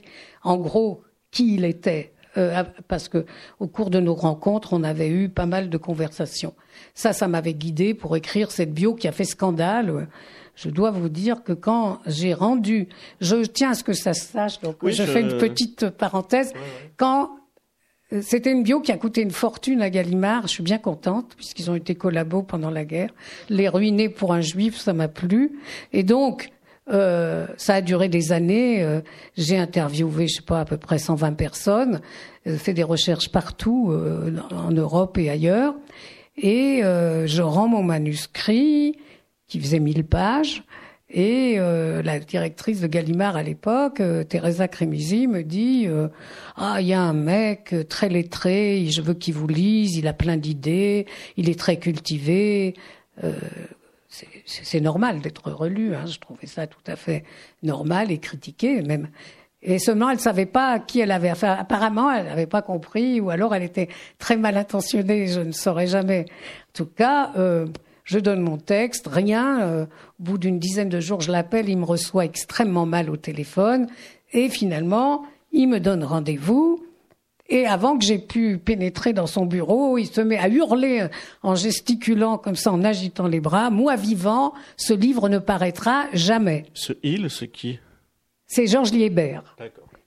en 0.44 0.58
gros 0.58 1.02
qui 1.32 1.56
il 1.56 1.66
était 1.66 2.14
euh, 2.38 2.64
parce 2.88 3.10
que 3.10 3.26
au 3.60 3.68
cours 3.68 3.90
de 3.92 4.00
nos 4.00 4.16
rencontres, 4.16 4.74
on 4.74 4.84
avait 4.84 5.10
eu 5.10 5.30
pas 5.30 5.46
mal 5.46 5.70
de 5.70 5.78
conversations. 5.78 6.56
Ça, 6.96 7.14
ça 7.14 7.28
m'avait 7.28 7.54
guidé 7.54 7.94
pour 7.94 8.16
écrire 8.16 8.50
cette 8.50 8.74
bio 8.74 8.96
qui 8.96 9.08
a 9.08 9.12
fait 9.12 9.24
scandale. 9.24 10.08
Je 10.56 10.70
dois 10.70 10.90
vous 10.90 11.10
dire 11.10 11.44
que 11.44 11.54
quand 11.54 12.00
j'ai 12.08 12.34
rendu, 12.34 12.88
je 13.22 13.38
tiens 13.38 13.72
à 13.72 13.74
ce 13.76 13.84
que 13.84 13.94
ça 13.94 14.14
se 14.14 14.26
sache, 14.26 14.60
donc 14.62 14.78
je, 14.88 15.04
fais 15.04 15.22
une 15.22 15.38
petite 15.38 15.90
parenthèse. 15.90 16.54
Quand 16.98 17.32
c'était 18.22 18.52
une 18.52 18.64
bio 18.64 18.80
qui 18.80 18.92
a 18.92 18.98
coûté 18.98 19.22
une 19.22 19.32
fortune 19.32 19.82
à 19.82 19.90
Gallimard. 19.90 20.44
Je 20.44 20.54
suis 20.54 20.64
bien 20.64 20.78
contente 20.78 21.34
puisqu'ils 21.36 21.72
ont 21.72 21.76
été 21.76 21.96
collabos 21.96 22.44
pendant 22.44 22.70
la 22.70 22.86
guerre. 22.86 23.14
Les 23.50 23.68
ruiner 23.68 24.10
pour 24.10 24.34
un 24.34 24.42
juif, 24.42 24.78
ça 24.78 24.94
m'a 24.94 25.08
plu. 25.08 25.60
Et 25.94 26.04
donc, 26.04 26.52
euh, 26.92 27.48
ça 27.58 27.76
a 27.76 27.82
duré 27.82 28.10
des 28.10 28.32
années. 28.32 28.84
Euh, 28.84 29.02
j'ai 29.38 29.58
interviewé, 29.58 30.28
je 30.28 30.36
sais 30.36 30.42
pas, 30.42 30.62
à 30.62 30.66
peu 30.66 30.78
près 30.78 30.98
120 30.98 31.34
personnes, 31.34 32.02
euh, 32.48 32.58
fait 32.58 32.74
des 32.74 32.84
recherches 32.84 33.30
partout 33.30 33.90
euh, 33.92 34.36
en 34.52 34.72
Europe 34.72 35.18
et 35.18 35.30
ailleurs. 35.30 35.76
Et 36.36 36.82
je 36.82 37.42
rends 37.44 37.68
mon 37.68 37.84
manuscrit, 37.84 38.98
qui 39.48 39.60
faisait 39.60 39.80
1000 39.80 40.04
pages, 40.04 40.64
et 41.14 41.58
la 41.58 42.20
directrice 42.20 42.82
de 42.82 42.88
Gallimard 42.88 43.36
à 43.36 43.44
l'époque, 43.44 44.02
Teresa 44.28 44.68
Cremisi, 44.68 45.28
me 45.28 45.44
dit 45.44 45.88
Ah, 46.58 46.78
il 46.82 46.88
y 46.88 46.94
a 46.94 47.02
un 47.02 47.14
mec 47.14 47.76
très 47.88 48.10
lettré, 48.10 48.88
je 48.92 49.02
veux 49.02 49.14
qu'il 49.14 49.36
vous 49.36 49.48
lise, 49.48 49.96
il 49.96 50.08
a 50.08 50.14
plein 50.14 50.38
d'idées, 50.38 51.06
il 51.38 51.50
est 51.50 51.60
très 51.60 51.78
cultivé 51.78 52.74
c'est 54.46 54.82
normal 54.82 55.22
d'être 55.22 55.52
relu. 55.52 55.96
Hein. 55.96 56.06
Je 56.06 56.20
trouvais 56.20 56.48
ça 56.48 56.68
tout 56.68 56.84
à 56.88 56.96
fait 56.96 57.24
normal 57.62 58.12
et 58.12 58.20
critiqué 58.20 58.82
même. 58.82 59.10
Et 59.62 59.80
seulement, 59.80 60.10
elle 60.10 60.20
savait 60.20 60.46
pas 60.46 60.74
à 60.74 60.80
qui 60.80 61.00
elle 61.00 61.12
avait 61.12 61.30
affaire. 61.30 61.58
Apparemment, 61.58 62.12
elle 62.12 62.26
n'avait 62.26 62.48
pas 62.48 62.62
compris, 62.62 63.22
ou 63.22 63.30
alors 63.30 63.56
elle 63.56 63.64
était 63.64 63.88
très 64.20 64.36
mal 64.36 64.58
intentionnée. 64.58 65.28
Je 65.28 65.40
ne 65.40 65.54
saurais 65.54 65.88
jamais. 65.88 66.26
En 66.28 66.74
tout 66.74 66.86
cas, 66.86 67.32
euh, 67.38 67.66
je 68.04 68.20
donne 68.20 68.42
mon 68.42 68.58
texte, 68.58 69.08
rien. 69.08 69.62
Euh, 69.62 69.86
au 70.20 70.24
bout 70.24 70.38
d'une 70.38 70.60
dizaine 70.60 70.90
de 70.90 71.00
jours, 71.00 71.22
je 71.22 71.32
l'appelle, 71.32 71.70
il 71.70 71.78
me 71.78 71.86
reçoit 71.86 72.26
extrêmement 72.26 72.86
mal 72.86 73.10
au 73.10 73.18
téléphone, 73.18 73.88
et 74.32 74.50
finalement, 74.50 75.24
il 75.52 75.68
me 75.68 75.80
donne 75.80 76.04
rendez-vous. 76.04 76.84
Et 77.50 77.66
avant 77.68 77.98
que 77.98 78.06
j'ai 78.06 78.20
pu 78.20 78.58
pénétrer 78.58 79.14
dans 79.14 79.28
son 79.28 79.46
bureau, 79.46 79.98
il 79.98 80.08
se 80.08 80.22
met 80.22 80.38
à 80.38 80.48
hurler 80.48 81.08
en 81.44 81.56
gesticulant 81.56 82.38
comme 82.38 82.56
ça, 82.56 82.72
en 82.72 82.84
agitant 82.84 83.28
les 83.28 83.42
bras. 83.42 83.70
Moi 83.70 83.96
vivant, 83.96 84.54
ce 84.78 84.94
livre 84.94 85.30
ne 85.30 85.40
paraîtra 85.40 86.06
jamais. 86.14 86.66
Ce 86.74 86.94
il, 87.04 87.30
c'est 87.30 87.50
qui? 87.50 87.80
C'est 88.48 88.66
Georges 88.66 88.92
Liébert, 88.92 89.56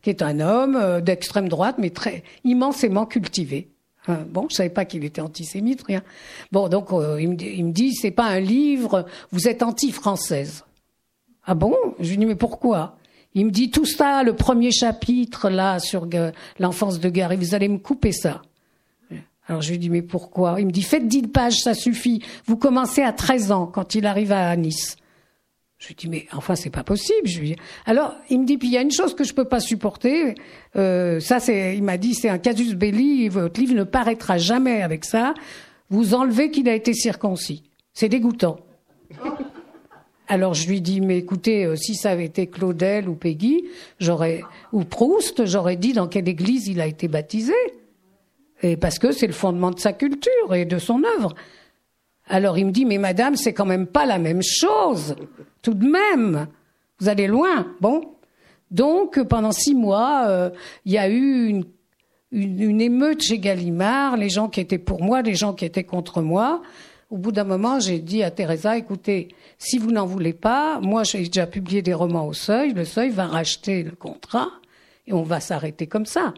qui 0.03 0.11
est 0.11 0.23
un 0.23 0.41
homme 0.41 0.77
euh, 0.77 1.01
d'extrême 1.01 1.49
droite, 1.49 1.77
mais 1.79 1.91
très 1.91 2.25
immensément 2.45 3.07
cultivé. 3.07 3.69
Hein, 4.09 4.25
bon, 4.29 4.47
je 4.51 4.57
savais 4.57 4.71
pas 4.71 4.85
qu'il 4.85 5.05
était 5.05 5.21
antisémite, 5.21 5.83
rien. 5.83 6.03
Bon, 6.53 6.69
donc 6.69 6.93
euh, 6.93 7.21
il, 7.21 7.29
me 7.31 7.41
il 7.41 7.65
me 7.67 7.73
dit, 7.73 7.95
c'est 7.95 8.11
pas 8.11 8.27
un 8.27 8.41
livre, 8.41 9.07
vous 9.33 9.49
êtes 9.49 9.63
anti-française. 9.63 10.65
Ah 11.45 11.55
bon? 11.55 11.75
Je 12.01 12.11
lui 12.11 12.19
dis, 12.19 12.27
mais 12.27 12.37
pourquoi? 12.37 12.97
Il 13.35 13.45
me 13.45 13.51
dit 13.51 13.71
tout 13.71 13.85
ça, 13.85 14.23
le 14.23 14.35
premier 14.35 14.71
chapitre 14.71 15.51
là 15.51 15.79
sur 15.79 16.09
l'enfance 16.59 17.01
de 17.01 17.09
Gary, 17.11 17.37
vous 17.37 17.55
allez 17.55 17.69
me 17.69 17.77
couper 17.77 18.13
ça. 18.13 18.41
Alors 19.49 19.63
je 19.63 19.71
lui 19.71 19.79
dis 19.79 19.91
mais 19.91 20.03
pourquoi? 20.03 20.57
Il 20.59 20.67
me 20.67 20.73
dit 20.73 20.83
faites 20.83 21.07
10 21.07 21.29
pages, 21.29 21.59
ça 21.59 21.75
suffit. 21.75 22.23
Vous 22.47 22.57
commencez 22.57 23.03
à 23.03 23.13
13 23.13 23.53
ans 23.53 23.67
quand 23.67 23.95
il 23.95 24.07
arrive 24.07 24.33
à 24.33 24.57
Nice. 24.57 24.97
Je 25.79 25.89
lui 25.89 25.95
dis 25.95 26.09
mais 26.09 26.27
enfin 26.33 26.57
c'est 26.57 26.71
pas 26.71 26.85
possible. 26.85 27.27
Je 27.29 27.41
lui 27.41 27.57
alors 27.85 28.15
il 28.31 28.41
me 28.41 28.47
dit 28.47 28.57
puis 28.57 28.69
il 28.69 28.75
y 28.75 28.79
a 28.79 28.83
une 28.83 28.93
chose 28.93 29.15
que 29.15 29.25
je 29.25 29.35
peux 29.35 29.45
pas 29.45 29.61
supporter. 29.61 30.35
Euh, 30.77 31.21
ça 31.21 31.39
c'est 31.39 31.77
il 31.77 31.83
m'a 31.83 31.99
dit 31.99 32.15
c'est 32.15 32.29
un 32.29 32.39
casus 32.39 32.75
belli. 32.75 33.29
Votre 33.29 33.61
livre 33.61 33.75
ne 33.75 33.85
paraîtra 33.85 34.39
jamais 34.39 34.83
avec 34.83 35.05
ça. 35.05 35.35
Vous 35.91 36.15
enlevez 36.15 36.51
qu'il 36.51 36.69
a 36.69 36.75
été 36.75 36.93
circoncis. 36.95 37.63
C'est 37.93 38.09
dégoûtant. 38.09 38.59
Alors 40.29 40.55
je 40.55 40.67
lui 40.69 40.81
dis, 40.81 41.01
mais 41.01 41.19
écoutez, 41.19 41.65
euh, 41.65 41.77
si 41.77 41.95
ça 41.95 42.11
avait 42.11 42.25
été 42.25 42.49
Claudel 42.49 43.09
ou 43.09 43.15
Peggy, 43.15 43.65
j'aurais 44.01 44.43
ou 44.73 44.85
Proust, 44.85 45.47
j'aurais 45.47 45.77
dit 45.77 45.93
dans 45.93 46.09
quelle 46.09 46.29
église 46.29 46.67
il 46.67 46.81
a 46.81 46.87
été 46.87 47.07
baptisé. 47.07 47.55
Et 48.63 48.77
parce 48.77 48.99
que 48.99 49.13
c'est 49.13 49.27
le 49.27 49.33
fondement 49.33 49.71
de 49.71 49.79
sa 49.79 49.93
culture 49.93 50.55
et 50.55 50.65
de 50.65 50.79
son 50.79 51.03
œuvre. 51.05 51.35
Alors 52.29 52.59
il 52.59 52.67
me 52.67 52.73
dit, 52.73 52.85
mais 52.85 52.99
madame, 52.99 53.37
c'est 53.37 53.53
quand 53.53 53.67
même 53.67 53.87
pas 53.87 54.07
la 54.07 54.19
même 54.19 54.43
chose. 54.43 55.15
Tout 55.63 55.75
de 55.75 55.87
même, 55.89 56.49
vous 56.99 57.09
allez 57.09 57.27
loin. 57.27 57.75
Bon. 57.81 58.13
Donc 58.71 59.23
pendant 59.23 59.53
six 59.53 59.75
mois, 59.75 60.25
euh, 60.27 60.51
il 60.85 60.93
y 60.93 60.99
a 60.99 61.09
eu 61.09 61.47
une, 61.47 61.65
une, 62.33 62.61
une 62.61 62.81
émeute 62.81 63.23
chez 63.23 63.39
Gallimard, 63.39 64.17
les 64.17 64.29
gens 64.29 64.49
qui 64.49 64.61
étaient 64.61 64.79
pour 64.79 65.03
moi, 65.03 65.23
les 65.23 65.35
gens 65.35 65.53
qui 65.53 65.65
étaient 65.65 65.85
contre 65.85 66.21
moi. 66.21 66.63
Au 67.09 67.19
bout 67.19 67.31
d'un 67.31 67.45
moment, 67.45 67.79
j'ai 67.79 68.01
dit 68.01 68.25
à 68.25 68.33
Teresa, 68.33 68.77
écoutez, 68.77 69.29
si 69.59 69.79
vous 69.79 69.93
n'en 69.93 70.07
voulez 70.07 70.33
pas, 70.33 70.81
moi 70.81 71.05
j'ai 71.05 71.21
déjà 71.21 71.47
publié 71.47 71.81
des 71.81 71.95
romans 71.95 72.27
au 72.27 72.33
seuil, 72.33 72.73
le 72.73 72.85
seuil 72.85 73.11
va 73.11 73.27
racheter 73.27 73.85
le 73.85 73.93
contrat 73.93 74.49
et 75.07 75.13
on 75.13 75.23
va 75.23 75.39
s'arrêter 75.39 75.87
comme 75.87 76.07
ça. 76.07 76.35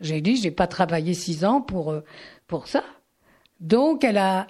J'ai 0.00 0.22
dit, 0.22 0.36
j'ai 0.36 0.50
pas 0.50 0.66
travaillé 0.66 1.12
six 1.12 1.44
ans 1.44 1.60
pour, 1.60 1.90
euh, 1.90 2.00
pour 2.46 2.68
ça. 2.68 2.82
Donc 3.60 4.02
elle 4.02 4.16
a, 4.16 4.46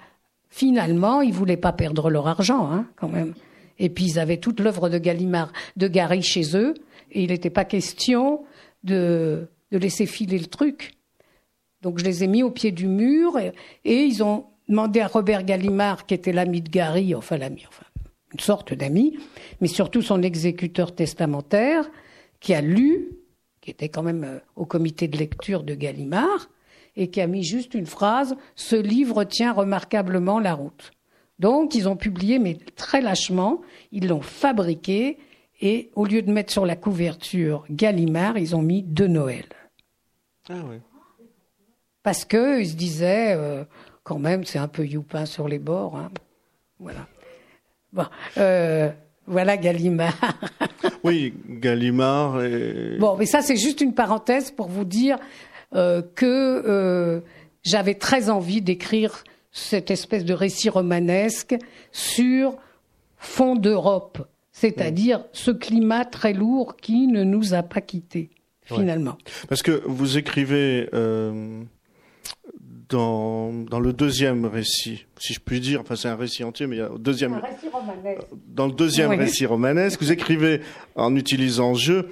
finalement, 0.53 1.21
ils 1.21 1.33
voulaient 1.33 1.57
pas 1.57 1.73
perdre 1.73 2.11
leur 2.11 2.27
argent, 2.27 2.71
hein, 2.71 2.85
quand 2.95 3.09
même. 3.09 3.33
Et 3.79 3.89
puis 3.89 4.05
ils 4.05 4.19
avaient 4.19 4.37
toute 4.37 4.59
l'œuvre 4.59 4.87
de 4.87 4.99
Gallimard, 4.99 5.51
de 5.77 5.87
Gary 5.87 6.21
chez 6.21 6.55
eux, 6.55 6.75
et 7.11 7.23
il 7.23 7.31
n'était 7.31 7.49
pas 7.49 7.65
question 7.65 8.43
de, 8.83 9.47
laisser 9.71 10.05
filer 10.05 10.37
le 10.37 10.45
truc. 10.45 10.93
Donc 11.81 11.97
je 11.97 12.05
les 12.05 12.23
ai 12.23 12.27
mis 12.27 12.43
au 12.43 12.51
pied 12.51 12.71
du 12.71 12.85
mur 12.85 13.39
et 13.83 14.03
ils 14.03 14.23
ont 14.23 14.45
demandé 14.69 14.99
à 14.99 15.07
Robert 15.07 15.43
Gallimard, 15.43 16.05
qui 16.05 16.13
était 16.13 16.31
l'ami 16.31 16.61
de 16.61 16.69
Gary, 16.69 17.15
enfin 17.15 17.37
l'ami, 17.37 17.65
enfin 17.67 17.85
une 18.31 18.39
sorte 18.39 18.75
d'ami, 18.75 19.17
mais 19.59 19.67
surtout 19.67 20.03
son 20.03 20.21
exécuteur 20.21 20.93
testamentaire, 20.93 21.89
qui 22.39 22.53
a 22.53 22.61
lu, 22.61 23.09
qui 23.59 23.71
était 23.71 23.89
quand 23.89 24.03
même 24.03 24.23
euh, 24.23 24.39
au 24.55 24.65
comité 24.65 25.07
de 25.07 25.17
lecture 25.17 25.63
de 25.63 25.73
Gallimard, 25.73 26.49
et 26.95 27.09
qui 27.09 27.21
a 27.21 27.27
mis 27.27 27.43
juste 27.43 27.73
une 27.73 27.85
phrase 27.85 28.35
Ce 28.55 28.75
livre 28.75 29.23
tient 29.23 29.53
remarquablement 29.53 30.39
la 30.39 30.53
route. 30.53 30.91
Donc, 31.39 31.75
ils 31.75 31.89
ont 31.89 31.95
publié, 31.95 32.39
mais 32.39 32.57
très 32.75 33.01
lâchement, 33.01 33.61
ils 33.91 34.07
l'ont 34.07 34.21
fabriqué, 34.21 35.17
et 35.61 35.89
au 35.95 36.05
lieu 36.05 36.21
de 36.21 36.31
mettre 36.31 36.51
sur 36.51 36.65
la 36.65 36.75
couverture 36.75 37.65
Gallimard, 37.69 38.37
ils 38.37 38.55
ont 38.55 38.61
mis 38.61 38.83
De 38.83 39.07
Noël. 39.07 39.45
Ah 40.49 40.63
ouais. 40.69 40.81
Parce 42.03 42.25
qu'ils 42.25 42.67
se 42.67 42.75
disaient, 42.75 43.33
euh, 43.35 43.63
quand 44.03 44.19
même, 44.19 44.43
c'est 44.43 44.59
un 44.59 44.67
peu 44.67 44.85
youpin 44.85 45.25
sur 45.25 45.47
les 45.47 45.59
bords. 45.59 45.95
Hein. 45.95 46.11
Voilà. 46.79 47.07
Bon, 47.93 48.05
euh, 48.37 48.89
voilà 49.25 49.55
Gallimard. 49.55 50.13
oui, 51.03 51.33
Gallimard. 51.47 52.43
Et... 52.43 52.97
Bon, 52.99 53.15
mais 53.17 53.25
ça, 53.25 53.41
c'est 53.41 53.55
juste 53.55 53.79
une 53.79 53.93
parenthèse 53.93 54.51
pour 54.51 54.67
vous 54.67 54.85
dire 54.85 55.17
que 55.73 56.63
euh, 56.65 57.21
j'avais 57.63 57.95
très 57.95 58.29
envie 58.29 58.61
d'écrire 58.61 59.23
cette 59.51 59.91
espèce 59.91 60.25
de 60.25 60.33
récit 60.33 60.69
romanesque 60.69 61.55
sur 61.91 62.55
fond 63.17 63.55
d'Europe, 63.55 64.27
c'est-à-dire 64.51 65.23
ce 65.31 65.51
climat 65.51 66.05
très 66.05 66.33
lourd 66.33 66.75
qui 66.77 67.07
ne 67.07 67.23
nous 67.23 67.53
a 67.53 67.63
pas 67.63 67.81
quittés, 67.81 68.29
finalement. 68.63 69.17
Parce 69.47 69.61
que 69.61 69.83
vous 69.85 70.17
écrivez 70.17 70.89
dans, 72.93 73.51
dans 73.51 73.79
le 73.79 73.91
deuxième 73.93 74.45
récit, 74.45 75.05
si 75.19 75.33
je 75.33 75.39
puis 75.39 75.59
dire, 75.59 75.81
enfin 75.81 75.95
c'est 75.95 76.07
un 76.07 76.15
récit 76.15 76.43
entier, 76.43 76.67
mais 76.67 76.77
il 76.77 76.79
y 76.79 76.81
a 76.83 76.89
deuxième, 76.97 77.41
dans 78.47 78.67
le 78.67 78.73
deuxième 78.73 79.11
récit 79.11 79.45
romanesque, 79.45 80.01
vous 80.01 80.11
écrivez 80.11 80.61
en 80.95 81.15
utilisant 81.15 81.73
je 81.73 81.93
euh, 81.93 82.03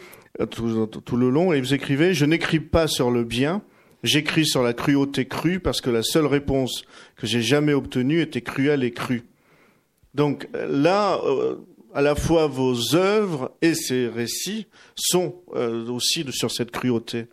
tout, 0.50 0.88
tout 0.88 1.17
le 1.17 1.30
long, 1.30 1.54
et 1.54 1.62
vous 1.62 1.74
écrivez 1.74 2.13
je 2.13 2.26
n'écris 2.26 2.60
pas 2.60 2.88
sur 2.88 3.12
le 3.12 3.24
bien, 3.24 3.62
j'écris 4.04 4.46
sur 4.46 4.63
la 4.63 4.74
cruauté 4.74 5.26
crue 5.26 5.60
parce 5.60 5.82
que 5.82 5.89
la 5.89 6.04
seule 6.04 6.26
réponse 6.26 6.84
que 7.15 7.28
j'ai 7.28 7.41
jamais 7.41 7.74
obtenue 7.74 8.22
était 8.22 8.41
cruelle 8.41 8.84
et 8.84 8.91
crue. 8.91 9.24
Donc 10.13 10.48
là, 10.54 11.20
euh, 11.26 11.56
à 11.94 12.02
la 12.02 12.15
fois 12.15 12.48
vos 12.48 12.96
œuvres 12.96 13.52
et 13.62 13.74
ces 13.74 14.08
récits 14.08 14.67
sont 14.96 15.36
euh, 15.56 15.88
aussi 15.88 16.26
sur 16.32 16.52
cette 16.52 16.72
cruauté. 16.72 17.28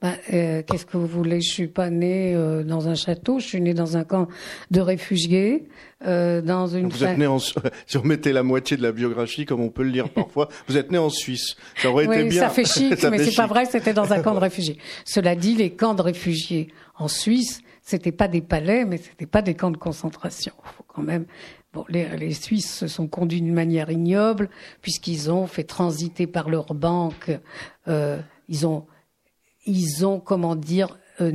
Bah, 0.00 0.12
euh, 0.32 0.62
Qu'est-ce 0.62 0.86
que 0.86 0.96
vous 0.96 1.06
voulez? 1.06 1.40
Je 1.40 1.50
suis 1.50 1.66
pas 1.66 1.90
née 1.90 2.32
euh, 2.34 2.62
dans 2.62 2.88
un 2.88 2.94
château. 2.94 3.40
Je 3.40 3.46
suis 3.46 3.60
née 3.60 3.74
dans 3.74 3.96
un 3.96 4.04
camp 4.04 4.28
de 4.70 4.80
réfugiés. 4.80 5.68
Euh, 6.06 6.40
dans 6.40 6.68
une. 6.68 6.88
Vous 6.88 7.02
êtes 7.02 7.18
née 7.18 7.26
en. 7.26 7.38
Si 7.86 7.96
on 7.96 8.04
mettait 8.04 8.32
la 8.32 8.44
moitié 8.44 8.76
de 8.76 8.82
la 8.82 8.92
biographie, 8.92 9.44
comme 9.44 9.60
on 9.60 9.70
peut 9.70 9.82
le 9.82 9.90
lire 9.90 10.08
parfois, 10.08 10.48
vous 10.68 10.76
êtes 10.76 10.92
née 10.92 10.98
en 10.98 11.10
Suisse. 11.10 11.56
Ça 11.76 11.90
aurait 11.90 12.04
été 12.04 12.24
bien. 12.24 12.42
ça 12.42 12.50
fait 12.50 12.64
chic, 12.64 13.02
mais 13.10 13.18
c'est 13.18 13.34
pas 13.34 13.48
vrai. 13.48 13.64
C'était 13.64 13.92
dans 13.92 14.12
un 14.12 14.22
camp 14.22 14.34
de 14.34 14.38
réfugiés. 14.38 14.78
Cela 15.04 15.34
dit, 15.34 15.56
les 15.56 15.70
camps 15.70 15.94
de 15.94 16.02
réfugiés 16.02 16.68
en 16.96 17.08
Suisse, 17.08 17.60
c'était 17.82 18.12
pas 18.12 18.28
des 18.28 18.40
palais, 18.40 18.84
mais 18.84 18.98
c'était 18.98 19.26
pas 19.26 19.42
des 19.42 19.54
camps 19.54 19.72
de 19.72 19.76
concentration. 19.76 20.52
Faut 20.62 20.84
quand 20.86 21.02
même. 21.02 21.24
Bon, 21.72 21.84
les, 21.88 22.16
les 22.16 22.32
Suisses 22.32 22.72
se 22.72 22.86
sont 22.86 23.08
conduits 23.08 23.42
d'une 23.42 23.52
manière 23.52 23.90
ignoble 23.90 24.48
puisqu'ils 24.80 25.30
ont 25.30 25.46
fait 25.46 25.64
transiter 25.64 26.26
par 26.28 26.48
leur 26.48 26.72
banque. 26.74 27.30
Euh, 27.88 28.18
ils 28.48 28.66
ont 28.66 28.86
ils 29.68 30.06
ont, 30.06 30.18
comment 30.18 30.56
dire, 30.56 30.98
euh, 31.20 31.32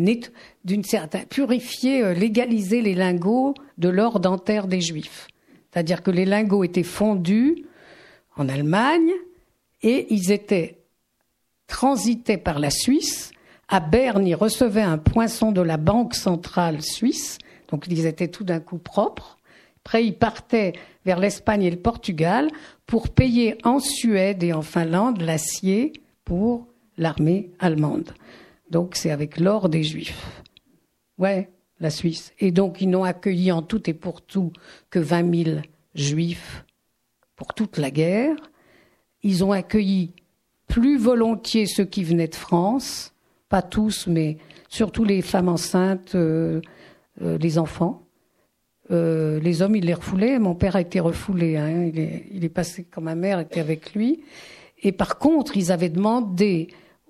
d'une 0.63 0.83
certaine 0.83 1.25
purifié, 1.25 2.03
euh, 2.03 2.13
légalisé 2.13 2.81
les 2.81 2.95
lingots 2.95 3.53
de 3.77 3.89
l'or 3.89 4.19
dentaire 4.19 4.67
des 4.67 4.81
Juifs. 4.81 5.27
C'est-à-dire 5.71 6.03
que 6.03 6.11
les 6.11 6.25
lingots 6.25 6.63
étaient 6.63 6.83
fondus 6.83 7.65
en 8.35 8.49
Allemagne 8.49 9.11
et 9.81 10.07
ils 10.13 10.31
étaient 10.31 10.79
transités 11.67 12.37
par 12.37 12.59
la 12.59 12.69
Suisse. 12.69 13.31
À 13.67 13.79
Berne, 13.79 14.27
ils 14.27 14.35
recevaient 14.35 14.81
un 14.81 14.97
poinçon 14.97 15.51
de 15.51 15.61
la 15.61 15.77
Banque 15.77 16.15
centrale 16.15 16.81
suisse, 16.81 17.39
donc 17.69 17.85
ils 17.87 18.05
étaient 18.05 18.27
tout 18.27 18.43
d'un 18.43 18.59
coup 18.59 18.77
propres. 18.77 19.37
Après, 19.85 20.05
ils 20.05 20.15
partaient 20.15 20.73
vers 21.05 21.19
l'Espagne 21.19 21.63
et 21.63 21.71
le 21.71 21.77
Portugal 21.77 22.49
pour 22.85 23.09
payer 23.09 23.57
en 23.63 23.79
Suède 23.79 24.43
et 24.43 24.53
en 24.53 24.61
Finlande 24.61 25.21
l'acier 25.21 25.93
pour 26.23 26.67
l'armée 26.97 27.51
allemande. 27.59 28.13
Donc 28.69 28.95
c'est 28.95 29.11
avec 29.11 29.39
l'or 29.39 29.69
des 29.69 29.83
Juifs. 29.83 30.43
Ouais, 31.17 31.49
la 31.79 31.89
Suisse. 31.89 32.33
Et 32.39 32.51
donc 32.51 32.81
ils 32.81 32.89
n'ont 32.89 33.03
accueilli 33.03 33.51
en 33.51 33.61
tout 33.61 33.89
et 33.89 33.93
pour 33.93 34.21
tout 34.21 34.51
que 34.89 34.99
20 34.99 35.43
000 35.45 35.57
Juifs 35.95 36.65
pour 37.35 37.53
toute 37.53 37.77
la 37.77 37.91
guerre. 37.91 38.35
Ils 39.21 39.43
ont 39.43 39.51
accueilli 39.51 40.13
plus 40.67 40.97
volontiers 40.97 41.65
ceux 41.65 41.85
qui 41.85 42.03
venaient 42.03 42.27
de 42.27 42.35
France, 42.35 43.13
pas 43.49 43.61
tous, 43.61 44.07
mais 44.07 44.37
surtout 44.69 45.03
les 45.03 45.21
femmes 45.21 45.49
enceintes, 45.49 46.15
euh, 46.15 46.61
euh, 47.21 47.37
les 47.37 47.57
enfants. 47.57 48.01
Euh, 48.91 49.39
les 49.39 49.61
hommes, 49.61 49.75
ils 49.75 49.85
les 49.85 49.93
refoulaient. 49.93 50.39
Mon 50.39 50.55
père 50.55 50.75
a 50.75 50.81
été 50.81 50.99
refoulé. 50.99 51.57
Hein. 51.57 51.83
Il, 51.85 51.99
est, 51.99 52.25
il 52.31 52.43
est 52.43 52.49
passé 52.49 52.85
quand 52.89 53.01
ma 53.01 53.15
mère 53.15 53.39
était 53.39 53.59
avec 53.59 53.93
lui. 53.93 54.23
Et 54.81 54.91
par 54.91 55.17
contre, 55.17 55.55
ils 55.55 55.71
avaient 55.71 55.89
demandé 55.89 56.67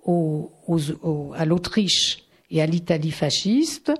à 0.08 1.46
l'Autriche 1.46 2.26
et 2.52 2.62
à 2.62 2.66
l'Italie 2.66 3.12
fasciste 3.12 3.92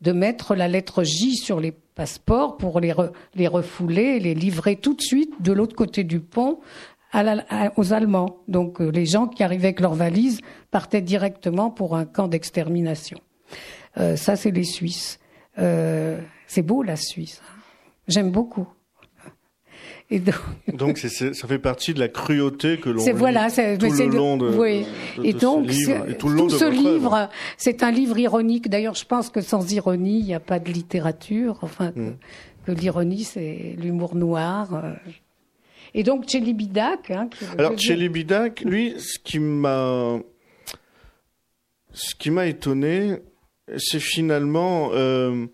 de 0.00 0.12
mettre 0.12 0.54
la 0.54 0.68
lettre 0.68 1.04
J 1.04 1.36
sur 1.36 1.60
les 1.60 1.72
passeports 1.72 2.56
pour 2.56 2.80
les, 2.80 2.92
refouler 2.92 4.02
et 4.02 4.20
les 4.20 4.34
livrer 4.34 4.76
tout 4.76 4.94
de 4.94 5.02
suite 5.02 5.42
de 5.42 5.52
l'autre 5.52 5.76
côté 5.76 6.04
du 6.04 6.20
pont 6.20 6.60
aux 7.76 7.92
Allemands. 7.92 8.38
Donc 8.48 8.80
euh, 8.80 8.88
les 8.88 9.04
gens 9.04 9.26
qui 9.26 9.42
arrivaient 9.42 9.68
avec 9.68 9.80
leurs 9.80 9.94
valises 9.94 10.40
partaient 10.70 11.02
directement 11.02 11.70
pour 11.70 11.96
un 11.96 12.04
camp 12.04 12.28
d'extermination. 12.28 13.18
Euh, 13.98 14.16
ça, 14.16 14.36
c'est 14.36 14.52
les 14.52 14.64
Suisses. 14.64 15.18
Euh, 15.58 16.20
c'est 16.46 16.62
beau 16.62 16.82
la 16.82 16.96
Suisse. 16.96 17.42
Hein. 17.44 17.60
J'aime 18.08 18.30
beaucoup. 18.30 18.68
Et 20.12 20.18
donc, 20.18 20.34
donc 20.74 20.98
ça 20.98 21.48
fait 21.48 21.58
partie 21.58 21.94
de 21.94 22.00
la 22.00 22.08
cruauté 22.08 22.78
que 22.78 22.90
l'on 22.90 23.02
voilà, 23.14 23.48
tout 23.48 23.86
le 23.86 24.06
long 24.06 24.36
de, 24.36 24.48
oui. 24.48 24.84
et 25.22 25.32
donc, 25.32 25.70
ce 25.70 25.76
livre, 25.76 26.08
et 26.08 26.16
tout, 26.16 26.28
le 26.28 26.34
long 26.34 26.48
tout 26.48 26.58
ce 26.58 26.68
livre, 26.68 27.28
c'est 27.56 27.82
un 27.84 27.92
livre 27.92 28.18
ironique. 28.18 28.68
D'ailleurs, 28.68 28.96
je 28.96 29.04
pense 29.04 29.30
que 29.30 29.40
sans 29.40 29.72
ironie, 29.72 30.18
il 30.18 30.24
n'y 30.24 30.34
a 30.34 30.40
pas 30.40 30.58
de 30.58 30.70
littérature. 30.70 31.58
Enfin, 31.62 31.92
que, 31.92 32.72
mm. 32.72 32.74
l'ironie, 32.74 33.22
c'est 33.22 33.76
l'humour 33.78 34.16
noir. 34.16 34.74
Euh. 34.74 34.92
Et 35.94 36.02
donc, 36.02 36.24
Tchélibidac. 36.24 37.12
Hein, 37.12 37.30
Alors, 37.56 37.74
Tchélibidac, 37.74 38.62
lui, 38.62 38.94
ce 38.98 39.18
qui 39.18 39.38
m'a, 39.38 40.18
ce 41.92 42.16
qui 42.16 42.32
m'a 42.32 42.46
étonné, 42.46 43.18
c'est 43.76 44.00
finalement 44.00 44.90
euh, 44.92 45.46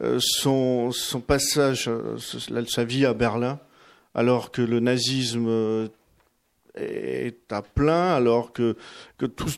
euh, 0.00 0.18
son, 0.18 0.92
son 0.92 1.20
passage, 1.20 1.90
sa 2.68 2.84
vie 2.84 3.04
à 3.04 3.12
Berlin 3.12 3.60
alors 4.18 4.50
que 4.50 4.62
le 4.62 4.80
nazisme 4.80 5.46
euh, 5.46 5.88
est 6.74 7.52
à 7.52 7.62
plein, 7.62 8.16
alors 8.16 8.52
que, 8.52 8.76
que 9.16 9.26
tout, 9.26 9.48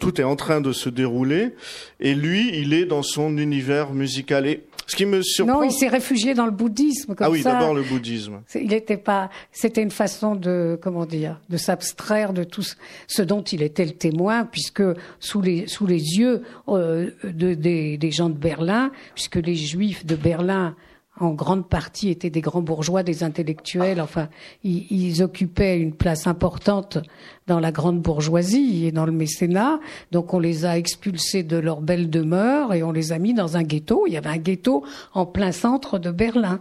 tout, 0.00 0.20
est 0.20 0.24
en 0.24 0.34
train 0.34 0.60
de 0.60 0.72
se 0.72 0.88
dérouler. 0.88 1.54
Et 2.00 2.16
lui, 2.16 2.50
il 2.58 2.74
est 2.74 2.84
dans 2.84 3.04
son 3.04 3.38
univers 3.38 3.92
musical. 3.92 4.48
Et 4.48 4.64
ce 4.88 4.96
qui 4.96 5.06
me 5.06 5.22
surprend. 5.22 5.60
Non, 5.60 5.62
il 5.62 5.70
s'est 5.70 5.86
réfugié 5.86 6.34
dans 6.34 6.46
le 6.46 6.50
bouddhisme. 6.50 7.14
Comme 7.14 7.28
ah 7.28 7.30
oui, 7.30 7.44
d'abord 7.44 7.74
le 7.74 7.84
bouddhisme. 7.84 8.40
Il 8.56 8.70
n'était 8.70 8.96
pas. 8.96 9.30
C'était 9.52 9.82
une 9.82 9.92
façon 9.92 10.34
de 10.34 10.76
comment 10.82 11.06
dire, 11.06 11.38
de 11.48 11.56
s'abstraire 11.56 12.32
de 12.32 12.42
tout 12.42 12.66
ce 13.06 13.22
dont 13.22 13.42
il 13.42 13.62
était 13.62 13.84
le 13.84 13.92
témoin, 13.92 14.46
puisque 14.46 14.82
sous 15.20 15.40
les 15.40 15.68
sous 15.68 15.86
les 15.86 16.18
yeux 16.18 16.42
euh, 16.66 17.12
de, 17.22 17.54
des, 17.54 17.98
des 17.98 18.10
gens 18.10 18.30
de 18.30 18.36
Berlin, 18.36 18.90
puisque 19.14 19.36
les 19.36 19.54
Juifs 19.54 20.04
de 20.04 20.16
Berlin 20.16 20.74
en 21.20 21.30
grande 21.30 21.68
partie 21.68 22.10
étaient 22.10 22.30
des 22.30 22.40
grands 22.40 22.62
bourgeois, 22.62 23.02
des 23.02 23.22
intellectuels. 23.22 24.00
Enfin, 24.00 24.28
ils, 24.62 25.22
occupaient 25.22 25.78
une 25.78 25.92
place 25.92 26.26
importante 26.26 26.98
dans 27.46 27.60
la 27.60 27.72
grande 27.72 28.00
bourgeoisie 28.00 28.86
et 28.86 28.92
dans 28.92 29.06
le 29.06 29.12
mécénat. 29.12 29.80
Donc, 30.12 30.34
on 30.34 30.38
les 30.38 30.64
a 30.64 30.78
expulsés 30.78 31.42
de 31.42 31.56
leur 31.56 31.80
belle 31.80 32.10
demeure 32.10 32.74
et 32.74 32.82
on 32.82 32.92
les 32.92 33.12
a 33.12 33.18
mis 33.18 33.34
dans 33.34 33.56
un 33.56 33.62
ghetto. 33.62 34.06
Il 34.06 34.12
y 34.12 34.16
avait 34.16 34.30
un 34.30 34.38
ghetto 34.38 34.84
en 35.14 35.26
plein 35.26 35.52
centre 35.52 35.98
de 35.98 36.10
Berlin. 36.10 36.60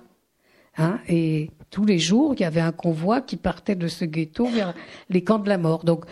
Hein, 0.78 1.00
et 1.08 1.50
tous 1.70 1.86
les 1.86 2.00
jours, 2.00 2.34
il 2.36 2.42
y 2.42 2.46
avait 2.46 2.62
un 2.62 2.72
convoi 2.72 3.22
qui 3.22 3.36
partait 3.36 3.76
de 3.76 3.88
ce 3.88 4.06
ghetto 4.06 4.46
vers 4.48 4.74
les 5.10 5.24
camps 5.24 5.40
de 5.40 5.50
la 5.50 5.58
mort. 5.58 5.84
Donc, 5.84 6.06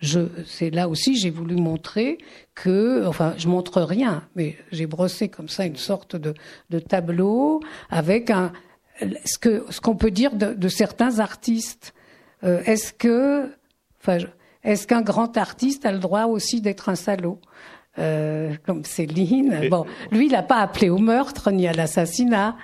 c'est 0.00 0.70
là 0.70 0.88
aussi 0.88 1.16
j'ai 1.16 1.30
voulu 1.30 1.56
montrer 1.56 2.18
que, 2.54 3.06
enfin, 3.06 3.34
je 3.38 3.48
montre 3.48 3.80
rien, 3.82 4.22
mais 4.34 4.56
j'ai 4.72 4.86
brossé 4.86 5.28
comme 5.28 5.48
ça 5.48 5.64
une 5.64 5.76
sorte 5.76 6.16
de, 6.16 6.34
de 6.70 6.78
tableau 6.78 7.60
avec 7.88 8.30
un, 8.30 8.52
ce 9.00 9.38
que, 9.38 9.64
ce 9.70 9.80
qu'on 9.80 9.96
peut 9.96 10.10
dire 10.10 10.34
de, 10.34 10.54
de 10.54 10.68
certains 10.68 11.18
artistes. 11.18 11.94
Euh, 12.44 12.62
est-ce 12.64 12.92
que, 12.92 13.50
enfin, 14.00 14.18
est-ce 14.64 14.86
qu'un 14.86 15.02
grand 15.02 15.36
artiste 15.36 15.86
a 15.86 15.92
le 15.92 15.98
droit 15.98 16.24
aussi 16.24 16.60
d'être 16.60 16.88
un 16.88 16.94
salaud? 16.94 17.40
Euh, 17.98 18.54
comme 18.66 18.84
Céline 18.84 19.68
Bon, 19.70 19.86
lui, 20.12 20.26
il 20.26 20.32
n'a 20.32 20.42
pas 20.42 20.58
appelé 20.58 20.90
au 20.90 20.98
meurtre 20.98 21.50
ni 21.50 21.66
à 21.66 21.72
l'assassinat. 21.72 22.56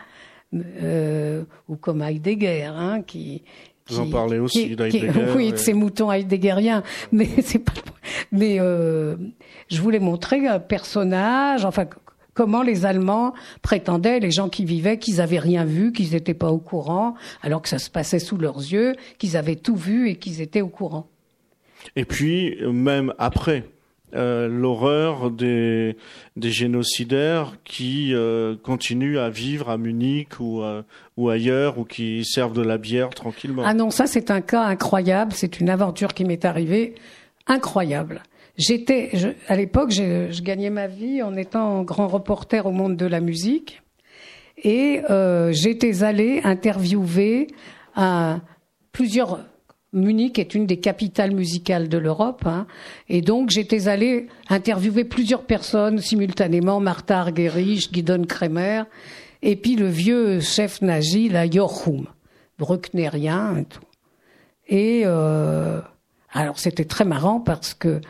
Euh, 0.54 1.44
ou 1.66 1.76
comme 1.76 2.02
Heidegger, 2.02 2.64
hein, 2.64 3.00
qui 3.00 3.42
vous 3.88 4.00
en 4.00 4.08
parlez 4.08 4.38
aussi 4.38 4.76
d'Heidegger. 4.76 5.10
Oui, 5.36 5.52
de 5.52 5.56
ces 5.56 5.72
moutons 5.72 6.10
heideggeriens, 6.10 6.82
mais 7.10 7.28
c'est 7.42 7.58
pas. 7.58 7.72
Mais 8.30 8.56
euh, 8.60 9.16
je 9.70 9.80
voulais 9.80 9.98
montrer 9.98 10.46
un 10.46 10.58
personnage, 10.58 11.64
enfin 11.64 11.86
comment 12.34 12.62
les 12.62 12.86
Allemands 12.86 13.34
prétendaient, 13.60 14.20
les 14.20 14.30
gens 14.30 14.48
qui 14.48 14.64
vivaient, 14.64 14.98
qu'ils 14.98 15.20
avaient 15.20 15.38
rien 15.38 15.64
vu, 15.64 15.92
qu'ils 15.92 16.12
n'étaient 16.12 16.34
pas 16.34 16.50
au 16.50 16.58
courant, 16.58 17.14
alors 17.42 17.60
que 17.60 17.68
ça 17.68 17.78
se 17.78 17.90
passait 17.90 18.18
sous 18.18 18.38
leurs 18.38 18.58
yeux, 18.58 18.94
qu'ils 19.18 19.36
avaient 19.36 19.56
tout 19.56 19.76
vu 19.76 20.08
et 20.08 20.16
qu'ils 20.16 20.40
étaient 20.40 20.62
au 20.62 20.68
courant. 20.68 21.08
Et 21.96 22.04
puis 22.04 22.56
même 22.72 23.12
après, 23.18 23.64
euh, 24.14 24.46
l'horreur 24.46 25.30
des, 25.30 25.96
des 26.36 26.50
génocidaires 26.50 27.54
qui 27.64 28.12
euh, 28.12 28.56
continuent 28.62 29.18
à 29.18 29.30
vivre 29.30 29.70
à 29.70 29.78
Munich 29.78 30.38
ou, 30.38 30.62
euh, 30.62 30.82
ou 31.16 31.30
ailleurs 31.30 31.78
ou 31.78 31.84
qui 31.84 32.24
servent 32.24 32.52
de 32.52 32.62
la 32.62 32.76
bière 32.76 33.10
tranquillement. 33.10 33.62
Ah 33.64 33.72
non, 33.72 33.90
ça 33.90 34.06
c'est 34.06 34.30
un 34.30 34.42
cas 34.42 34.62
incroyable, 34.62 35.32
c'est 35.32 35.60
une 35.60 35.70
aventure 35.70 36.12
qui 36.12 36.24
m'est 36.24 36.44
arrivée 36.44 36.94
incroyable. 37.46 38.22
J'étais, 38.58 39.10
à 39.48 39.56
l'époque, 39.56 39.92
je, 39.92 40.30
je, 40.30 40.42
gagnais 40.42 40.68
ma 40.68 40.88
vie 40.88 41.22
en 41.22 41.34
étant 41.34 41.82
grand 41.82 42.06
reporter 42.06 42.66
au 42.66 42.70
monde 42.70 42.98
de 42.98 43.06
la 43.06 43.20
musique 43.20 43.80
et 44.62 45.00
j'étais 45.52 46.02
allée 46.02 46.42
interviewer 46.44 47.46
à 47.96 48.40
plusieurs 48.92 49.40
Munich 49.92 50.38
est 50.38 50.54
une 50.54 50.66
des 50.66 50.80
capitales 50.80 51.32
musicales 51.32 51.88
de 51.88 51.98
l'Europe, 51.98 52.42
hein, 52.46 52.66
et 53.08 53.20
donc 53.20 53.50
j'étais 53.50 53.88
allée 53.88 54.28
interviewer 54.48 55.04
plusieurs 55.04 55.44
personnes 55.44 55.98
simultanément, 55.98 56.80
Martha 56.80 57.20
Argerich, 57.20 57.92
Guidon 57.92 58.24
Kremer, 58.24 58.84
et 59.42 59.56
puis 59.56 59.76
le 59.76 59.88
vieux 59.88 60.40
chef 60.40 60.80
nazi, 60.80 61.28
la 61.28 61.50
Jochum, 61.50 62.06
brucknerien 62.58 63.58
et 63.58 63.64
tout. 63.64 63.84
Et 64.68 65.02
euh, 65.04 65.80
alors 66.32 66.58
c'était 66.58 66.86
très 66.86 67.04
marrant 67.04 67.40
parce 67.40 67.74
que 67.74 68.00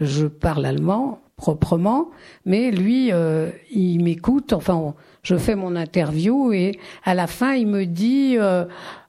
je 0.00 0.26
parle 0.26 0.64
allemand 0.64 1.20
proprement, 1.36 2.10
mais 2.44 2.70
lui, 2.70 3.12
euh, 3.12 3.50
il 3.70 4.02
m'écoute, 4.02 4.52
enfin, 4.52 4.94
je 5.28 5.36
fais 5.36 5.56
mon 5.56 5.76
interview 5.76 6.54
et 6.54 6.78
à 7.04 7.14
la 7.14 7.26
fin, 7.26 7.52
il 7.52 7.66
me 7.66 7.84
dit... 7.84 8.36
Euh, 8.38 8.64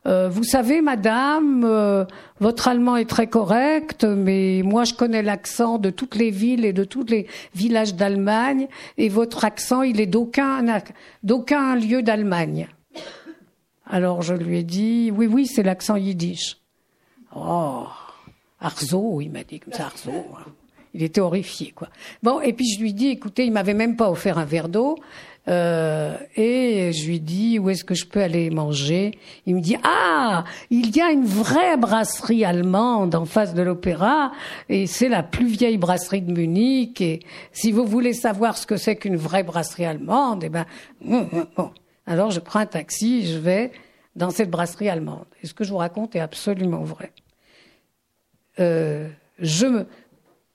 euh, 0.06 0.30
vous 0.30 0.44
savez, 0.44 0.82
madame, 0.82 1.64
euh, 1.66 2.06
votre 2.40 2.68
allemand 2.68 2.96
est 2.96 3.10
très 3.10 3.28
correct, 3.28 4.06
mais 4.06 4.62
moi 4.64 4.86
je 4.86 4.94
connais 4.94 5.22
l'accent 5.22 5.78
de 5.78 5.90
toutes 5.90 6.16
les 6.16 6.30
villes 6.32 6.64
et 6.64 6.72
de 6.72 6.86
tous 6.86 7.04
les 7.04 7.28
villages 7.54 7.96
d'Allemagne, 7.96 8.68
et 8.98 9.10
votre 9.10 9.44
accent, 9.44 9.82
il 9.82 10.00
est 10.00 10.08
d'aucun, 10.08 10.82
d'aucun 11.22 11.76
lieu 11.76 12.02
d'Allemagne. 12.02 12.70
Alors 13.86 14.22
je 14.22 14.34
lui 14.34 14.60
ai 14.60 14.64
dit, 14.64 15.12
oui, 15.14 15.28
oui, 15.28 15.46
c'est 15.46 15.64
l'accent 15.64 15.98
yiddish. 15.98 16.58
Oh, 17.36 17.86
Arzo, 18.62 19.20
il 19.20 19.32
m'a 19.32 19.44
dit 19.44 19.60
comme 19.60 19.74
ça, 19.74 19.88
Arzo. 19.88 20.12
Il 20.94 21.04
était 21.04 21.22
horrifié, 21.22 21.72
quoi. 21.72 21.90
Bon, 22.24 22.42
et 22.42 22.54
puis 22.54 22.66
je 22.74 22.80
lui 22.82 22.94
dis, 22.94 23.10
écoutez, 23.10 23.46
il 23.46 23.52
m'avait 23.52 23.74
même 23.74 23.96
pas 23.96 24.10
offert 24.10 24.38
un 24.38 24.46
verre 24.46 24.70
d'eau. 24.70 24.98
Euh, 25.48 26.16
et 26.36 26.92
je 26.94 27.08
lui 27.08 27.20
dis 27.20 27.58
où 27.58 27.70
est-ce 27.70 27.84
que 27.84 27.96
je 27.96 28.06
peux 28.06 28.22
aller 28.22 28.52
manger? 28.52 29.18
Il 29.48 29.56
me 29.56 29.62
dit 29.62 29.78
ah 29.84 30.44
il 30.70 30.96
y 30.96 31.02
a 31.02 31.12
une 31.12 31.26
vraie 31.26 31.76
brasserie 31.76 32.46
allemande 32.46 33.16
en 33.16 33.26
face 33.26 33.56
de 33.56 33.64
l'opéra 33.64 34.32
et 34.68 34.86
c'est 34.86 35.10
la 35.10 35.24
plus 35.24 35.48
vieille 35.48 35.78
brasserie 35.78 36.22
de 36.22 36.32
Munich. 36.32 37.02
Et 37.02 37.22
si 37.52 37.72
vous 37.72 37.86
voulez 37.86 38.14
savoir 38.14 38.58
ce 38.58 38.68
que 38.68 38.78
c'est 38.78 38.96
qu'une 38.98 39.16
vraie 39.16 39.44
brasserie 39.44 39.86
allemande, 39.86 40.44
eh 40.44 40.50
ben 40.50 40.66
hum, 41.04 41.28
hum, 41.32 41.48
bon. 41.56 41.72
Alors 42.06 42.30
je 42.30 42.40
prends 42.40 42.60
un 42.60 42.68
taxi, 42.68 43.26
je 43.26 43.40
vais 43.40 43.72
dans 44.16 44.30
cette 44.30 44.52
brasserie 44.52 44.90
allemande. 44.90 45.26
Et 45.42 45.48
ce 45.48 45.54
que 45.56 45.64
je 45.64 45.72
vous 45.72 45.78
raconte 45.78 46.16
est 46.16 46.20
absolument 46.20 46.84
vrai. 46.84 47.12
Euh, 48.60 49.08
je 49.40 49.66
me, 49.66 49.88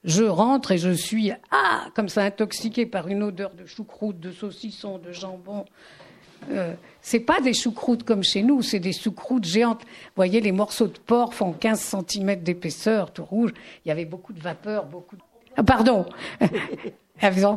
je 0.05 0.25
rentre 0.25 0.73
et 0.73 0.79
je 0.79 0.91
suis 0.91 1.33
ah 1.51 1.87
comme 1.95 2.09
ça 2.09 2.23
intoxiqué 2.23 2.87
par 2.87 3.09
une 3.09 3.23
odeur 3.23 3.55
de 3.55 3.67
choucroute, 3.67 4.21
de 4.21 4.31
saucisson, 4.31 4.99
de 4.99 5.13
jambon. 5.13 5.65
Euh, 6.51 6.75
c'est 7.01 7.21
pas 7.21 7.41
des 7.41 7.55
choucroutes 7.55 8.03
comme 8.03 8.23
chez 8.23 8.43
nous, 8.43 8.63
c'est 8.63 8.81
des 8.81 8.93
choucroutes 8.93 9.45
géantes. 9.45 9.83
Vous 9.83 10.17
voyez, 10.17 10.41
les 10.41 10.53
morceaux 10.53 10.89
de 10.89 10.99
porc 10.99 11.35
font 11.35 11.53
15 11.53 11.97
cm 12.09 12.43
d'épaisseur, 12.43 13.13
tout 13.13 13.25
rouge. 13.25 13.53
Il 13.85 13.89
y 13.89 13.93
avait 13.93 14.05
beaucoup 14.05 14.33
de 14.33 14.41
vapeur, 14.41 14.85
beaucoup 14.87 15.17
de... 15.17 15.23
Ah, 15.57 15.63
pardon 15.63 16.07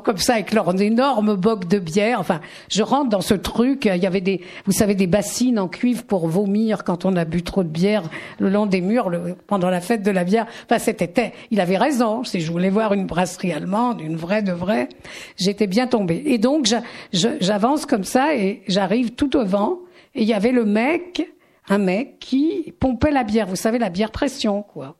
Comme 0.05 0.17
ça 0.17 0.35
avec 0.35 0.53
leur 0.53 0.79
énorme 0.79 1.35
boc 1.35 1.67
de 1.67 1.77
bière. 1.79 2.21
Enfin, 2.21 2.39
je 2.69 2.83
rentre 2.83 3.09
dans 3.09 3.21
ce 3.21 3.33
truc. 3.33 3.85
Il 3.85 4.01
y 4.01 4.05
avait 4.05 4.21
des, 4.21 4.41
vous 4.65 4.71
savez, 4.71 4.95
des 4.95 5.07
bassines 5.07 5.59
en 5.59 5.67
cuivre 5.67 6.03
pour 6.03 6.27
vomir 6.27 6.83
quand 6.85 7.03
on 7.03 7.15
a 7.17 7.25
bu 7.25 7.43
trop 7.43 7.63
de 7.63 7.69
bière 7.69 8.03
le 8.39 8.49
long 8.49 8.65
des 8.65 8.79
murs 8.79 9.11
pendant 9.47 9.69
la 9.69 9.81
fête 9.81 10.03
de 10.03 10.11
la 10.11 10.23
bière. 10.23 10.45
Enfin, 10.65 10.79
c'était, 10.79 11.33
il 11.51 11.59
avait 11.59 11.77
raison. 11.77 12.23
Si 12.23 12.39
je 12.39 12.51
voulais 12.51 12.69
voir 12.69 12.93
une 12.93 13.07
brasserie 13.07 13.51
allemande, 13.51 13.99
une 13.99 14.15
vraie 14.15 14.41
de 14.41 14.53
vraie, 14.53 14.87
j'étais 15.35 15.67
bien 15.67 15.87
tombée. 15.87 16.23
Et 16.25 16.37
donc, 16.37 16.67
j'avance 17.11 17.85
comme 17.85 18.05
ça 18.05 18.35
et 18.35 18.61
j'arrive 18.67 19.15
tout 19.15 19.35
au 19.35 19.43
vent. 19.43 19.79
Et 20.15 20.21
il 20.21 20.27
y 20.27 20.33
avait 20.33 20.53
le 20.53 20.65
mec 20.65 21.27
un 21.69 21.77
mec 21.77 22.19
qui 22.19 22.73
pompait 22.79 23.11
la 23.11 23.23
bière. 23.23 23.47
Vous 23.47 23.55
savez, 23.55 23.79
la 23.79 23.89
bière 23.89 24.11
pression, 24.11 24.63
quoi. 24.63 24.96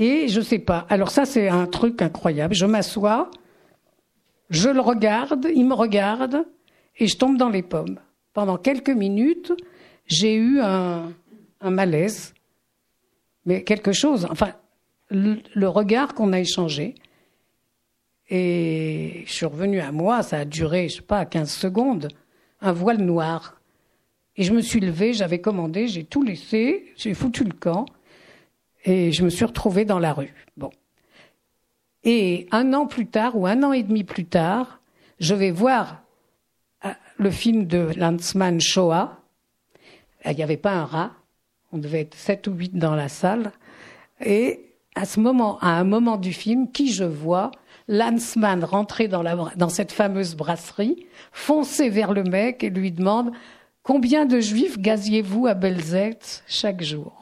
Et 0.00 0.28
je 0.28 0.40
sais 0.40 0.58
pas. 0.58 0.86
Alors 0.88 1.10
ça, 1.10 1.26
c'est 1.26 1.48
un 1.48 1.66
truc 1.66 2.00
incroyable. 2.00 2.54
Je 2.54 2.64
m'assois, 2.64 3.30
je 4.48 4.70
le 4.70 4.80
regarde, 4.80 5.46
il 5.54 5.66
me 5.66 5.74
regarde, 5.74 6.46
et 6.96 7.06
je 7.06 7.18
tombe 7.18 7.36
dans 7.36 7.50
les 7.50 7.62
pommes. 7.62 8.00
Pendant 8.32 8.56
quelques 8.56 8.88
minutes, 8.88 9.52
j'ai 10.06 10.34
eu 10.34 10.58
un, 10.60 11.12
malaise, 11.62 12.32
mais 13.44 13.62
quelque 13.62 13.92
chose, 13.92 14.26
enfin, 14.30 14.54
le, 15.10 15.68
regard 15.68 16.14
qu'on 16.14 16.32
a 16.32 16.40
échangé. 16.40 16.94
Et 18.30 19.24
je 19.26 19.32
suis 19.32 19.44
revenue 19.44 19.80
à 19.80 19.92
moi, 19.92 20.22
ça 20.22 20.38
a 20.38 20.44
duré, 20.46 20.88
je 20.88 20.96
sais 20.96 21.02
pas, 21.02 21.26
15 21.26 21.52
secondes, 21.52 22.08
un 22.62 22.72
voile 22.72 23.02
noir. 23.02 23.60
Et 24.36 24.44
je 24.44 24.54
me 24.54 24.62
suis 24.62 24.80
levée, 24.80 25.12
j'avais 25.12 25.42
commandé, 25.42 25.88
j'ai 25.88 26.04
tout 26.04 26.22
laissé, 26.22 26.90
j'ai 26.96 27.12
foutu 27.12 27.44
le 27.44 27.52
camp, 27.52 27.84
et 28.84 29.12
je 29.12 29.24
me 29.24 29.30
suis 29.30 29.44
retrouvée 29.44 29.84
dans 29.84 29.98
la 29.98 30.12
rue. 30.12 30.34
Bon. 30.56 30.70
Et 32.04 32.48
un 32.50 32.72
an 32.72 32.86
plus 32.86 33.06
tard, 33.06 33.36
ou 33.36 33.46
un 33.46 33.62
an 33.62 33.72
et 33.72 33.82
demi 33.82 34.04
plus 34.04 34.24
tard, 34.24 34.80
je 35.18 35.34
vais 35.34 35.50
voir 35.50 36.02
euh, 36.84 36.90
le 37.18 37.30
film 37.30 37.66
de 37.66 37.90
Lanzmann 37.96 38.60
Shoah. 38.60 39.18
Il 40.24 40.34
n'y 40.34 40.42
avait 40.42 40.56
pas 40.56 40.72
un 40.72 40.84
rat. 40.84 41.10
On 41.72 41.78
devait 41.78 42.00
être 42.00 42.14
sept 42.14 42.46
ou 42.46 42.52
huit 42.52 42.74
dans 42.74 42.94
la 42.94 43.08
salle. 43.08 43.52
Et 44.24 44.70
à 44.94 45.04
ce 45.04 45.20
moment, 45.20 45.58
à 45.60 45.68
un 45.68 45.84
moment 45.84 46.16
du 46.16 46.32
film, 46.32 46.70
qui 46.72 46.92
je 46.92 47.04
vois? 47.04 47.52
Lanzmann 47.88 48.62
rentrer 48.62 49.08
dans 49.08 49.68
cette 49.68 49.90
fameuse 49.90 50.36
brasserie, 50.36 51.06
foncer 51.32 51.88
vers 51.88 52.12
le 52.12 52.22
mec 52.22 52.62
et 52.62 52.70
lui 52.70 52.92
demande 52.92 53.32
Combien 53.82 54.26
de 54.26 54.38
juifs 54.40 54.78
gaziez-vous 54.78 55.46
à 55.46 55.54
Belzec 55.54 56.18
chaque 56.46 56.82
jour? 56.82 57.19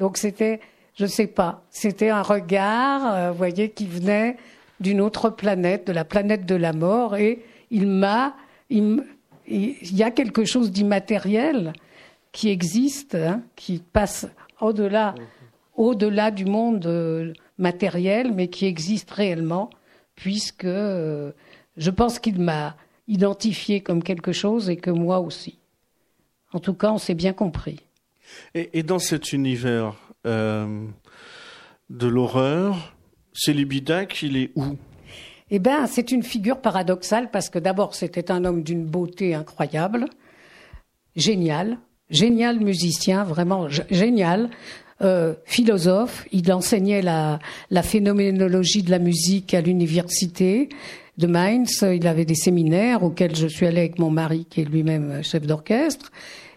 Donc 0.00 0.16
c'était 0.16 0.60
je 1.00 1.04
ne 1.04 1.08
sais 1.08 1.26
pas. 1.26 1.64
C'était 1.70 2.10
un 2.10 2.20
regard, 2.20 3.14
euh, 3.14 3.30
vous 3.30 3.38
voyez, 3.38 3.70
qui 3.70 3.86
venait 3.86 4.36
d'une 4.80 5.00
autre 5.00 5.30
planète, 5.30 5.86
de 5.86 5.92
la 5.92 6.04
planète 6.04 6.44
de 6.44 6.54
la 6.54 6.74
mort, 6.74 7.16
et 7.16 7.42
il 7.70 7.86
m'a, 7.86 8.34
il, 8.68 9.02
y 9.46 10.02
a 10.02 10.10
quelque 10.10 10.44
chose 10.44 10.70
d'immatériel 10.70 11.72
qui 12.32 12.50
existe, 12.50 13.14
hein, 13.14 13.42
qui 13.56 13.78
passe 13.78 14.26
au-delà, 14.60 15.14
au-delà 15.74 16.30
du 16.30 16.44
monde 16.44 16.84
euh, 16.86 17.32
matériel, 17.56 18.32
mais 18.34 18.48
qui 18.48 18.66
existe 18.66 19.10
réellement, 19.10 19.70
puisque 20.16 20.66
euh, 20.66 21.32
je 21.78 21.90
pense 21.90 22.18
qu'il 22.18 22.40
m'a 22.40 22.76
identifié 23.08 23.80
comme 23.80 24.02
quelque 24.02 24.32
chose 24.32 24.68
et 24.68 24.76
que 24.76 24.90
moi 24.90 25.20
aussi. 25.20 25.58
En 26.52 26.58
tout 26.58 26.74
cas, 26.74 26.92
on 26.92 26.98
s'est 26.98 27.14
bien 27.14 27.32
compris. 27.32 27.80
Et, 28.54 28.82
dans 28.82 28.98
cet 28.98 29.32
univers 29.32 29.94
euh, 30.26 30.86
de 31.88 32.06
l'horreur, 32.06 32.94
Célibidac, 33.32 34.22
il 34.22 34.36
est 34.36 34.50
où? 34.56 34.76
Eh 35.50 35.58
bien, 35.58 35.86
c'est 35.86 36.12
une 36.12 36.22
figure 36.22 36.60
paradoxale 36.60 37.30
parce 37.30 37.48
que 37.48 37.58
d'abord, 37.58 37.94
c'était 37.94 38.30
un 38.30 38.44
homme 38.44 38.62
d'une 38.62 38.84
beauté 38.84 39.34
incroyable, 39.34 40.06
génial, 41.16 41.78
génial 42.08 42.60
musicien, 42.60 43.24
vraiment 43.24 43.68
génial. 43.68 44.50
Euh, 45.02 45.34
philosophe, 45.44 46.26
il 46.30 46.52
enseignait 46.52 47.02
la, 47.02 47.38
la 47.70 47.82
phénoménologie 47.82 48.82
de 48.82 48.90
la 48.90 48.98
musique 48.98 49.54
à 49.54 49.60
l'université 49.60 50.68
de 51.16 51.26
Mainz. 51.26 51.82
Il 51.82 52.06
avait 52.06 52.26
des 52.26 52.34
séminaires 52.34 53.02
auxquels 53.02 53.34
je 53.34 53.46
suis 53.46 53.66
allée 53.66 53.80
avec 53.80 53.98
mon 53.98 54.10
mari, 54.10 54.46
qui 54.48 54.60
est 54.60 54.64
lui-même 54.64 55.22
chef 55.22 55.46
d'orchestre. 55.46 56.12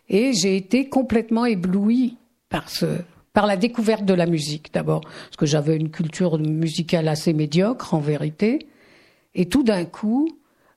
Et 0.09 0.33
j'ai 0.33 0.57
été 0.57 0.89
complètement 0.89 1.45
éblouie 1.45 2.17
par 2.49 2.69
ce, 2.69 2.85
par 3.33 3.47
la 3.47 3.57
découverte 3.57 4.05
de 4.05 4.13
la 4.13 4.25
musique 4.25 4.73
d'abord, 4.73 5.01
parce 5.01 5.37
que 5.37 5.45
j'avais 5.45 5.75
une 5.75 5.89
culture 5.89 6.37
musicale 6.37 7.07
assez 7.07 7.33
médiocre 7.33 7.93
en 7.93 7.99
vérité. 7.99 8.67
Et 9.35 9.47
tout 9.47 9.63
d'un 9.63 9.85
coup, 9.85 10.27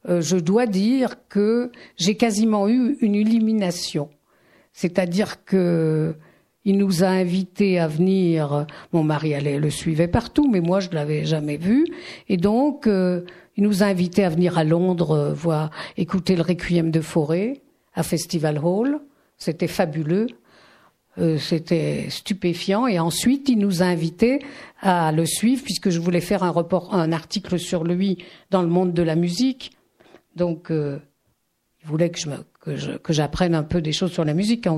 euh, 0.09 0.21
je 0.21 0.37
dois 0.37 0.67
dire 0.67 1.17
que 1.29 1.71
j'ai 1.97 2.17
quasiment 2.17 2.69
eu 2.69 2.97
une 3.01 3.15
illumination. 3.15 4.09
C'est-à-dire 4.73 5.45
que 5.45 6.15
il 6.67 6.79
nous 6.79 7.05
a 7.05 7.07
invités 7.07 7.79
à 7.79 7.87
venir. 7.87 8.67
Mon 8.93 9.05
mari 9.05 9.35
allait 9.35 9.61
le 9.61 9.71
suivait 9.71 10.09
partout, 10.09 10.51
mais 10.51 10.61
moi 10.61 10.81
je 10.81 10.91
l'avais 10.91 11.25
jamais 11.25 11.57
vu. 11.59 11.87
Et 12.29 12.37
donc, 12.37 12.89
euh, 12.89 13.23
il 13.57 13.63
nous 13.63 13.85
a 13.85 13.87
invités 13.87 14.25
à 14.25 14.29
venir 14.29 14.59
à 14.59 14.65
Londres 14.65 15.37
euh, 15.47 15.67
écouter 15.97 16.35
le 16.35 16.43
Requiem 16.43 16.91
de 16.91 17.01
Forêt 17.01 17.63
à 17.95 18.03
Festival 18.03 18.59
Hall. 18.59 19.01
C'était 19.39 19.69
fabuleux. 19.69 20.27
Euh, 21.19 21.39
c'était 21.39 22.07
stupéfiant. 22.11 22.87
Et 22.87 22.99
ensuite, 22.99 23.49
il 23.49 23.59
nous 23.59 23.83
a 23.83 23.87
invités 23.87 24.41
à 24.83 25.13
le 25.13 25.25
suivre 25.25 25.63
puisque 25.65 25.89
je 25.89 25.99
voulais 25.99 26.21
faire 26.21 26.43
un, 26.43 26.51
report, 26.51 26.93
un 26.95 27.11
article 27.13 27.59
sur 27.59 27.85
lui 27.85 28.19
dans 28.51 28.61
le 28.61 28.69
monde 28.69 28.93
de 28.93 29.03
la 29.03 29.15
musique. 29.15 29.73
Donc, 30.35 30.71
euh, 30.71 30.99
il 31.83 31.89
voulait 31.89 32.11
que 32.11 32.19
je 32.19 32.29
que 33.03 33.13
j'apprenne 33.13 33.55
un 33.55 33.63
peu 33.63 33.81
des 33.81 33.93
choses 33.93 34.11
sur 34.11 34.25
la 34.25 34.35
musique. 34.35 34.69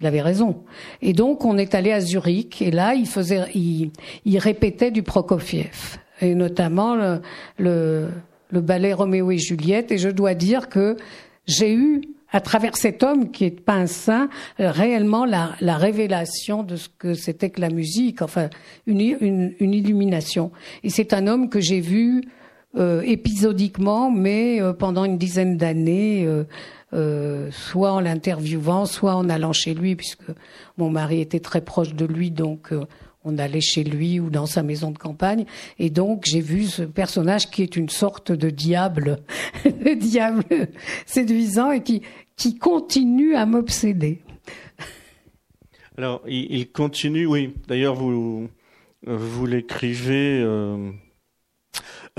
Il 0.00 0.06
avait 0.06 0.22
raison. 0.22 0.64
Et 1.02 1.12
donc, 1.12 1.44
on 1.44 1.58
est 1.58 1.74
allé 1.74 1.92
à 1.92 2.00
Zurich. 2.00 2.62
Et 2.62 2.70
là, 2.70 2.94
il 2.94 3.06
faisait, 3.06 3.42
il, 3.54 3.90
il 4.24 4.38
répétait 4.38 4.90
du 4.90 5.02
Prokofiev. 5.02 5.98
Et 6.22 6.34
notamment 6.34 6.96
le, 7.58 8.08
le 8.48 8.60
ballet 8.62 8.94
Roméo 8.94 9.30
et 9.30 9.36
Juliette. 9.36 9.92
Et 9.92 9.98
je 9.98 10.08
dois 10.08 10.34
dire 10.34 10.70
que 10.70 10.96
j'ai 11.46 11.74
eu 11.74 12.00
à 12.34 12.40
travers 12.40 12.76
cet 12.76 13.02
homme 13.04 13.30
qui 13.30 13.44
est 13.44 13.60
pas 13.60 13.74
un 13.74 13.86
saint, 13.86 14.28
euh, 14.58 14.70
réellement 14.70 15.24
la, 15.24 15.52
la 15.60 15.78
révélation 15.78 16.64
de 16.64 16.74
ce 16.74 16.88
que 16.88 17.14
c'était 17.14 17.48
que 17.48 17.60
la 17.60 17.70
musique, 17.70 18.22
enfin 18.22 18.50
une, 18.86 19.00
une, 19.00 19.54
une 19.60 19.72
illumination. 19.72 20.50
Et 20.82 20.90
c'est 20.90 21.14
un 21.14 21.28
homme 21.28 21.48
que 21.48 21.60
j'ai 21.60 21.80
vu 21.80 22.24
euh, 22.76 23.02
épisodiquement, 23.02 24.10
mais 24.10 24.60
euh, 24.60 24.72
pendant 24.72 25.04
une 25.04 25.16
dizaine 25.16 25.56
d'années, 25.56 26.28
euh, 26.92 27.50
soit 27.52 27.92
en 27.92 28.00
l'interviewant, 28.00 28.84
soit 28.84 29.14
en 29.14 29.28
allant 29.28 29.52
chez 29.52 29.74
lui, 29.74 29.94
puisque 29.94 30.26
mon 30.76 30.90
mari 30.90 31.20
était 31.20 31.38
très 31.38 31.60
proche 31.60 31.94
de 31.94 32.04
lui, 32.04 32.32
donc 32.32 32.72
on 33.24 33.38
allait 33.38 33.60
chez 33.60 33.84
lui 33.84 34.20
ou 34.20 34.28
dans 34.28 34.46
sa 34.46 34.62
maison 34.62 34.90
de 34.90 34.98
campagne. 34.98 35.44
Et 35.78 35.88
donc, 35.88 36.24
j'ai 36.26 36.40
vu 36.40 36.64
ce 36.64 36.82
personnage 36.82 37.48
qui 37.50 37.62
est 37.62 37.76
une 37.76 37.88
sorte 37.88 38.32
de 38.32 38.50
diable, 38.50 39.20
de 39.64 39.94
diable 39.94 40.44
séduisant 41.06 41.70
et 41.70 41.82
qui, 41.82 42.02
qui 42.36 42.58
continue 42.58 43.34
à 43.34 43.46
m'obséder. 43.46 44.22
Alors, 45.96 46.22
il, 46.26 46.70
continue, 46.72 47.26
oui. 47.26 47.54
D'ailleurs, 47.68 47.94
vous, 47.94 48.48
vous 49.06 49.46
l'écrivez. 49.46 50.40
Euh, 50.42 50.90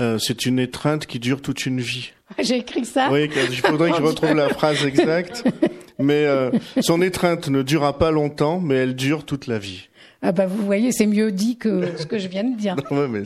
euh, 0.00 0.18
c'est 0.18 0.46
une 0.46 0.58
étreinte 0.58 1.06
qui 1.06 1.18
dure 1.18 1.42
toute 1.42 1.66
une 1.66 1.80
vie. 1.80 2.12
J'ai 2.38 2.56
écrit 2.56 2.84
ça? 2.84 3.10
Oui, 3.10 3.28
il 3.34 3.56
faudrait 3.56 3.90
que 3.90 3.96
je 3.96 4.02
retrouve 4.02 4.34
la 4.34 4.48
phrase 4.48 4.84
exacte. 4.84 5.44
Mais 5.98 6.26
euh, 6.26 6.50
son 6.80 7.00
étreinte 7.00 7.48
ne 7.48 7.62
durera 7.62 7.98
pas 7.98 8.10
longtemps, 8.10 8.60
mais 8.60 8.74
elle 8.74 8.94
dure 8.94 9.24
toute 9.24 9.46
la 9.46 9.58
vie. 9.58 9.88
Ah 10.22 10.32
bah 10.32 10.46
vous 10.46 10.64
voyez, 10.64 10.92
c'est 10.92 11.06
mieux 11.06 11.30
dit 11.30 11.56
que 11.56 11.96
ce 11.96 12.06
que 12.06 12.18
je 12.18 12.28
viens 12.28 12.44
de 12.44 12.56
dire. 12.56 12.76
non, 12.90 13.08
mais 13.08 13.22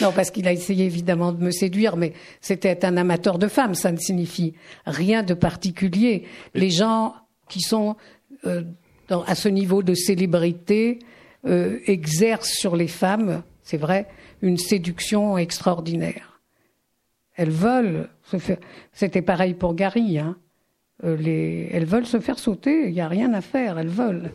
non, 0.00 0.12
parce 0.12 0.30
qu'il 0.30 0.46
a 0.48 0.52
essayé 0.52 0.84
évidemment 0.84 1.32
de 1.32 1.42
me 1.42 1.50
séduire, 1.50 1.96
mais 1.96 2.12
c'était 2.40 2.84
un 2.84 2.96
amateur 2.96 3.38
de 3.38 3.48
femmes, 3.48 3.74
ça 3.74 3.92
ne 3.92 3.96
signifie 3.96 4.54
rien 4.84 5.22
de 5.22 5.34
particulier. 5.34 6.24
Les 6.54 6.70
gens 6.70 7.14
qui 7.48 7.60
sont 7.60 7.96
euh, 8.46 8.62
dans, 9.08 9.22
à 9.24 9.34
ce 9.34 9.48
niveau 9.48 9.82
de 9.82 9.94
célébrité 9.94 10.98
euh, 11.46 11.78
exercent 11.86 12.52
sur 12.52 12.76
les 12.76 12.88
femmes, 12.88 13.42
c'est 13.62 13.76
vrai, 13.76 14.06
une 14.42 14.58
séduction 14.58 15.38
extraordinaire. 15.38 16.40
Elles 17.36 17.50
veulent. 17.50 18.08
C'était 18.92 19.22
pareil 19.22 19.54
pour 19.54 19.74
Gary, 19.74 20.18
hein. 20.18 20.36
Euh, 21.02 21.16
les, 21.16 21.68
elles 21.72 21.86
veulent 21.86 22.06
se 22.06 22.20
faire 22.20 22.38
sauter, 22.38 22.86
il 22.86 22.92
n'y 22.92 23.00
a 23.00 23.08
rien 23.08 23.32
à 23.34 23.40
faire, 23.40 23.80
elles 23.80 23.88
veulent. 23.88 24.30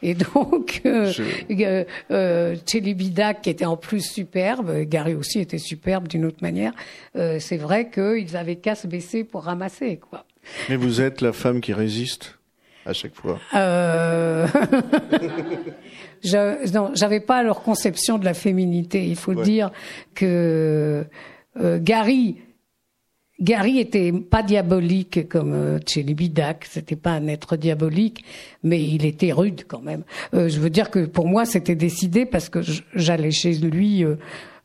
Et 0.00 0.14
donc, 0.14 0.80
euh, 0.86 1.12
euh, 1.50 1.84
euh 2.12 2.54
qui 2.64 3.50
était 3.50 3.64
en 3.64 3.76
plus 3.76 4.00
superbe, 4.00 4.82
Gary 4.82 5.14
aussi 5.14 5.40
était 5.40 5.58
superbe 5.58 6.06
d'une 6.06 6.24
autre 6.24 6.38
manière, 6.40 6.72
euh, 7.16 7.38
c'est 7.40 7.56
vrai 7.56 7.90
qu'ils 7.90 8.36
avaient 8.36 8.56
qu'à 8.56 8.76
se 8.76 8.86
baisser 8.86 9.24
pour 9.24 9.42
ramasser. 9.42 9.96
quoi. 9.96 10.24
Mais 10.68 10.76
vous 10.76 11.00
êtes 11.00 11.20
la 11.20 11.32
femme 11.32 11.60
qui 11.60 11.72
résiste 11.72 12.38
à 12.86 12.92
chaque 12.92 13.14
fois. 13.16 13.40
Euh... 13.54 14.46
je, 16.22 16.72
non, 16.72 16.92
j'avais 16.94 17.20
pas 17.20 17.42
leur 17.42 17.62
conception 17.62 18.18
de 18.18 18.24
la 18.24 18.34
féminité. 18.34 19.04
Il 19.04 19.16
faut 19.16 19.34
dire 19.34 19.72
que 20.14 21.04
Gary 21.58 22.36
Gary 23.40 23.80
était 23.80 24.12
pas 24.12 24.42
diabolique 24.44 25.28
comme 25.28 25.54
euh, 25.54 25.78
Tchélibidac, 25.80 26.66
c'était 26.70 26.94
pas 26.94 27.10
un 27.10 27.26
être 27.26 27.56
diabolique, 27.56 28.24
mais 28.62 28.80
il 28.80 29.04
était 29.04 29.32
rude 29.32 29.64
quand 29.66 29.82
même. 29.82 30.04
Euh, 30.34 30.48
je 30.48 30.60
veux 30.60 30.70
dire 30.70 30.90
que 30.90 31.06
pour 31.06 31.26
moi 31.26 31.44
c'était 31.44 31.74
décidé 31.74 32.26
parce 32.26 32.48
que 32.48 32.60
j'allais 32.94 33.32
chez 33.32 33.54
lui 33.54 34.04
euh, 34.04 34.16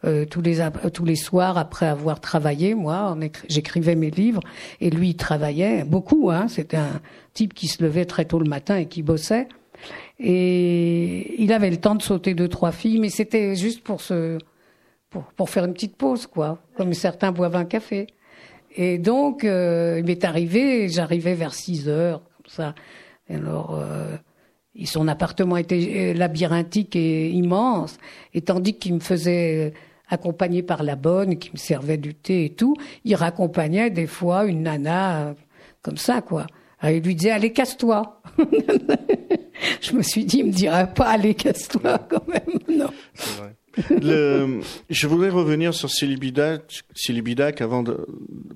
euh, 0.05 0.26
tous 0.26 0.41
les 0.41 0.59
tous 0.93 1.03
les 1.03 1.15
soirs 1.15 1.57
après 1.57 1.88
avoir 1.88 2.22
travaillé. 2.22 2.76
Moi, 2.76 3.17
j'écrivais 3.49 3.95
mes 3.95 4.11
livres 4.11 4.41
et 4.80 4.89
lui 4.91 5.09
il 5.09 5.15
travaillait 5.15 5.84
beaucoup. 5.84 6.30
Hein, 6.30 6.47
C'était 6.47 6.78
un 6.78 7.01
type 7.34 7.53
qui 7.53 7.67
se 7.67 7.84
levait 7.84 8.05
très 8.05 8.26
tôt 8.26 8.39
le 8.39 8.47
matin 8.47 8.78
et 8.78 8.86
qui 8.86 9.01
bossait. 9.01 9.47
Et 10.20 11.41
il 11.41 11.51
avait 11.51 11.70
le 11.70 11.78
temps 11.78 11.95
de 11.95 12.01
sauter 12.01 12.34
deux 12.34 12.47
trois 12.47 12.72
filles, 12.72 12.99
mais 12.99 13.09
c'était 13.09 13.55
juste 13.55 13.84
pour 13.84 14.01
se 14.01 14.38
pour, 15.09 15.24
pour 15.24 15.49
faire 15.49 15.65
une 15.65 15.74
petite 15.74 15.95
pause, 15.95 16.28
quoi, 16.28 16.59
comme 16.78 16.93
certains 16.93 17.32
boivent 17.32 17.55
un 17.55 17.65
café. 17.65 18.07
Et 18.76 18.97
donc, 18.97 19.43
euh, 19.43 19.97
il 19.99 20.05
m'est 20.05 20.24
arrivé, 20.24 20.89
j'arrivais 20.89 21.34
vers 21.34 21.53
6 21.53 21.89
heures, 21.89 22.22
comme 22.38 22.51
ça. 22.51 22.76
Et 23.30 23.36
alors, 23.36 23.76
euh, 23.76 24.15
son 24.86 25.07
appartement 25.07 25.57
était 25.57 26.13
euh, 26.13 26.17
labyrinthique 26.17 26.95
et 26.95 27.30
immense, 27.30 27.97
et 28.34 28.41
tandis 28.41 28.78
qu'il 28.78 28.93
me 28.95 28.99
faisait 28.99 29.74
accompagner 30.07 30.63
par 30.63 30.84
la 30.84 30.95
bonne, 30.95 31.38
qui 31.38 31.51
me 31.51 31.57
servait 31.57 31.97
du 31.97 32.15
thé 32.15 32.45
et 32.45 32.49
tout, 32.53 32.76
il 33.05 33.15
raccompagnait 33.15 33.91
des 33.91 34.07
fois 34.07 34.45
une 34.45 34.63
nana 34.63 35.36
comme 35.82 35.97
ça, 35.97 36.22
quoi. 36.22 36.47
Alors, 36.80 36.95
il 36.95 37.03
lui 37.03 37.15
disait, 37.15 37.32
allez, 37.32 37.51
casse-toi. 37.51 38.22
Je 39.82 39.93
me 39.93 40.01
suis 40.01 40.24
dit, 40.26 40.39
il 40.39 40.47
me 40.47 40.51
dirait 40.51 40.91
pas, 40.93 41.09
allez, 41.09 41.36
casse-toi, 41.36 41.99
quand 42.09 42.28
même, 42.28 42.78
non. 42.78 42.89
Le, 44.02 44.60
je 44.90 45.08
voudrais 45.08 45.30
revenir 45.30 45.74
sur 45.74 45.90
Silibidac, 45.90 46.84
avant 47.62 47.84
de 47.84 48.06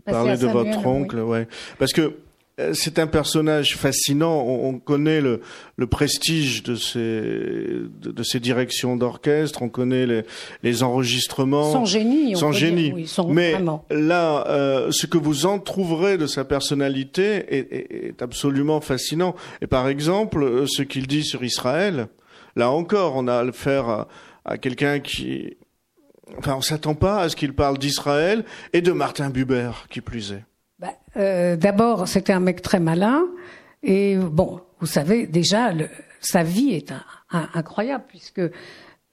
parler 0.05 0.37
de 0.37 0.47
votre 0.47 0.85
oncle, 0.85 1.19
ouais, 1.19 1.47
parce 1.79 1.93
que 1.93 2.13
euh, 2.59 2.73
c'est 2.75 2.99
un 2.99 3.07
personnage 3.07 3.75
fascinant. 3.77 4.45
On, 4.45 4.77
connaît 4.77 5.21
le, 5.21 5.41
le, 5.75 5.87
prestige 5.87 6.61
de 6.61 6.75
ces, 6.75 6.99
de, 7.01 8.23
ces 8.23 8.39
directions 8.39 8.95
d'orchestre. 8.95 9.63
On 9.63 9.69
connaît 9.69 10.05
les, 10.05 10.21
les, 10.61 10.83
enregistrements. 10.83 11.71
Son 11.71 11.85
génie. 11.85 12.35
Son 12.35 12.51
génie. 12.51 13.07
Mais 13.29 13.55
là, 13.89 14.45
euh, 14.47 14.91
ce 14.91 15.07
que 15.07 15.17
vous 15.17 15.47
en 15.47 15.57
trouverez 15.57 16.19
de 16.19 16.27
sa 16.27 16.45
personnalité 16.45 17.43
est, 17.49 17.73
est, 17.73 18.07
est, 18.07 18.21
absolument 18.21 18.81
fascinant. 18.81 19.33
Et 19.61 19.67
par 19.67 19.87
exemple, 19.87 20.43
euh, 20.43 20.65
ce 20.67 20.83
qu'il 20.83 21.07
dit 21.07 21.23
sur 21.23 21.43
Israël, 21.43 22.07
là 22.55 22.69
encore, 22.69 23.13
on 23.15 23.27
a 23.27 23.37
à 23.37 23.43
le 23.43 23.51
faire 23.51 24.05
à 24.45 24.57
quelqu'un 24.57 24.99
qui... 24.99 25.57
Enfin, 26.37 26.55
on 26.55 26.61
s'attend 26.61 26.95
pas 26.95 27.21
à 27.21 27.29
ce 27.29 27.35
qu'il 27.35 27.53
parle 27.53 27.77
d'Israël 27.77 28.45
et 28.71 28.81
de 28.81 28.91
Martin 28.91 29.29
Buber, 29.29 29.71
qui 29.89 30.01
plus 30.01 30.31
est. 30.31 30.43
Bah, 30.79 30.93
euh, 31.17 31.55
D'abord, 31.55 32.07
c'était 32.07 32.33
un 32.33 32.39
mec 32.39 32.61
très 32.61 32.79
malin. 32.79 33.23
Et 33.83 34.15
bon, 34.15 34.61
vous 34.79 34.87
savez, 34.87 35.27
déjà, 35.27 35.73
sa 36.21 36.43
vie 36.43 36.71
est 36.71 36.93
incroyable, 37.29 38.05
puisque 38.07 38.41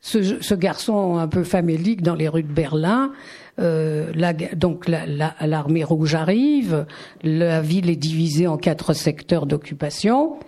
ce, 0.01 0.55
garçon 0.55 1.18
un 1.18 1.28
peu 1.28 1.45
famélique 1.45 2.03
dans 2.03 2.14
les 2.14 2.28
rues 2.28 2.43
de 2.43 2.53
Berlin, 2.53 3.12
euh, 3.59 4.12
donc 4.55 4.89
l'armée 4.89 5.85
rouge 5.85 6.14
arrive, 6.14 6.87
la 7.22 7.61
ville 7.61 7.91
est 7.91 7.97
divisée 7.97 8.47
en 8.47 8.57
quatre 8.57 8.95
secteurs 8.95 9.47
d'occupation, 9.47 10.39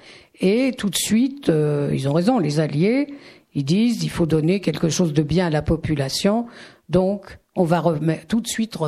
et 0.41 0.72
tout 0.76 0.89
de 0.89 0.97
suite, 0.97 1.49
euh, 1.51 1.91
ils 1.93 2.09
ont 2.09 2.12
raison, 2.12 2.39
les 2.39 2.61
Alliés, 2.61 3.14
ils 3.55 3.64
disent 3.64 4.03
il 4.03 4.11
faut 4.11 4.26
donner 4.26 4.61
quelque 4.61 4.88
chose 4.88 5.12
de 5.12 5.22
bien 5.22 5.46
à 5.46 5.50
la 5.50 5.62
population, 5.62 6.46
donc 6.88 7.38
on 7.55 7.64
va 7.64 7.82
tout 8.28 8.40
de 8.40 8.46
suite 8.46 8.78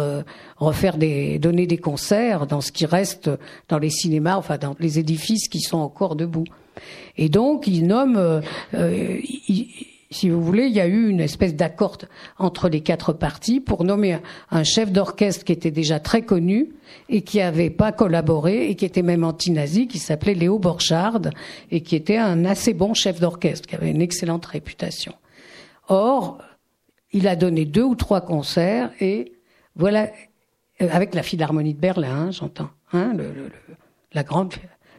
refaire 0.57 0.97
des, 0.97 1.39
donner 1.39 1.67
des 1.67 1.77
concerts 1.77 2.47
dans 2.47 2.61
ce 2.61 2.73
qui 2.73 2.87
reste 2.87 3.31
dans 3.69 3.79
les 3.79 3.91
cinémas, 3.91 4.37
enfin 4.37 4.57
dans 4.57 4.75
les 4.81 4.99
édifices 4.99 5.49
qui 5.49 5.61
sont 5.61 5.79
encore 5.79 6.17
debout. 6.17 6.47
Et 7.17 7.29
donc 7.29 7.67
ils 7.67 7.87
nomment, 7.87 8.17
euh, 8.17 8.41
euh 8.75 9.19
si 10.15 10.31
vous 10.31 10.41
voulez, 10.41 10.67
il 10.67 10.73
y 10.73 10.81
a 10.81 10.87
eu 10.87 11.09
une 11.09 11.21
espèce 11.21 11.55
d'accord 11.57 11.99
entre 12.39 12.69
les 12.69 12.83
quatre 12.83 13.13
parties 13.13 13.61
pour 13.61 13.83
nommer 13.83 14.19
un 14.51 14.63
chef 14.63 14.93
d'orchestre 14.93 15.45
qui 15.45 15.53
était 15.53 15.73
déjà 15.73 15.99
très 15.99 16.23
connu 16.23 16.71
et 17.09 17.23
qui 17.23 17.39
n'avait 17.39 17.71
pas 17.71 17.91
collaboré 17.91 18.69
et 18.69 18.77
qui 18.77 18.85
était 18.85 19.03
même 19.03 19.25
anti-nazi, 19.25 19.89
qui 19.89 19.99
s'appelait 19.99 20.35
Léo 20.35 20.59
Borchardt 20.59 21.31
et 21.73 21.81
qui 21.81 21.97
était 21.97 22.17
un 22.17 22.45
assez 22.45 22.75
bon 22.75 22.95
chef 22.95 23.19
d'orchestre, 23.19 23.69
qui 23.69 23.75
avait 23.75 23.91
une 23.91 24.03
excellente 24.03 24.47
réputation. 24.47 25.15
Or, 25.89 26.39
il 27.13 27.27
a 27.27 27.35
donné 27.35 27.65
deux 27.65 27.83
ou 27.83 27.97
trois 27.97 28.21
concerts 28.21 28.91
et 29.01 29.33
voilà, 29.75 30.11
euh, 30.81 30.89
avec 30.93 31.15
la 31.15 31.25
Philharmonie 31.25 31.75
de 31.75 31.81
Berlin, 31.81 32.27
hein, 32.27 32.31
j'entends, 32.31 32.71
hein, 32.93 33.15
la 34.13 34.23
grande 34.23 34.55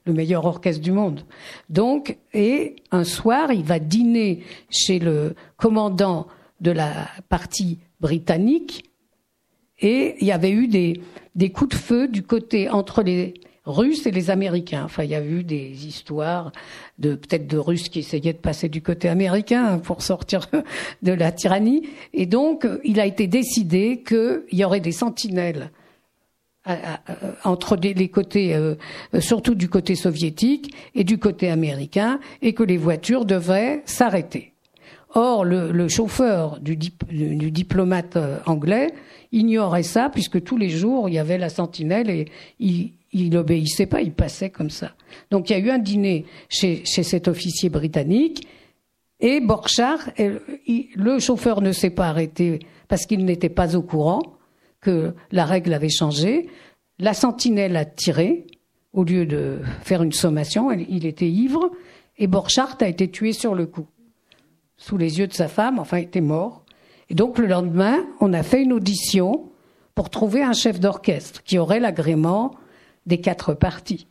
le 0.06 0.14
meilleur 0.14 0.46
orchestre 0.46 0.82
du 0.82 0.92
monde. 0.92 1.26
Donc, 1.70 2.18
et 2.34 2.76
un 2.92 3.04
soir, 3.04 3.52
il 3.52 3.64
va 3.64 3.80
dîner 3.80 4.44
chez 4.70 5.00
le 5.00 5.36
commandant 5.58 6.28
de 6.62 6.72
la 6.72 6.92
partie 7.30 7.80
britannique, 8.00 8.90
et 9.80 10.16
il 10.22 10.28
y 10.28 10.32
avait 10.32 10.52
eu 10.52 10.68
des, 10.68 11.02
des 11.36 11.50
coups 11.50 11.76
de 11.76 11.82
feu 11.82 12.08
du 12.08 12.24
côté 12.24 12.70
entre 12.70 13.02
les 13.02 13.34
Russes 13.66 14.06
et 14.06 14.12
les 14.12 14.30
Américains. 14.30 14.84
Enfin, 14.86 15.04
il 15.04 15.10
y 15.10 15.16
a 15.16 15.24
eu 15.24 15.44
des 15.44 15.88
histoires 15.88 16.52
de 17.00 17.16
peut-être 17.16 17.48
de 17.48 17.58
Russes 17.58 17.90
qui 17.90 18.00
essayaient 18.00 18.34
de 18.34 18.38
passer 18.38 18.70
du 18.70 18.82
côté 18.82 19.10
américain 19.10 19.80
pour 19.80 20.02
sortir 20.02 20.48
de 21.02 21.12
la 21.12 21.32
tyrannie. 21.32 21.90
Et 22.14 22.26
donc, 22.26 22.68
il 22.84 23.00
a 23.00 23.06
été 23.06 23.28
décidé 23.28 24.04
qu'il 24.08 24.44
y 24.52 24.64
aurait 24.64 24.80
des 24.80 24.92
sentinelles 24.92 25.72
entre 27.44 27.76
les 27.76 28.10
côtés, 28.10 28.56
euh, 28.56 28.76
surtout 29.20 29.56
du 29.56 29.70
côté 29.70 29.96
soviétique 29.96 30.74
et 30.96 31.04
du 31.04 31.18
côté 31.18 31.50
américain, 31.50 32.20
et 32.42 32.54
que 32.54 32.64
les 32.64 32.78
voitures 32.78 33.26
devraient 33.26 33.84
s'arrêter. 33.86 34.54
Or, 35.14 35.46
le, 35.46 35.88
chauffeur 35.88 36.60
du, 36.60 36.76
diplomate 36.76 38.18
euh, 38.18 38.38
anglais 38.46 38.94
ignorait 39.32 39.84
ça, 39.84 40.10
puisque 40.10 40.44
tous 40.44 40.58
les 40.58 40.70
jours, 40.70 41.08
il 41.08 41.16
y 41.16 41.20
avait 41.20 41.38
la 41.38 41.50
sentinelle 41.50 42.10
et 42.10 42.26
il, 42.60 42.92
il 43.14 43.38
obéissait 43.38 43.86
pas, 43.86 44.02
il 44.02 44.12
passait 44.12 44.50
comme 44.50 44.70
ça. 44.70 44.92
Donc, 45.32 45.50
il 45.50 45.54
y 45.54 45.56
a 45.56 45.60
eu 45.60 45.70
un 45.70 45.80
dîner 45.80 46.26
chez, 46.50 46.84
chez 46.86 47.04
cet 47.04 47.28
officier 47.28 47.70
britannique, 47.70 48.48
et 49.22 49.40
Borchardt, 49.40 50.12
le 50.68 51.20
chauffeur 51.20 51.62
ne 51.62 51.72
s'est 51.72 51.90
pas 51.90 52.10
arrêté 52.10 52.60
parce 52.90 53.06
qu'il 53.06 53.24
n'était 53.24 53.50
pas 53.50 53.76
au 53.76 53.82
courant 53.82 54.22
que 54.86 55.16
la 55.32 55.46
règle 55.46 55.74
avait 55.74 55.90
changé. 55.90 56.48
La 57.00 57.16
sentinelle 57.16 57.76
a 57.76 57.86
tiré 57.86 58.46
au 58.94 59.04
lieu 59.04 59.26
de 59.26 59.60
faire 59.82 60.04
une 60.04 60.12
sommation. 60.12 60.72
Il 60.72 61.08
était 61.08 61.28
ivre 61.28 61.72
et 62.20 62.28
Borchardt 62.28 62.78
a 62.84 62.88
été 62.88 63.10
tué 63.10 63.34
sur 63.34 63.56
le 63.56 63.66
coup, 63.66 63.88
sous 64.78 64.98
les 64.98 65.18
yeux 65.18 65.26
de 65.26 65.34
sa 65.34 65.48
femme. 65.48 65.80
Enfin, 65.80 65.98
il 65.98 66.04
était 66.04 66.22
mort. 66.22 66.64
Et 67.10 67.16
donc 67.16 67.40
le 67.40 67.48
lendemain, 67.48 68.06
on 68.20 68.32
a 68.32 68.44
fait 68.44 68.62
une 68.62 68.74
audition 68.74 69.50
pour 69.96 70.12
trouver 70.12 70.44
un 70.44 70.54
chef 70.54 70.80
d'orchestre 70.80 71.42
qui 71.42 71.58
aurait 71.58 71.80
l'agrément 71.80 72.52
des 73.08 73.20
quatre 73.20 73.56
parties. 73.56 74.06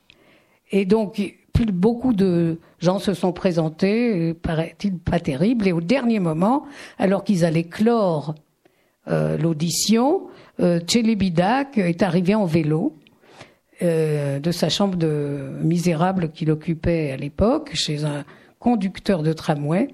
Et 0.73 0.87
donc, 0.87 1.21
beaucoup 1.73 2.13
de 2.13 2.59
gens 2.81 2.99
se 2.99 3.15
sont 3.15 3.33
présentés, 3.33 4.35
paraît-il 4.35 4.99
pas 4.99 5.21
terrible, 5.21 5.69
et 5.69 5.73
au 5.73 5.81
dernier 5.81 6.19
moment, 6.19 6.65
alors 6.99 7.23
qu'ils 7.23 7.45
allaient 7.45 7.69
clore 7.69 8.35
euh, 9.09 9.37
l'audition, 9.37 10.29
euh, 10.61 10.81
est 10.87 12.03
arrivé 12.03 12.35
en 12.35 12.45
vélo 12.45 12.97
euh, 13.83 14.39
de 14.39 14.53
sa 14.53 14.69
chambre 14.69 14.97
de 14.97 15.51
misérable 15.61 16.31
qu'il 16.31 16.51
occupait 16.51 17.11
à 17.11 17.17
l'époque 17.17 17.71
chez 17.75 18.05
un 18.05 18.25
conducteur 18.61 19.23
de 19.23 19.33
tramway 19.33 19.89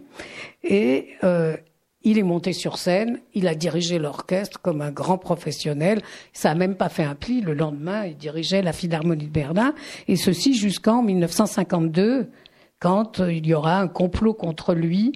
et 0.63 1.09
euh, 1.25 1.57
il 2.03 2.19
est 2.19 2.23
monté 2.23 2.53
sur 2.53 2.79
scène, 2.79 3.21
il 3.35 3.49
a 3.49 3.55
dirigé 3.55 3.99
l'orchestre 3.99 4.61
comme 4.61 4.81
un 4.81 4.91
grand 4.91 5.19
professionnel. 5.19 6.03
Ça 6.33 6.51
a 6.51 6.55
même 6.55 6.75
pas 6.75 6.89
fait 6.89 7.05
un 7.05 7.15
pli. 7.15 7.41
Le 7.41 7.53
lendemain, 7.53 8.05
il 8.05 8.17
dirigeait 8.17 8.63
la 8.63 8.73
Philharmonie 8.73 9.27
de 9.27 9.31
Berlin, 9.31 9.75
et 10.09 10.17
ceci 10.17 10.55
jusqu'en 10.55 11.03
1952, 11.03 12.29
quand 12.79 13.19
il 13.19 13.47
y 13.47 13.55
aura 13.55 13.81
un 13.81 13.89
complot 13.89 14.35
contre 14.35 14.75
lui. 14.75 15.13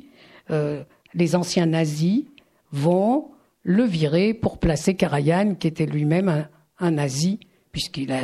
Euh, 0.51 0.83
les 1.15 1.37
anciens 1.37 1.67
nazis 1.67 2.25
vont 2.73 3.29
le 3.65 3.83
virer 3.83 4.35
pour 4.35 4.59
placer 4.59 4.95
Karajan, 4.95 5.57
qui 5.57 5.67
était 5.67 5.87
lui-même 5.87 6.47
un, 6.79 6.91
nazi, 6.93 7.41
puisqu'il 7.73 8.13
a 8.13 8.23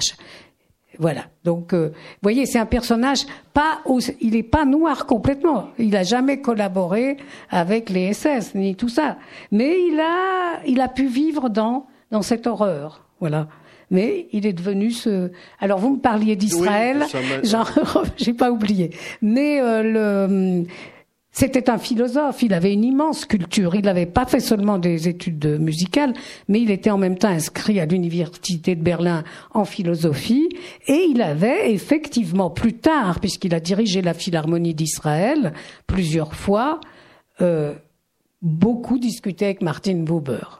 voilà. 0.98 1.26
Donc, 1.44 1.72
euh, 1.72 1.88
vous 1.88 2.18
voyez, 2.22 2.44
c'est 2.44 2.58
un 2.58 2.66
personnage 2.66 3.20
pas, 3.54 3.80
il 4.20 4.36
est 4.36 4.42
pas 4.42 4.66
noir 4.66 5.06
complètement. 5.06 5.70
Il 5.78 5.96
a 5.96 6.02
jamais 6.02 6.40
collaboré 6.40 7.16
avec 7.48 7.88
les 7.88 8.12
SS 8.12 8.54
ni 8.54 8.76
tout 8.76 8.90
ça, 8.90 9.16
mais 9.50 9.76
il 9.88 9.98
a, 9.98 10.60
il 10.66 10.80
a 10.80 10.88
pu 10.88 11.06
vivre 11.06 11.48
dans 11.48 11.86
dans 12.10 12.22
cette 12.22 12.46
horreur. 12.46 13.06
Voilà. 13.20 13.48
Mais 13.90 14.28
il 14.32 14.46
est 14.46 14.52
devenu 14.52 14.90
ce. 14.90 15.30
Alors, 15.58 15.78
vous 15.78 15.96
me 15.96 16.00
parliez 16.00 16.36
d'Israël, 16.36 17.06
oui, 17.14 17.20
j'ai 18.16 18.34
pas 18.34 18.50
oublié. 18.50 18.90
Mais 19.20 19.60
euh, 19.60 19.82
le 19.82 20.64
c'était 21.32 21.70
un 21.70 21.78
philosophe, 21.78 22.42
il 22.42 22.52
avait 22.52 22.72
une 22.72 22.84
immense 22.84 23.24
culture. 23.24 23.74
Il 23.76 23.84
n'avait 23.84 24.06
pas 24.06 24.26
fait 24.26 24.40
seulement 24.40 24.78
des 24.78 25.08
études 25.08 25.58
musicales, 25.60 26.12
mais 26.48 26.60
il 26.60 26.70
était 26.70 26.90
en 26.90 26.98
même 26.98 27.16
temps 27.16 27.28
inscrit 27.28 27.78
à 27.78 27.86
l'université 27.86 28.74
de 28.74 28.82
Berlin 28.82 29.22
en 29.54 29.64
philosophie. 29.64 30.48
Et 30.88 31.06
il 31.08 31.22
avait 31.22 31.72
effectivement, 31.72 32.50
plus 32.50 32.74
tard, 32.74 33.20
puisqu'il 33.20 33.54
a 33.54 33.60
dirigé 33.60 34.02
la 34.02 34.12
Philharmonie 34.12 34.74
d'Israël 34.74 35.52
plusieurs 35.86 36.34
fois, 36.34 36.80
euh, 37.40 37.74
beaucoup 38.42 38.98
discuté 38.98 39.44
avec 39.44 39.62
Martin 39.62 40.02
Buber. 40.02 40.59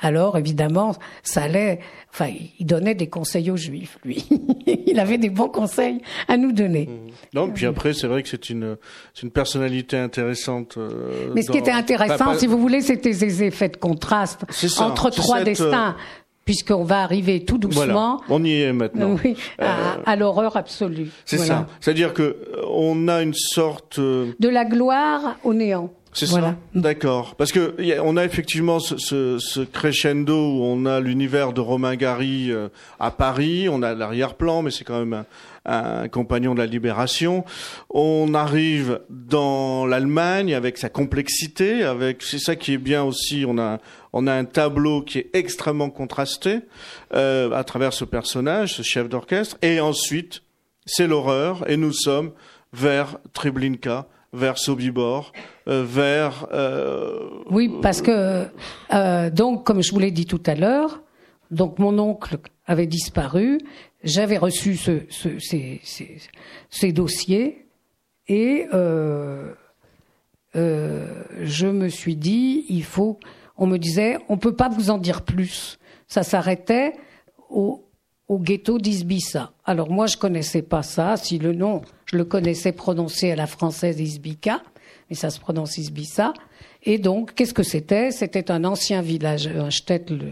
Alors 0.00 0.38
évidemment, 0.38 0.94
ça 1.22 1.42
allait. 1.42 1.80
Enfin, 2.12 2.30
il 2.58 2.66
donnait 2.66 2.94
des 2.94 3.08
conseils 3.08 3.50
aux 3.50 3.56
Juifs, 3.56 3.98
lui. 4.04 4.26
il 4.86 4.98
avait 5.00 5.18
des 5.18 5.30
bons 5.30 5.48
conseils 5.48 6.00
à 6.28 6.36
nous 6.36 6.52
donner. 6.52 6.86
Mmh. 6.86 7.10
Non, 7.34 7.50
puis 7.50 7.66
après, 7.66 7.92
c'est 7.92 8.06
vrai 8.06 8.22
que 8.22 8.28
c'est 8.28 8.50
une, 8.50 8.76
une 9.22 9.30
personnalité 9.30 9.96
intéressante. 9.96 10.76
Euh, 10.78 11.32
Mais 11.34 11.42
ce 11.42 11.50
qui 11.50 11.58
était 11.58 11.70
intéressant, 11.70 12.34
si 12.38 12.46
vous 12.46 12.58
voulez, 12.58 12.80
c'était 12.80 13.12
ces 13.12 13.42
effets 13.42 13.68
de 13.68 13.76
contraste 13.76 14.44
entre 14.78 15.10
trois 15.10 15.42
destins. 15.42 15.96
Euh, 15.98 16.20
puisqu'on 16.44 16.84
va 16.84 17.00
arriver 17.00 17.44
tout 17.44 17.58
doucement. 17.58 18.20
on 18.28 18.44
y 18.44 18.60
est 18.60 18.72
maintenant. 18.72 19.16
Oui, 19.24 19.34
à, 19.58 20.12
euh, 20.12 20.16
l'horreur 20.16 20.56
absolue. 20.56 21.10
C'est 21.24 21.38
ça. 21.38 21.66
C'est-à-dire 21.80 22.12
que 22.12 22.36
on 22.68 23.08
a 23.08 23.22
une 23.22 23.34
sorte 23.34 23.98
de 23.98 24.48
la 24.48 24.64
gloire 24.64 25.36
au 25.44 25.54
néant. 25.54 25.90
C'est 26.14 26.26
ça. 26.26 26.54
D'accord. 26.74 27.34
Parce 27.34 27.50
que 27.50 27.74
on 28.00 28.16
a 28.16 28.24
effectivement 28.24 28.78
ce, 28.78 28.96
ce, 28.98 29.38
ce, 29.40 29.60
crescendo 29.60 30.34
où 30.34 30.62
on 30.62 30.86
a 30.86 31.00
l'univers 31.00 31.52
de 31.52 31.60
Romain 31.60 31.96
Gary 31.96 32.52
euh, 32.52 32.68
à 33.00 33.10
Paris, 33.10 33.68
on 33.68 33.82
a 33.82 33.94
l'arrière-plan, 33.94 34.62
mais 34.62 34.70
c'est 34.70 34.84
quand 34.84 35.00
même 35.00 35.24
un, 35.64 36.02
un, 36.02 36.08
compagnon 36.08 36.54
de 36.54 36.60
la 36.60 36.66
libération. 36.66 37.44
On 37.90 38.32
arrive 38.32 39.00
dans 39.10 39.86
l'Allemagne 39.86 40.54
avec 40.54 40.78
sa 40.78 40.88
complexité, 40.88 41.82
avec 41.82 42.22
c'est 42.22 42.38
ça 42.38 42.54
qui 42.54 42.74
est 42.74 42.78
bien 42.78 43.02
aussi. 43.02 43.44
On 43.46 43.58
a 43.58 43.80
on 44.12 44.28
a 44.28 44.32
un 44.32 44.44
tableau 44.44 45.02
qui 45.02 45.18
est 45.18 45.30
extrêmement 45.32 45.90
contrasté 45.90 46.60
euh, 47.14 47.50
à 47.50 47.64
travers 47.64 47.92
ce 47.92 48.04
personnage, 48.04 48.74
ce 48.74 48.82
chef 48.82 49.08
d'orchestre, 49.08 49.58
et 49.62 49.80
ensuite 49.80 50.42
c'est 50.86 51.08
l'horreur 51.08 51.68
et 51.68 51.76
nous 51.76 51.92
sommes 51.92 52.30
vers 52.72 53.18
Treblinka 53.32 54.06
vers 54.34 54.58
Sobibor, 54.58 55.32
euh, 55.68 55.84
vers... 55.84 56.46
Euh, 56.52 57.30
oui, 57.50 57.70
parce 57.80 58.02
que, 58.02 58.46
euh, 58.92 59.30
donc, 59.30 59.64
comme 59.64 59.82
je 59.82 59.92
vous 59.92 59.98
l'ai 59.98 60.10
dit 60.10 60.26
tout 60.26 60.42
à 60.46 60.54
l'heure, 60.54 61.00
donc 61.50 61.78
mon 61.78 61.98
oncle 61.98 62.38
avait 62.66 62.86
disparu, 62.86 63.60
j'avais 64.02 64.38
reçu 64.38 64.76
ce, 64.76 65.02
ce, 65.08 65.38
ces, 65.38 65.80
ces, 66.68 66.92
dossiers 66.92 67.66
et 68.28 68.66
euh, 68.74 69.52
euh, 70.56 71.22
je 71.42 71.66
me 71.66 71.88
suis 71.88 72.16
dit, 72.16 72.64
il 72.68 72.84
faut... 72.84 73.18
On 73.56 73.68
me 73.68 73.78
disait, 73.78 74.18
on 74.28 74.36
peut 74.36 74.56
pas 74.56 74.68
vous 74.68 74.90
en 74.90 74.98
dire 74.98 75.22
plus. 75.22 75.78
Ça 76.08 76.24
s'arrêtait 76.24 76.94
au, 77.50 77.84
au 78.26 78.38
ghetto 78.40 78.78
d'Isbissa. 78.78 79.52
Alors 79.64 79.90
moi, 79.90 80.06
je 80.08 80.16
connaissais 80.16 80.62
pas 80.62 80.82
ça. 80.82 81.16
Si 81.16 81.38
le 81.38 81.52
nom, 81.52 81.82
je 82.14 82.18
le 82.18 82.24
connaissais 82.24 82.70
prononcé 82.70 83.32
à 83.32 83.34
la 83.34 83.48
française 83.48 83.98
Isbika, 83.98 84.62
mais 85.10 85.16
ça 85.16 85.30
se 85.30 85.40
prononce 85.40 85.78
Isbissa. 85.78 86.32
Et 86.84 86.98
donc, 86.98 87.34
qu'est-ce 87.34 87.52
que 87.52 87.64
c'était? 87.64 88.12
C'était 88.12 88.52
un 88.52 88.62
ancien 88.62 89.02
village, 89.02 89.48
un 89.48 89.68
shtetl 89.68 90.30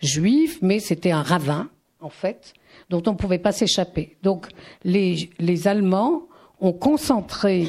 juif, 0.00 0.60
mais 0.62 0.78
c'était 0.78 1.10
un 1.10 1.22
ravin, 1.22 1.70
en 2.00 2.08
fait, 2.08 2.54
dont 2.88 3.02
on 3.08 3.12
ne 3.12 3.16
pouvait 3.16 3.40
pas 3.40 3.50
s'échapper. 3.50 4.16
Donc, 4.22 4.46
les 4.84 5.66
Allemands 5.66 6.28
ont 6.60 6.72
concentré 6.72 7.66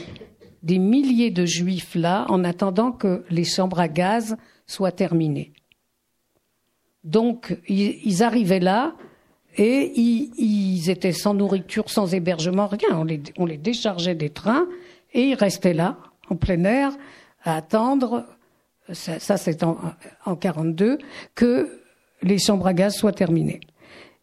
des 0.61 0.77
milliers 0.77 1.31
de 1.31 1.47
juifs 1.47 1.95
là 1.95 2.27
en 2.29 2.43
attendant 2.43 2.91
que 2.91 3.25
les 3.31 3.45
chambres 3.45 3.79
à 3.79 3.87
gaz 3.87 4.37
soient 4.67 4.91
terminées. 4.91 5.53
Donc, 7.03 7.57
ils 7.67 8.21
arrivaient 8.21 8.59
là 8.59 8.93
et 9.57 9.91
ils, 9.99 10.31
ils, 10.37 10.89
étaient 10.89 11.11
sans 11.11 11.33
nourriture, 11.33 11.89
sans 11.89 12.13
hébergement, 12.13 12.67
rien. 12.67 12.99
On 12.99 13.03
les, 13.03 13.21
on 13.37 13.45
les 13.45 13.57
déchargeait 13.57 14.15
des 14.15 14.29
trains 14.29 14.67
et 15.13 15.23
ils 15.23 15.35
restaient 15.35 15.73
là, 15.73 15.97
en 16.29 16.35
plein 16.35 16.63
air, 16.63 16.91
à 17.43 17.55
attendre, 17.55 18.25
ça, 18.91 19.19
ça 19.19 19.37
c'est 19.37 19.63
en, 19.63 19.77
en 20.25 20.35
42, 20.35 20.97
que 21.35 21.69
les 22.21 22.37
chambres 22.39 22.67
à 22.67 22.73
gaz 22.73 22.95
soient 22.95 23.13
terminées. 23.13 23.61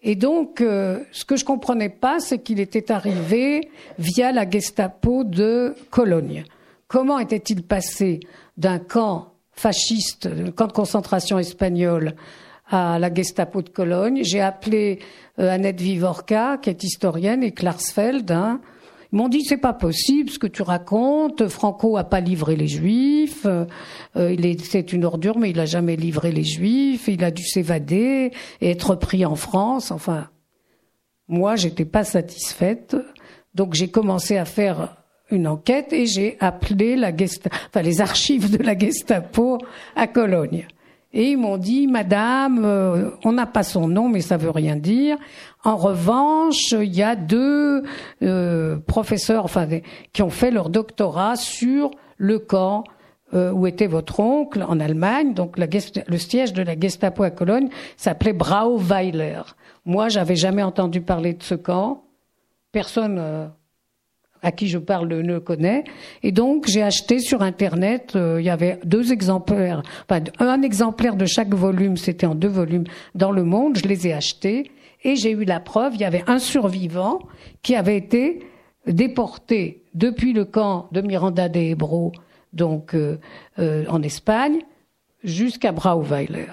Et 0.02 0.16
donc, 0.16 0.60
euh, 0.60 1.00
ce 1.12 1.24
que 1.24 1.36
je 1.36 1.44
comprenais 1.44 1.88
pas, 1.88 2.18
c'est 2.18 2.40
qu'il 2.40 2.58
était 2.58 2.90
arrivé 2.90 3.70
via 3.98 4.32
la 4.32 4.48
Gestapo 4.48 5.22
de 5.22 5.76
Cologne. 5.90 6.44
Comment 6.88 7.20
était-il 7.20 7.62
passé 7.62 8.20
d'un 8.56 8.80
camp 8.80 9.32
fasciste, 9.52 10.26
d'un 10.26 10.50
camp 10.50 10.66
de 10.66 10.72
concentration 10.72 11.38
espagnol, 11.38 12.16
à 12.72 12.98
la 12.98 13.12
Gestapo 13.12 13.62
de 13.62 13.68
Cologne. 13.68 14.20
J'ai 14.24 14.40
appelé 14.40 14.98
euh, 15.38 15.50
Annette 15.50 15.80
Vivorca, 15.80 16.58
qui 16.58 16.70
est 16.70 16.82
historienne, 16.82 17.42
et 17.42 17.52
Klarsfeld. 17.52 18.30
Hein. 18.30 18.60
Ils 19.12 19.16
m'ont 19.16 19.28
dit 19.28 19.44
c'est 19.44 19.58
pas 19.58 19.74
possible 19.74 20.30
ce 20.30 20.38
que 20.38 20.46
tu 20.46 20.62
racontes. 20.62 21.46
Franco 21.48 21.98
a 21.98 22.04
pas 22.04 22.20
livré 22.20 22.56
les 22.56 22.68
Juifs. 22.68 23.46
Euh, 23.46 23.66
il 24.16 24.46
est 24.46 24.64
c'est 24.64 24.92
une 24.92 25.04
ordure, 25.04 25.38
mais 25.38 25.50
il 25.50 25.60
a 25.60 25.66
jamais 25.66 25.96
livré 25.96 26.32
les 26.32 26.44
Juifs. 26.44 27.08
Il 27.08 27.22
a 27.22 27.30
dû 27.30 27.44
s'évader 27.44 28.32
et 28.62 28.70
être 28.70 28.94
pris 28.94 29.26
en 29.26 29.34
France. 29.34 29.90
Enfin, 29.90 30.28
moi 31.28 31.56
j'étais 31.56 31.84
pas 31.84 32.04
satisfaite, 32.04 32.96
donc 33.54 33.74
j'ai 33.74 33.90
commencé 33.90 34.38
à 34.38 34.46
faire 34.46 34.96
une 35.30 35.46
enquête 35.46 35.92
et 35.92 36.06
j'ai 36.06 36.36
appelé 36.40 36.96
la 36.96 37.14
Gestapo, 37.14 37.54
enfin 37.68 37.82
les 37.82 38.00
archives 38.00 38.56
de 38.56 38.62
la 38.62 38.76
Gestapo 38.78 39.58
à 39.94 40.06
Cologne. 40.06 40.66
Et 41.14 41.32
ils 41.32 41.36
m'ont 41.36 41.58
dit, 41.58 41.86
Madame, 41.86 42.64
euh, 42.64 43.10
on 43.24 43.32
n'a 43.32 43.46
pas 43.46 43.62
son 43.62 43.86
nom, 43.86 44.08
mais 44.08 44.20
ça 44.22 44.36
veut 44.36 44.50
rien 44.50 44.76
dire. 44.76 45.18
En 45.62 45.76
revanche, 45.76 46.72
il 46.72 46.94
y 46.94 47.02
a 47.02 47.16
deux 47.16 47.82
euh, 48.22 48.78
professeurs, 48.78 49.44
enfin, 49.44 49.68
qui 50.12 50.22
ont 50.22 50.30
fait 50.30 50.50
leur 50.50 50.70
doctorat 50.70 51.36
sur 51.36 51.90
le 52.16 52.38
camp 52.38 52.84
euh, 53.34 53.50
où 53.52 53.66
était 53.66 53.86
votre 53.86 54.20
oncle 54.20 54.64
en 54.66 54.80
Allemagne. 54.80 55.34
Donc, 55.34 55.58
le 55.58 56.18
siège 56.18 56.54
de 56.54 56.62
la 56.62 56.78
Gestapo 56.78 57.22
à 57.24 57.30
Cologne 57.30 57.68
s'appelait 57.96 58.32
Brauweiler. 58.32 59.42
Moi, 59.84 60.08
j'avais 60.08 60.36
jamais 60.36 60.62
entendu 60.62 61.02
parler 61.02 61.34
de 61.34 61.42
ce 61.42 61.54
camp. 61.54 62.04
Personne 62.72 63.50
à 64.42 64.52
qui 64.52 64.68
je 64.68 64.78
parle 64.78 65.08
ne 65.08 65.20
le 65.20 65.40
connaît. 65.40 65.84
Et 66.22 66.32
donc, 66.32 66.66
j'ai 66.66 66.82
acheté 66.82 67.20
sur 67.20 67.42
Internet, 67.42 68.12
euh, 68.16 68.40
il 68.40 68.44
y 68.44 68.50
avait 68.50 68.78
deux 68.84 69.12
exemplaires, 69.12 69.82
enfin, 70.08 70.22
un 70.38 70.62
exemplaire 70.62 71.16
de 71.16 71.26
chaque 71.26 71.54
volume, 71.54 71.96
c'était 71.96 72.26
en 72.26 72.34
deux 72.34 72.48
volumes, 72.48 72.84
dans 73.14 73.30
le 73.30 73.44
monde, 73.44 73.78
je 73.78 73.88
les 73.88 74.08
ai 74.08 74.12
achetés. 74.12 74.70
Et 75.04 75.16
j'ai 75.16 75.32
eu 75.32 75.44
la 75.44 75.60
preuve, 75.60 75.94
il 75.94 76.00
y 76.00 76.04
avait 76.04 76.24
un 76.28 76.38
survivant 76.38 77.20
qui 77.62 77.74
avait 77.74 77.96
été 77.96 78.40
déporté 78.86 79.82
depuis 79.94 80.32
le 80.32 80.44
camp 80.44 80.88
de 80.92 81.00
Miranda 81.00 81.48
de 81.48 81.58
Ebro, 81.58 82.12
donc 82.52 82.94
euh, 82.94 83.18
euh, 83.58 83.84
en 83.88 84.02
Espagne, 84.02 84.58
jusqu'à 85.24 85.72
Brauweiler. 85.72 86.52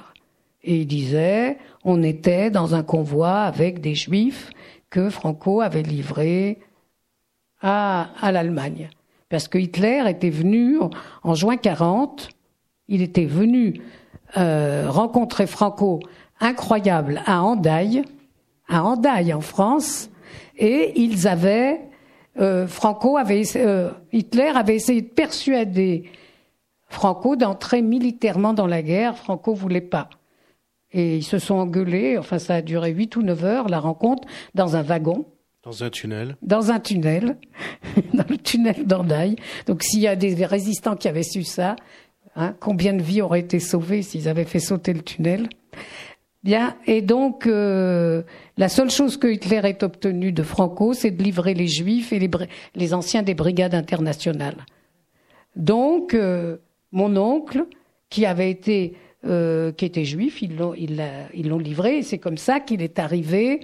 Et 0.63 0.81
il 0.81 0.87
disait, 0.87 1.57
on 1.83 2.03
était 2.03 2.49
dans 2.49 2.75
un 2.75 2.83
convoi 2.83 3.41
avec 3.41 3.81
des 3.81 3.95
juifs 3.95 4.51
que 4.89 5.09
Franco 5.09 5.61
avait 5.61 5.83
livrés 5.83 6.59
à, 7.61 8.31
l'Allemagne. 8.31 8.89
Parce 9.29 9.47
que 9.47 9.57
Hitler 9.57 10.03
était 10.07 10.29
venu 10.29 10.77
en, 11.23 11.33
juin 11.35 11.57
40, 11.57 12.29
il 12.87 13.01
était 13.01 13.25
venu 13.25 13.81
euh, 14.37 14.85
rencontrer 14.89 15.45
Franco, 15.45 15.99
incroyable, 16.39 17.21
à 17.25 17.43
Andaille, 17.43 18.03
à 18.67 18.83
Andaille 18.83 19.33
en 19.33 19.41
France, 19.41 20.09
et 20.57 20.99
ils 20.99 21.27
avaient, 21.27 21.81
euh, 22.39 22.67
Franco 22.67 23.17
avait, 23.17 23.43
euh, 23.55 23.91
Hitler 24.11 24.51
avait 24.55 24.75
essayé 24.75 25.01
de 25.01 25.07
persuader 25.07 26.09
Franco 26.87 27.35
d'entrer 27.35 27.81
militairement 27.81 28.53
dans 28.53 28.67
la 28.67 28.81
guerre. 28.81 29.15
Franco 29.15 29.53
voulait 29.53 29.79
pas. 29.79 30.09
Et 30.91 31.17
ils 31.17 31.23
se 31.23 31.37
sont 31.37 31.55
engueulés, 31.55 32.17
enfin 32.17 32.39
ça 32.39 32.55
a 32.55 32.61
duré 32.63 32.91
huit 32.91 33.15
ou 33.15 33.21
neuf 33.21 33.43
heures, 33.43 33.69
la 33.69 33.79
rencontre, 33.79 34.27
dans 34.55 34.75
un 34.75 34.81
wagon. 34.81 35.25
Dans 35.63 35.83
un 35.83 35.89
tunnel 35.89 36.37
Dans 36.41 36.71
un 36.71 36.79
tunnel, 36.79 37.37
dans 38.13 38.25
le 38.29 38.37
tunnel 38.37 38.85
d'Andaille. 38.85 39.35
Donc 39.67 39.83
s'il 39.83 39.99
y 39.99 40.07
a 40.07 40.15
des 40.15 40.45
résistants 40.45 40.95
qui 40.95 41.07
avaient 41.07 41.23
su 41.23 41.43
ça, 41.43 41.75
hein, 42.35 42.55
combien 42.59 42.93
de 42.93 43.01
vies 43.01 43.21
auraient 43.21 43.41
été 43.41 43.59
sauvées 43.59 44.01
s'ils 44.01 44.29
avaient 44.29 44.45
fait 44.45 44.59
sauter 44.59 44.93
le 44.93 45.01
tunnel? 45.01 45.49
Bien, 46.43 46.77
et 46.87 47.01
donc 47.01 47.47
euh, 47.47 48.23
la 48.55 48.69
seule 48.69 48.89
chose 48.89 49.17
que 49.17 49.27
Hitler 49.27 49.59
ait 49.65 49.83
obtenue 49.83 50.31
de 50.31 50.43
Franco, 50.43 50.93
c'est 50.93 51.11
de 51.11 51.21
livrer 51.21 51.53
les 51.53 51.67
Juifs 51.67 52.13
et 52.13 52.29
les, 52.75 52.93
anciens 52.93 53.23
des 53.23 53.33
brigades 53.33 53.75
internationales. 53.75 54.65
Donc 55.57 56.13
euh, 56.13 56.57
mon 56.93 57.17
oncle, 57.17 57.65
qui 58.09 58.25
avait 58.25 58.49
été 58.49 58.95
euh, 59.25 59.73
qui 59.73 59.83
était 59.83 60.05
juif, 60.05 60.41
ils 60.41 60.55
l'ont 60.55 60.73
ils 60.73 61.49
l'ont 61.49 61.57
livré. 61.57 61.97
Et 61.97 62.03
c'est 62.03 62.19
comme 62.19 62.37
ça 62.37 62.61
qu'il 62.61 62.81
est 62.81 62.99
arrivé 62.99 63.59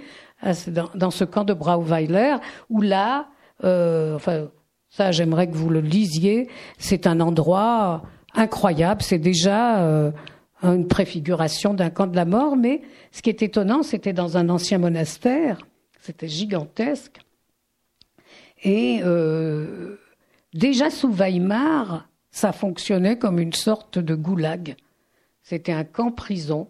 dans, 0.95 1.11
ce 1.11 1.23
camp 1.23 1.43
de 1.43 1.53
Brauweiler, 1.53 2.35
où 2.69 2.81
là, 2.81 3.27
euh, 3.63 4.15
enfin, 4.15 4.47
ça 4.89 5.11
j'aimerais 5.11 5.47
que 5.47 5.55
vous 5.55 5.69
le 5.69 5.81
lisiez, 5.81 6.49
c'est 6.77 7.07
un 7.07 7.19
endroit 7.19 8.03
incroyable, 8.33 9.01
c'est 9.01 9.17
déjà 9.19 9.79
euh, 9.79 10.11
une 10.63 10.87
préfiguration 10.87 11.73
d'un 11.73 11.89
camp 11.89 12.07
de 12.07 12.15
la 12.15 12.25
mort, 12.25 12.55
mais 12.55 12.81
ce 13.11 13.21
qui 13.21 13.29
est 13.29 13.41
étonnant, 13.41 13.81
c'était 13.81 14.13
dans 14.13 14.37
un 14.37 14.49
ancien 14.49 14.77
monastère, 14.77 15.59
c'était 16.01 16.27
gigantesque, 16.27 17.19
et 18.63 19.01
euh, 19.03 19.97
déjà 20.53 20.89
sous 20.89 21.11
Weimar, 21.11 22.07
ça 22.31 22.51
fonctionnait 22.51 23.17
comme 23.17 23.39
une 23.39 23.53
sorte 23.53 23.99
de 23.99 24.15
goulag. 24.15 24.75
C'était 25.43 25.71
un 25.71 25.83
camp-prison 25.83 26.67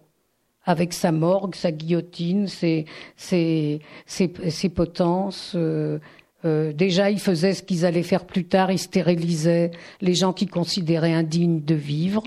avec 0.65 0.93
sa 0.93 1.11
morgue, 1.11 1.55
sa 1.55 1.71
guillotine, 1.71 2.47
ses, 2.47 2.85
ses, 3.15 3.81
ses, 4.05 4.69
potences. 4.69 5.53
Euh, 5.55 5.99
euh, 6.43 6.73
déjà, 6.73 7.11
ils 7.11 7.19
faisaient 7.19 7.53
ce 7.53 7.63
qu'ils 7.63 7.85
allaient 7.85 8.03
faire 8.03 8.25
plus 8.25 8.45
tard, 8.45 8.71
ils 8.71 8.79
stérilisaient 8.79 9.71
les 10.01 10.13
gens 10.15 10.33
qui 10.33 10.47
considéraient 10.47 11.13
indignes 11.13 11.63
de 11.63 11.75
vivre. 11.75 12.23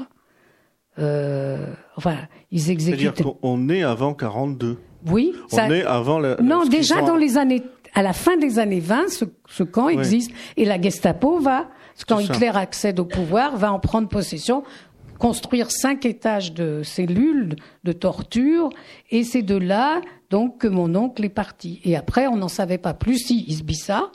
Euh, 0.98 1.66
enfin, 1.96 2.16
ils 2.50 2.70
exécutaient. 2.70 3.04
C'est-à-dire 3.04 3.34
qu'on 3.40 3.68
est 3.68 3.82
avant 3.82 4.14
42. 4.14 4.78
Oui. 5.06 5.32
On 5.52 5.70
est 5.70 5.84
avant 5.84 6.18
la. 6.18 6.36
Non, 6.36 6.64
déjà 6.64 7.02
dans 7.02 7.16
les 7.16 7.38
années, 7.38 7.62
à 7.94 8.02
la 8.02 8.12
fin 8.12 8.36
des 8.36 8.58
années 8.58 8.80
20, 8.80 9.08
ce, 9.08 9.24
ce 9.48 9.62
camp 9.62 9.88
existe 9.88 10.32
et 10.56 10.64
la 10.64 10.80
Gestapo 10.80 11.38
va, 11.38 11.68
quand 12.06 12.18
Hitler 12.18 12.50
accède 12.54 13.00
au 13.00 13.04
pouvoir, 13.04 13.56
va 13.56 13.72
en 13.72 13.78
prendre 13.78 14.08
possession 14.08 14.62
construire 15.18 15.70
cinq 15.70 16.06
étages 16.06 16.54
de 16.54 16.82
cellules 16.82 17.56
de 17.84 17.92
torture, 17.92 18.70
et 19.10 19.24
c'est 19.24 19.42
de 19.42 19.56
là 19.56 20.00
donc 20.30 20.58
que 20.58 20.68
mon 20.68 20.94
oncle 20.94 21.24
est 21.24 21.30
parti. 21.30 21.80
Et 21.84 21.96
après, 21.96 22.26
on 22.26 22.36
n'en 22.36 22.48
savait 22.48 22.78
pas 22.78 22.94
plus 22.94 23.18
si 23.18 23.44
Isbissa. 23.48 24.10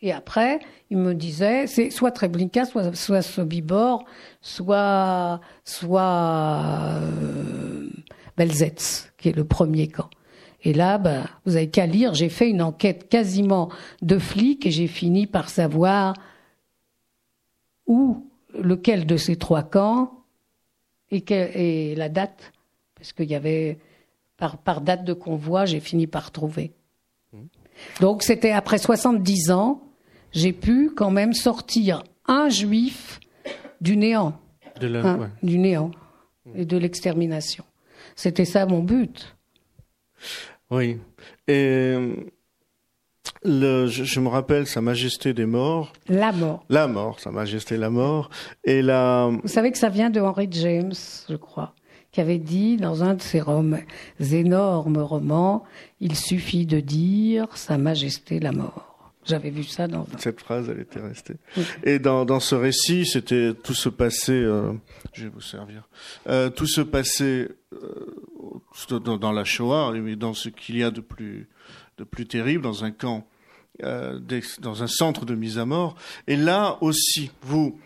Et 0.00 0.12
après, 0.12 0.58
il 0.90 0.96
me 0.96 1.14
disait, 1.14 1.66
c'est 1.66 1.90
soit 1.90 2.10
Treblinka, 2.10 2.64
soit, 2.64 3.22
Sobibor, 3.22 4.04
soit, 4.40 5.40
soit 5.64 6.98
euh, 7.00 7.88
Belzetz, 8.36 9.12
qui 9.18 9.28
est 9.28 9.36
le 9.36 9.44
premier 9.44 9.88
camp. 9.88 10.10
Et 10.64 10.72
là, 10.72 10.98
ben, 10.98 11.24
vous 11.44 11.56
avez 11.56 11.70
qu'à 11.70 11.86
lire, 11.86 12.14
j'ai 12.14 12.28
fait 12.28 12.48
une 12.48 12.62
enquête 12.62 13.08
quasiment 13.08 13.68
de 14.00 14.18
flic 14.18 14.66
et 14.66 14.70
j'ai 14.70 14.86
fini 14.86 15.26
par 15.26 15.48
savoir 15.48 16.14
où, 17.86 18.26
lequel 18.58 19.06
de 19.06 19.16
ces 19.16 19.36
trois 19.36 19.62
camps 19.62 20.21
et, 21.12 21.94
la 21.96 22.08
date, 22.08 22.52
parce 22.94 23.12
qu'il 23.12 23.30
y 23.30 23.34
avait, 23.34 23.78
par, 24.36 24.58
par, 24.58 24.80
date 24.80 25.04
de 25.04 25.12
convoi, 25.12 25.64
j'ai 25.64 25.80
fini 25.80 26.06
par 26.06 26.30
trouver. 26.30 26.72
Donc 28.00 28.22
c'était 28.22 28.52
après 28.52 28.78
70 28.78 29.50
ans, 29.50 29.82
j'ai 30.32 30.52
pu 30.52 30.90
quand 30.94 31.10
même 31.10 31.32
sortir 31.32 32.02
un 32.26 32.48
juif 32.48 33.20
du 33.80 33.96
néant. 33.96 34.38
Hein, 34.82 35.30
du 35.42 35.58
néant 35.58 35.90
et 36.54 36.64
de 36.64 36.76
l'extermination. 36.76 37.64
C'était 38.16 38.44
ça 38.44 38.66
mon 38.66 38.82
but. 38.82 39.36
Oui. 40.70 40.98
Et 41.46 41.96
le, 43.44 43.86
je, 43.86 44.20
me 44.20 44.28
rappelle 44.28 44.66
Sa 44.66 44.80
Majesté 44.80 45.34
des 45.34 45.46
Morts. 45.46 45.92
La 46.08 46.32
mort. 46.32 46.64
La 46.68 46.86
mort, 46.86 47.20
Sa 47.20 47.30
Majesté 47.30 47.76
la 47.76 47.90
mort. 47.90 48.30
Et 48.64 48.82
la. 48.82 49.30
Vous 49.42 49.48
savez 49.48 49.72
que 49.72 49.78
ça 49.78 49.88
vient 49.88 50.10
de 50.10 50.20
Henry 50.20 50.48
James, 50.50 50.94
je 51.28 51.36
crois, 51.36 51.74
qui 52.12 52.20
avait 52.20 52.38
dit 52.38 52.76
dans 52.76 53.02
un 53.02 53.14
de 53.14 53.22
ses 53.22 53.42
énormes 54.32 54.98
romans, 54.98 55.64
il 56.00 56.14
suffit 56.14 56.66
de 56.66 56.80
dire 56.80 57.48
Sa 57.56 57.78
Majesté 57.78 58.38
la 58.38 58.52
mort. 58.52 58.88
J'avais 59.24 59.50
vu 59.50 59.62
ça 59.62 59.86
dans 59.86 60.04
cette 60.18 60.40
phrase, 60.40 60.68
elle 60.68 60.80
était 60.80 60.98
restée. 60.98 61.36
Et 61.84 62.00
dans, 62.00 62.24
dans 62.24 62.40
ce 62.40 62.56
récit, 62.56 63.06
c'était 63.06 63.54
tout 63.54 63.74
se 63.74 63.88
passait. 63.88 64.32
Euh, 64.32 64.72
je 65.12 65.24
vais 65.24 65.30
vous 65.30 65.40
servir. 65.40 65.88
Euh, 66.28 66.50
tout 66.50 66.66
se 66.66 66.80
passait 66.80 67.48
euh, 67.72 68.98
dans, 68.98 69.18
dans, 69.18 69.30
la 69.30 69.44
Shoah, 69.44 69.92
mais 69.92 70.16
dans 70.16 70.34
ce 70.34 70.48
qu'il 70.48 70.76
y 70.76 70.82
a 70.82 70.90
de 70.90 71.00
plus 71.00 71.48
de 71.98 72.04
plus 72.04 72.26
terrible, 72.26 72.64
dans 72.64 72.84
un 72.84 72.90
camp 72.90 73.24
euh, 73.82 74.18
dans 74.60 74.82
un 74.82 74.86
centre 74.86 75.24
de 75.24 75.34
mise 75.34 75.58
à 75.58 75.64
mort. 75.64 75.96
Et 76.26 76.36
là 76.36 76.78
aussi, 76.80 77.30
vous, 77.42 77.78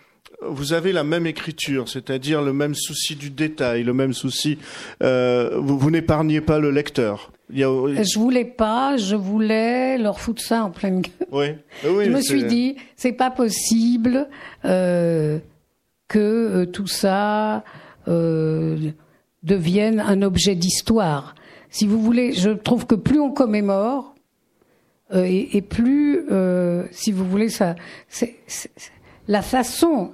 vous 0.42 0.72
avez 0.72 0.92
la 0.92 1.04
même 1.04 1.26
écriture, 1.26 1.88
c'est-à-dire 1.88 2.42
le 2.42 2.52
même 2.52 2.74
souci 2.74 3.16
du 3.16 3.30
détail, 3.30 3.82
le 3.82 3.94
même 3.94 4.12
souci. 4.12 4.58
Euh, 5.02 5.58
vous, 5.58 5.78
vous 5.78 5.90
n'épargnez 5.90 6.40
pas 6.40 6.58
le 6.58 6.70
lecteur. 6.70 7.32
Il 7.50 7.58
y 7.58 7.64
a... 7.64 8.02
Je 8.02 8.18
voulais 8.18 8.44
pas, 8.44 8.96
je 8.96 9.14
voulais 9.14 9.98
leur 9.98 10.18
foutre 10.18 10.42
ça 10.42 10.64
en 10.64 10.70
pleine 10.70 11.02
gueule. 11.02 11.28
Oui. 11.30 11.46
oui 11.84 12.06
je 12.06 12.10
me 12.10 12.20
suis 12.20 12.44
dit, 12.44 12.76
c'est 12.96 13.12
pas 13.12 13.30
possible 13.30 14.28
euh, 14.64 15.38
que 16.08 16.18
euh, 16.18 16.66
tout 16.66 16.88
ça 16.88 17.62
euh, 18.08 18.90
devienne 19.44 20.00
un 20.00 20.22
objet 20.22 20.56
d'histoire. 20.56 21.36
Si 21.70 21.86
vous 21.86 22.00
voulez, 22.00 22.32
je 22.32 22.50
trouve 22.50 22.86
que 22.86 22.96
plus 22.96 23.20
on 23.20 23.30
commémore, 23.30 24.15
euh, 25.14 25.24
et, 25.24 25.62
plus, 25.62 26.26
euh, 26.30 26.84
si 26.90 27.12
vous 27.12 27.24
voulez, 27.24 27.48
ça, 27.48 27.76
c'est, 28.08 28.36
la 29.28 29.42
façon 29.42 30.12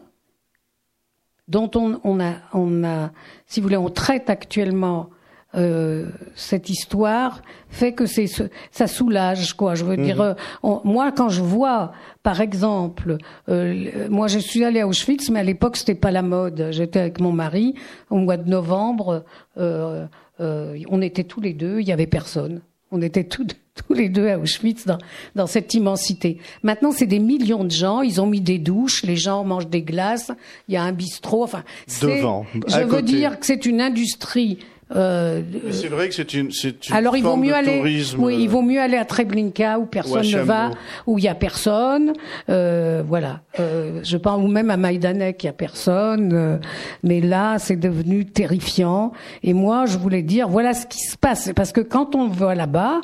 dont 1.49 1.71
on, 1.75 2.01
on, 2.05 2.21
a, 2.21 2.35
on 2.53 2.85
a, 2.85 3.11
si 3.47 3.61
vous 3.61 3.65
voulez, 3.65 3.77
on 3.77 3.91
traite 3.91 4.31
actuellement 4.31 5.11
euh, 5.55 6.07
cette 6.35 6.71
histoire 6.71 7.43
fait 7.69 7.93
que 7.93 8.07
c'est 8.07 8.27
ça 8.71 8.87
soulage 8.87 9.53
quoi. 9.53 9.75
Je 9.75 9.85
veux 9.85 9.99
dire, 9.99 10.17
mhm. 10.17 10.35
euh, 10.65 10.79
moi 10.85 11.13
quand 11.13 11.29
je 11.29 11.43
vois, 11.43 11.93
par 12.23 12.41
exemple, 12.41 13.19
euh, 13.51 14.09
moi 14.09 14.29
je 14.29 14.39
suis 14.39 14.65
allée 14.65 14.81
à 14.81 14.89
Auschwitz, 14.89 15.29
mais 15.29 15.41
à 15.41 15.43
l'époque 15.43 15.77
c'était 15.77 15.95
pas 15.95 16.11
la 16.11 16.23
mode. 16.23 16.69
J'étais 16.71 17.01
avec 17.01 17.21
mon 17.21 17.33
mari 17.33 17.75
au 18.09 18.17
mois 18.17 18.39
de 18.39 18.49
novembre. 18.49 19.25
Euh, 19.59 20.07
on 20.41 21.03
était 21.03 21.25
tous 21.25 21.43
les 21.43 21.53
deux, 21.53 21.81
il 21.81 21.87
y 21.87 21.93
avait 21.93 22.07
personne. 22.07 22.63
On 22.91 23.03
était 23.03 23.25
tous, 23.25 23.49
tous 23.75 23.95
les 23.95 24.09
deux 24.09 24.29
à 24.29 24.39
Auschwitz 24.39 24.87
dans, 24.87 24.99
dans 25.35 25.47
cette 25.47 25.73
immensité. 25.75 26.39
Maintenant, 26.63 26.93
c'est 26.93 27.07
des 27.07 27.19
millions 27.19 27.65
de 27.65 27.71
gens. 27.71 28.03
Ils 28.03 28.21
ont 28.21 28.27
mis 28.27 28.41
des 28.41 28.59
douches. 28.59 29.03
Les 29.03 29.17
gens 29.17 29.45
mangent 29.45 29.69
des 29.69 29.83
glaces. 29.83 30.31
Il 30.69 30.75
y 30.75 30.77
a 30.77 30.83
un 30.83 30.93
bistrot. 30.93 31.45
Enfin, 31.45 31.65
devant. 32.03 32.47
Je 32.67 32.81
veux 32.81 33.03
dire 33.03 33.39
que 33.39 33.47
c'est 33.47 33.67
une 33.67 33.81
industrie 33.81 34.59
euh, 34.95 35.41
c'est 35.71 35.89
vrai 35.89 36.09
que 36.09 36.15
c'est 36.15 36.35
une, 36.35 36.51
c'est 36.51 36.89
une 36.89 36.95
alors 36.95 37.17
il 37.17 37.23
vaut 37.23 37.37
mieux 37.37 37.55
aller, 37.55 37.81
oui, 38.19 38.37
il 38.41 38.49
vaut 38.49 38.63
mieux 38.63 38.81
aller 38.81 38.97
à 38.97 39.05
Treblinka 39.05 39.79
où 39.79 39.87
personne 39.87 40.27
ne 40.27 40.41
va, 40.41 40.71
où 41.07 41.19
il 41.19 41.25
y 41.25 41.29
a 41.29 41.35
personne, 41.35 42.13
euh, 42.51 43.03
voilà. 43.07 43.41
Euh, 43.59 44.01
je 44.03 44.17
pense 44.17 44.43
ou 44.43 44.49
même 44.49 44.71
à 44.71 44.77
Maïdanek 44.77 45.45
il 45.45 45.47
y 45.47 45.49
a 45.49 45.53
personne, 45.53 46.33
euh, 46.33 46.59
mais 47.03 47.21
là 47.21 47.59
c'est 47.59 47.77
devenu 47.77 48.27
terrifiant. 48.27 49.13
Et 49.43 49.55
moi 49.55 49.87
je 49.87 49.97
voulais 49.97 50.23
dire 50.23 50.49
voilà 50.49 50.75
ce 50.75 50.87
qui 50.87 51.01
se 51.01 51.17
passe, 51.17 51.51
parce 51.57 51.73
que 51.73 51.81
quand 51.81 52.15
on 52.15 52.29
va 52.29 52.55
là-bas, 52.55 53.01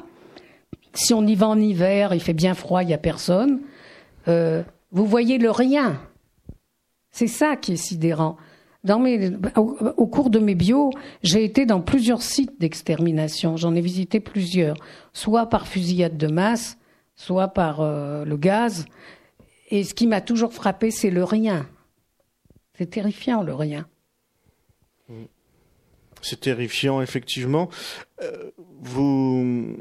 si 0.95 1.15
on 1.15 1.27
y 1.27 1.35
va 1.35 1.49
en 1.49 1.59
hiver, 1.59 2.15
il 2.15 2.21
fait 2.21 2.33
bien 2.33 2.55
froid, 2.55 2.83
il 2.83 2.91
y 2.91 2.95
a 2.95 2.99
personne. 2.99 3.61
Euh, 4.29 4.63
vous 4.91 5.07
voyez 5.07 5.39
le 5.39 5.51
rien. 5.51 6.01
C'est 7.11 7.27
ça 7.27 7.57
qui 7.57 7.73
est 7.73 7.77
sidérant. 7.77 8.37
Dans 8.85 9.01
mes, 9.01 9.33
au, 9.57 10.07
cours 10.07 10.31
de 10.31 10.39
mes 10.39 10.55
bios, 10.55 10.91
j'ai 11.23 11.45
été 11.45 11.67
dans 11.67 11.81
plusieurs 11.81 12.23
sites 12.23 12.61
d'extermination. 12.61 13.57
J'en 13.57 13.75
ai 13.75 13.81
visité 13.81 14.21
plusieurs, 14.21 14.77
soit 15.13 15.47
par 15.47 15.67
fusillade 15.67 16.17
de 16.17 16.29
masse, 16.29 16.79
soit 17.17 17.49
par 17.49 17.81
euh, 17.81 18.25
le 18.25 18.37
gaz. 18.37 18.87
Et 19.71 19.85
ce 19.85 19.95
qui 19.95 20.07
m'a 20.07 20.21
toujours 20.21 20.53
frappé, 20.53 20.91
c'est 20.91 21.11
le 21.11 21.25
rien. 21.25 21.67
C'est 22.75 22.91
terrifiant, 22.91 23.43
le 23.43 23.55
rien. 23.55 23.89
C'est 26.23 26.41
terrifiant, 26.41 27.03
effectivement. 27.03 27.69
Euh, 28.23 28.51
vous, 28.81 29.77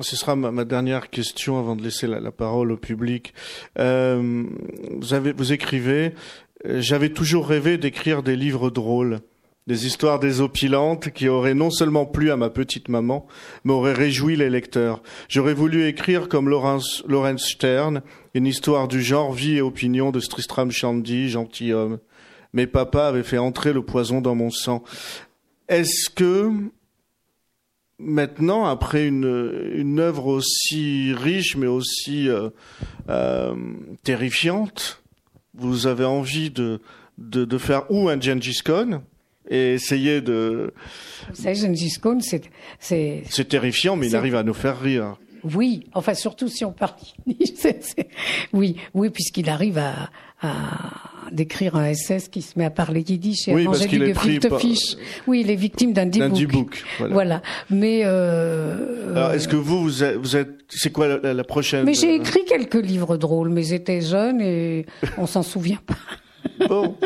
ce 0.00 0.16
sera 0.16 0.36
ma, 0.36 0.64
dernière 0.64 1.10
question 1.10 1.58
avant 1.58 1.76
de 1.76 1.82
laisser 1.82 2.06
la, 2.06 2.30
parole 2.30 2.72
au 2.72 2.76
public. 2.76 3.32
Euh, 3.78 4.44
vous 4.98 5.14
avez, 5.14 5.32
vous 5.32 5.52
écrivez 5.52 6.12
euh, 6.64 6.80
j'avais 6.80 7.10
toujours 7.10 7.46
rêvé 7.46 7.78
d'écrire 7.78 8.22
des 8.22 8.36
livres 8.36 8.70
drôles, 8.70 9.20
des 9.66 9.86
histoires 9.86 10.18
désopilantes 10.18 11.10
qui 11.10 11.28
auraient 11.28 11.54
non 11.54 11.70
seulement 11.70 12.06
plu 12.06 12.30
à 12.30 12.36
ma 12.36 12.50
petite 12.50 12.88
maman, 12.88 13.26
mais 13.64 13.72
auraient 13.72 13.92
réjoui 13.92 14.36
les 14.36 14.48
lecteurs. 14.48 15.02
J'aurais 15.28 15.54
voulu 15.54 15.86
écrire 15.86 16.28
comme 16.28 16.48
Laurence, 16.48 17.04
Stern, 17.38 18.02
une 18.34 18.46
histoire 18.46 18.88
du 18.88 19.02
genre 19.02 19.32
vie 19.32 19.56
et 19.56 19.60
opinion 19.60 20.12
de 20.12 20.20
Tristram 20.20 20.70
Shandy, 20.70 21.28
gentilhomme. 21.28 21.98
Mais 22.52 22.66
papa 22.66 23.08
avait 23.08 23.22
fait 23.22 23.38
entrer 23.38 23.72
le 23.72 23.82
poison 23.82 24.20
dans 24.20 24.34
mon 24.34 24.50
sang. 24.50 24.82
Est-ce 25.68 26.08
que 26.08 26.50
maintenant, 27.98 28.66
après 28.66 29.06
une, 29.06 29.70
une 29.74 30.00
œuvre 30.00 30.26
aussi 30.26 31.12
riche 31.14 31.56
mais 31.56 31.66
aussi 31.66 32.28
euh, 32.28 32.50
euh, 33.08 33.54
terrifiante, 34.02 35.02
vous 35.54 35.86
avez 35.86 36.04
envie 36.04 36.50
de, 36.50 36.80
de, 37.18 37.44
de 37.44 37.58
faire 37.58 37.90
ou 37.90 38.08
un 38.08 38.20
Gengis 38.20 38.60
Khan 38.64 39.02
et 39.48 39.74
essayer 39.74 40.20
de. 40.20 40.72
Vous 41.28 41.42
savez, 41.42 41.54
Gengis 41.54 41.98
Khan, 42.00 42.18
c'est. 42.20 42.42
C'est 42.80 43.48
terrifiant, 43.48 43.96
mais 43.96 44.08
il 44.08 44.16
arrive 44.16 44.34
à 44.34 44.42
nous 44.42 44.54
faire 44.54 44.80
rire. 44.80 45.16
Oui, 45.54 45.86
enfin 45.94 46.14
surtout 46.14 46.48
si 46.48 46.64
on 46.64 46.72
parle. 46.72 46.94
oui, 48.52 48.76
oui, 48.94 49.10
puisqu'il 49.10 49.48
arrive 49.48 49.78
à, 49.78 50.10
à 50.42 50.95
décrire 51.32 51.76
un 51.76 51.92
SS 51.92 52.28
qui 52.28 52.42
se 52.42 52.58
met 52.58 52.64
à 52.64 52.70
parler 52.70 53.00
yiddish 53.00 53.48
et 53.48 53.54
oui, 53.54 53.62
à 53.62 53.64
manger 53.70 53.86
du 53.86 54.06
gefilte. 54.06 54.48
Oui, 55.26 55.40
il 55.40 55.50
est 55.50 55.56
victime 55.56 55.92
d'un 55.92 56.06
D-book. 56.06 56.84
Voilà. 56.98 57.14
voilà. 57.14 57.42
Mais 57.70 58.02
euh, 58.04 59.14
alors, 59.14 59.32
est-ce 59.32 59.48
que 59.48 59.56
vous, 59.56 59.82
vous 59.82 60.02
êtes, 60.36 60.64
c'est 60.68 60.92
quoi 60.92 61.18
la, 61.18 61.34
la, 61.34 61.44
prochaine 61.44 61.84
Mais 61.84 61.94
j'ai 61.94 62.12
euh, 62.12 62.16
écrit 62.16 62.44
quelques 62.44 62.74
livres 62.74 63.16
drôles, 63.16 63.50
mais 63.50 63.62
j'étais 63.62 64.00
jeune 64.00 64.40
et 64.40 64.86
on 65.18 65.26
s'en 65.26 65.42
souvient 65.42 65.80
pas. 65.86 66.66
bon. 66.68 66.96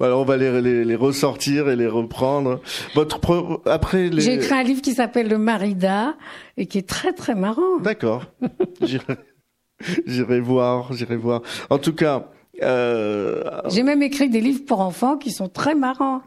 Alors 0.00 0.20
on 0.20 0.24
va 0.24 0.36
les, 0.36 0.84
les, 0.84 0.96
ressortir 0.96 1.68
et 1.68 1.76
les 1.76 1.86
reprendre. 1.86 2.60
Votre 2.94 3.20
après 3.66 4.08
les... 4.08 4.20
J'ai 4.20 4.34
écrit 4.34 4.54
un 4.54 4.62
livre 4.62 4.82
qui 4.82 4.94
s'appelle 4.94 5.28
Le 5.28 5.38
Marida 5.38 6.16
et 6.56 6.66
qui 6.66 6.78
est 6.78 6.88
très 6.88 7.12
très 7.12 7.34
marrant. 7.34 7.78
D'accord. 7.80 8.24
J'irai 10.06 10.40
voir, 10.40 10.92
j'irai 10.92 11.16
voir. 11.16 11.42
En 11.70 11.78
tout 11.78 11.94
cas. 11.94 12.30
Euh... 12.62 13.42
J'ai 13.68 13.82
même 13.82 14.02
écrit 14.02 14.28
des 14.28 14.40
livres 14.40 14.64
pour 14.66 14.80
enfants 14.80 15.16
qui 15.16 15.30
sont 15.30 15.48
très 15.48 15.74
marrants. 15.74 16.22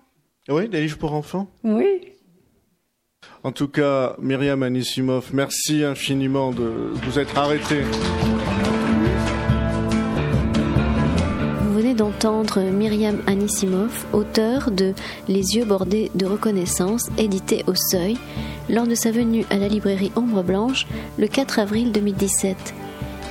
Oui, 0.49 0.67
des 0.67 0.81
livres 0.81 0.97
pour 0.97 1.13
enfants? 1.13 1.47
Oui. 1.63 2.01
En 3.43 3.51
tout 3.51 3.67
cas, 3.67 4.15
Myriam 4.19 4.63
Anissimov, 4.63 5.29
merci 5.33 5.83
infiniment 5.83 6.51
de 6.51 6.91
vous 6.93 7.19
être 7.19 7.37
arrêtée. 7.37 7.83
Vous 11.61 11.73
venez 11.73 11.93
d'entendre 11.93 12.61
Myriam 12.61 13.21
Anissimov, 13.27 14.05
auteur 14.13 14.71
de 14.71 14.93
Les 15.27 15.55
yeux 15.55 15.65
bordés 15.65 16.11
de 16.15 16.25
reconnaissance, 16.25 17.09
édité 17.17 17.63
au 17.67 17.75
Seuil, 17.75 18.17
lors 18.69 18.87
de 18.87 18.95
sa 18.95 19.11
venue 19.11 19.45
à 19.49 19.57
la 19.57 19.67
librairie 19.67 20.11
Ombre 20.15 20.43
Blanche 20.43 20.87
le 21.17 21.27
4 21.27 21.59
avril 21.59 21.91
2017. 21.91 22.73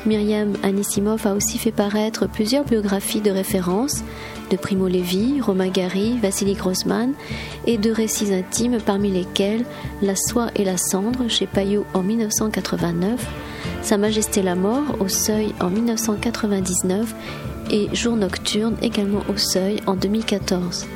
Myriam 0.05 0.55
Anissimov 0.65 1.27
a 1.27 1.35
aussi 1.35 1.59
fait 1.59 1.71
paraître 1.71 2.27
plusieurs 2.27 2.65
biographies 2.65 3.21
de 3.21 3.31
référence, 3.31 4.03
de 4.51 4.57
Primo 4.57 4.89
Levi, 4.89 5.41
Romain 5.41 5.69
Gary, 5.69 6.19
Vassili 6.19 6.55
Grossman 6.55 7.13
et 7.67 7.79
de 7.79 7.91
récits 7.91 8.35
intimes 8.35 8.79
parmi 8.85 9.11
lesquels 9.11 9.65
La 10.03 10.17
soie 10.17 10.49
et 10.57 10.65
la 10.65 10.77
cendre 10.77 11.29
chez 11.29 11.47
Payot 11.47 11.87
en 11.95 12.03
1989, 12.03 13.25
Sa 13.83 13.97
Majesté 13.97 14.43
la 14.43 14.57
mort 14.57 14.97
au 14.99 15.09
seuil 15.09 15.55
en 15.61 15.71
1999 15.71 17.15
et 17.71 17.89
Jour 17.93 18.17
nocturne 18.17 18.77
également 18.83 19.23
au 19.29 19.37
seuil 19.37 19.81
en 19.87 19.95
2014. 19.95 20.87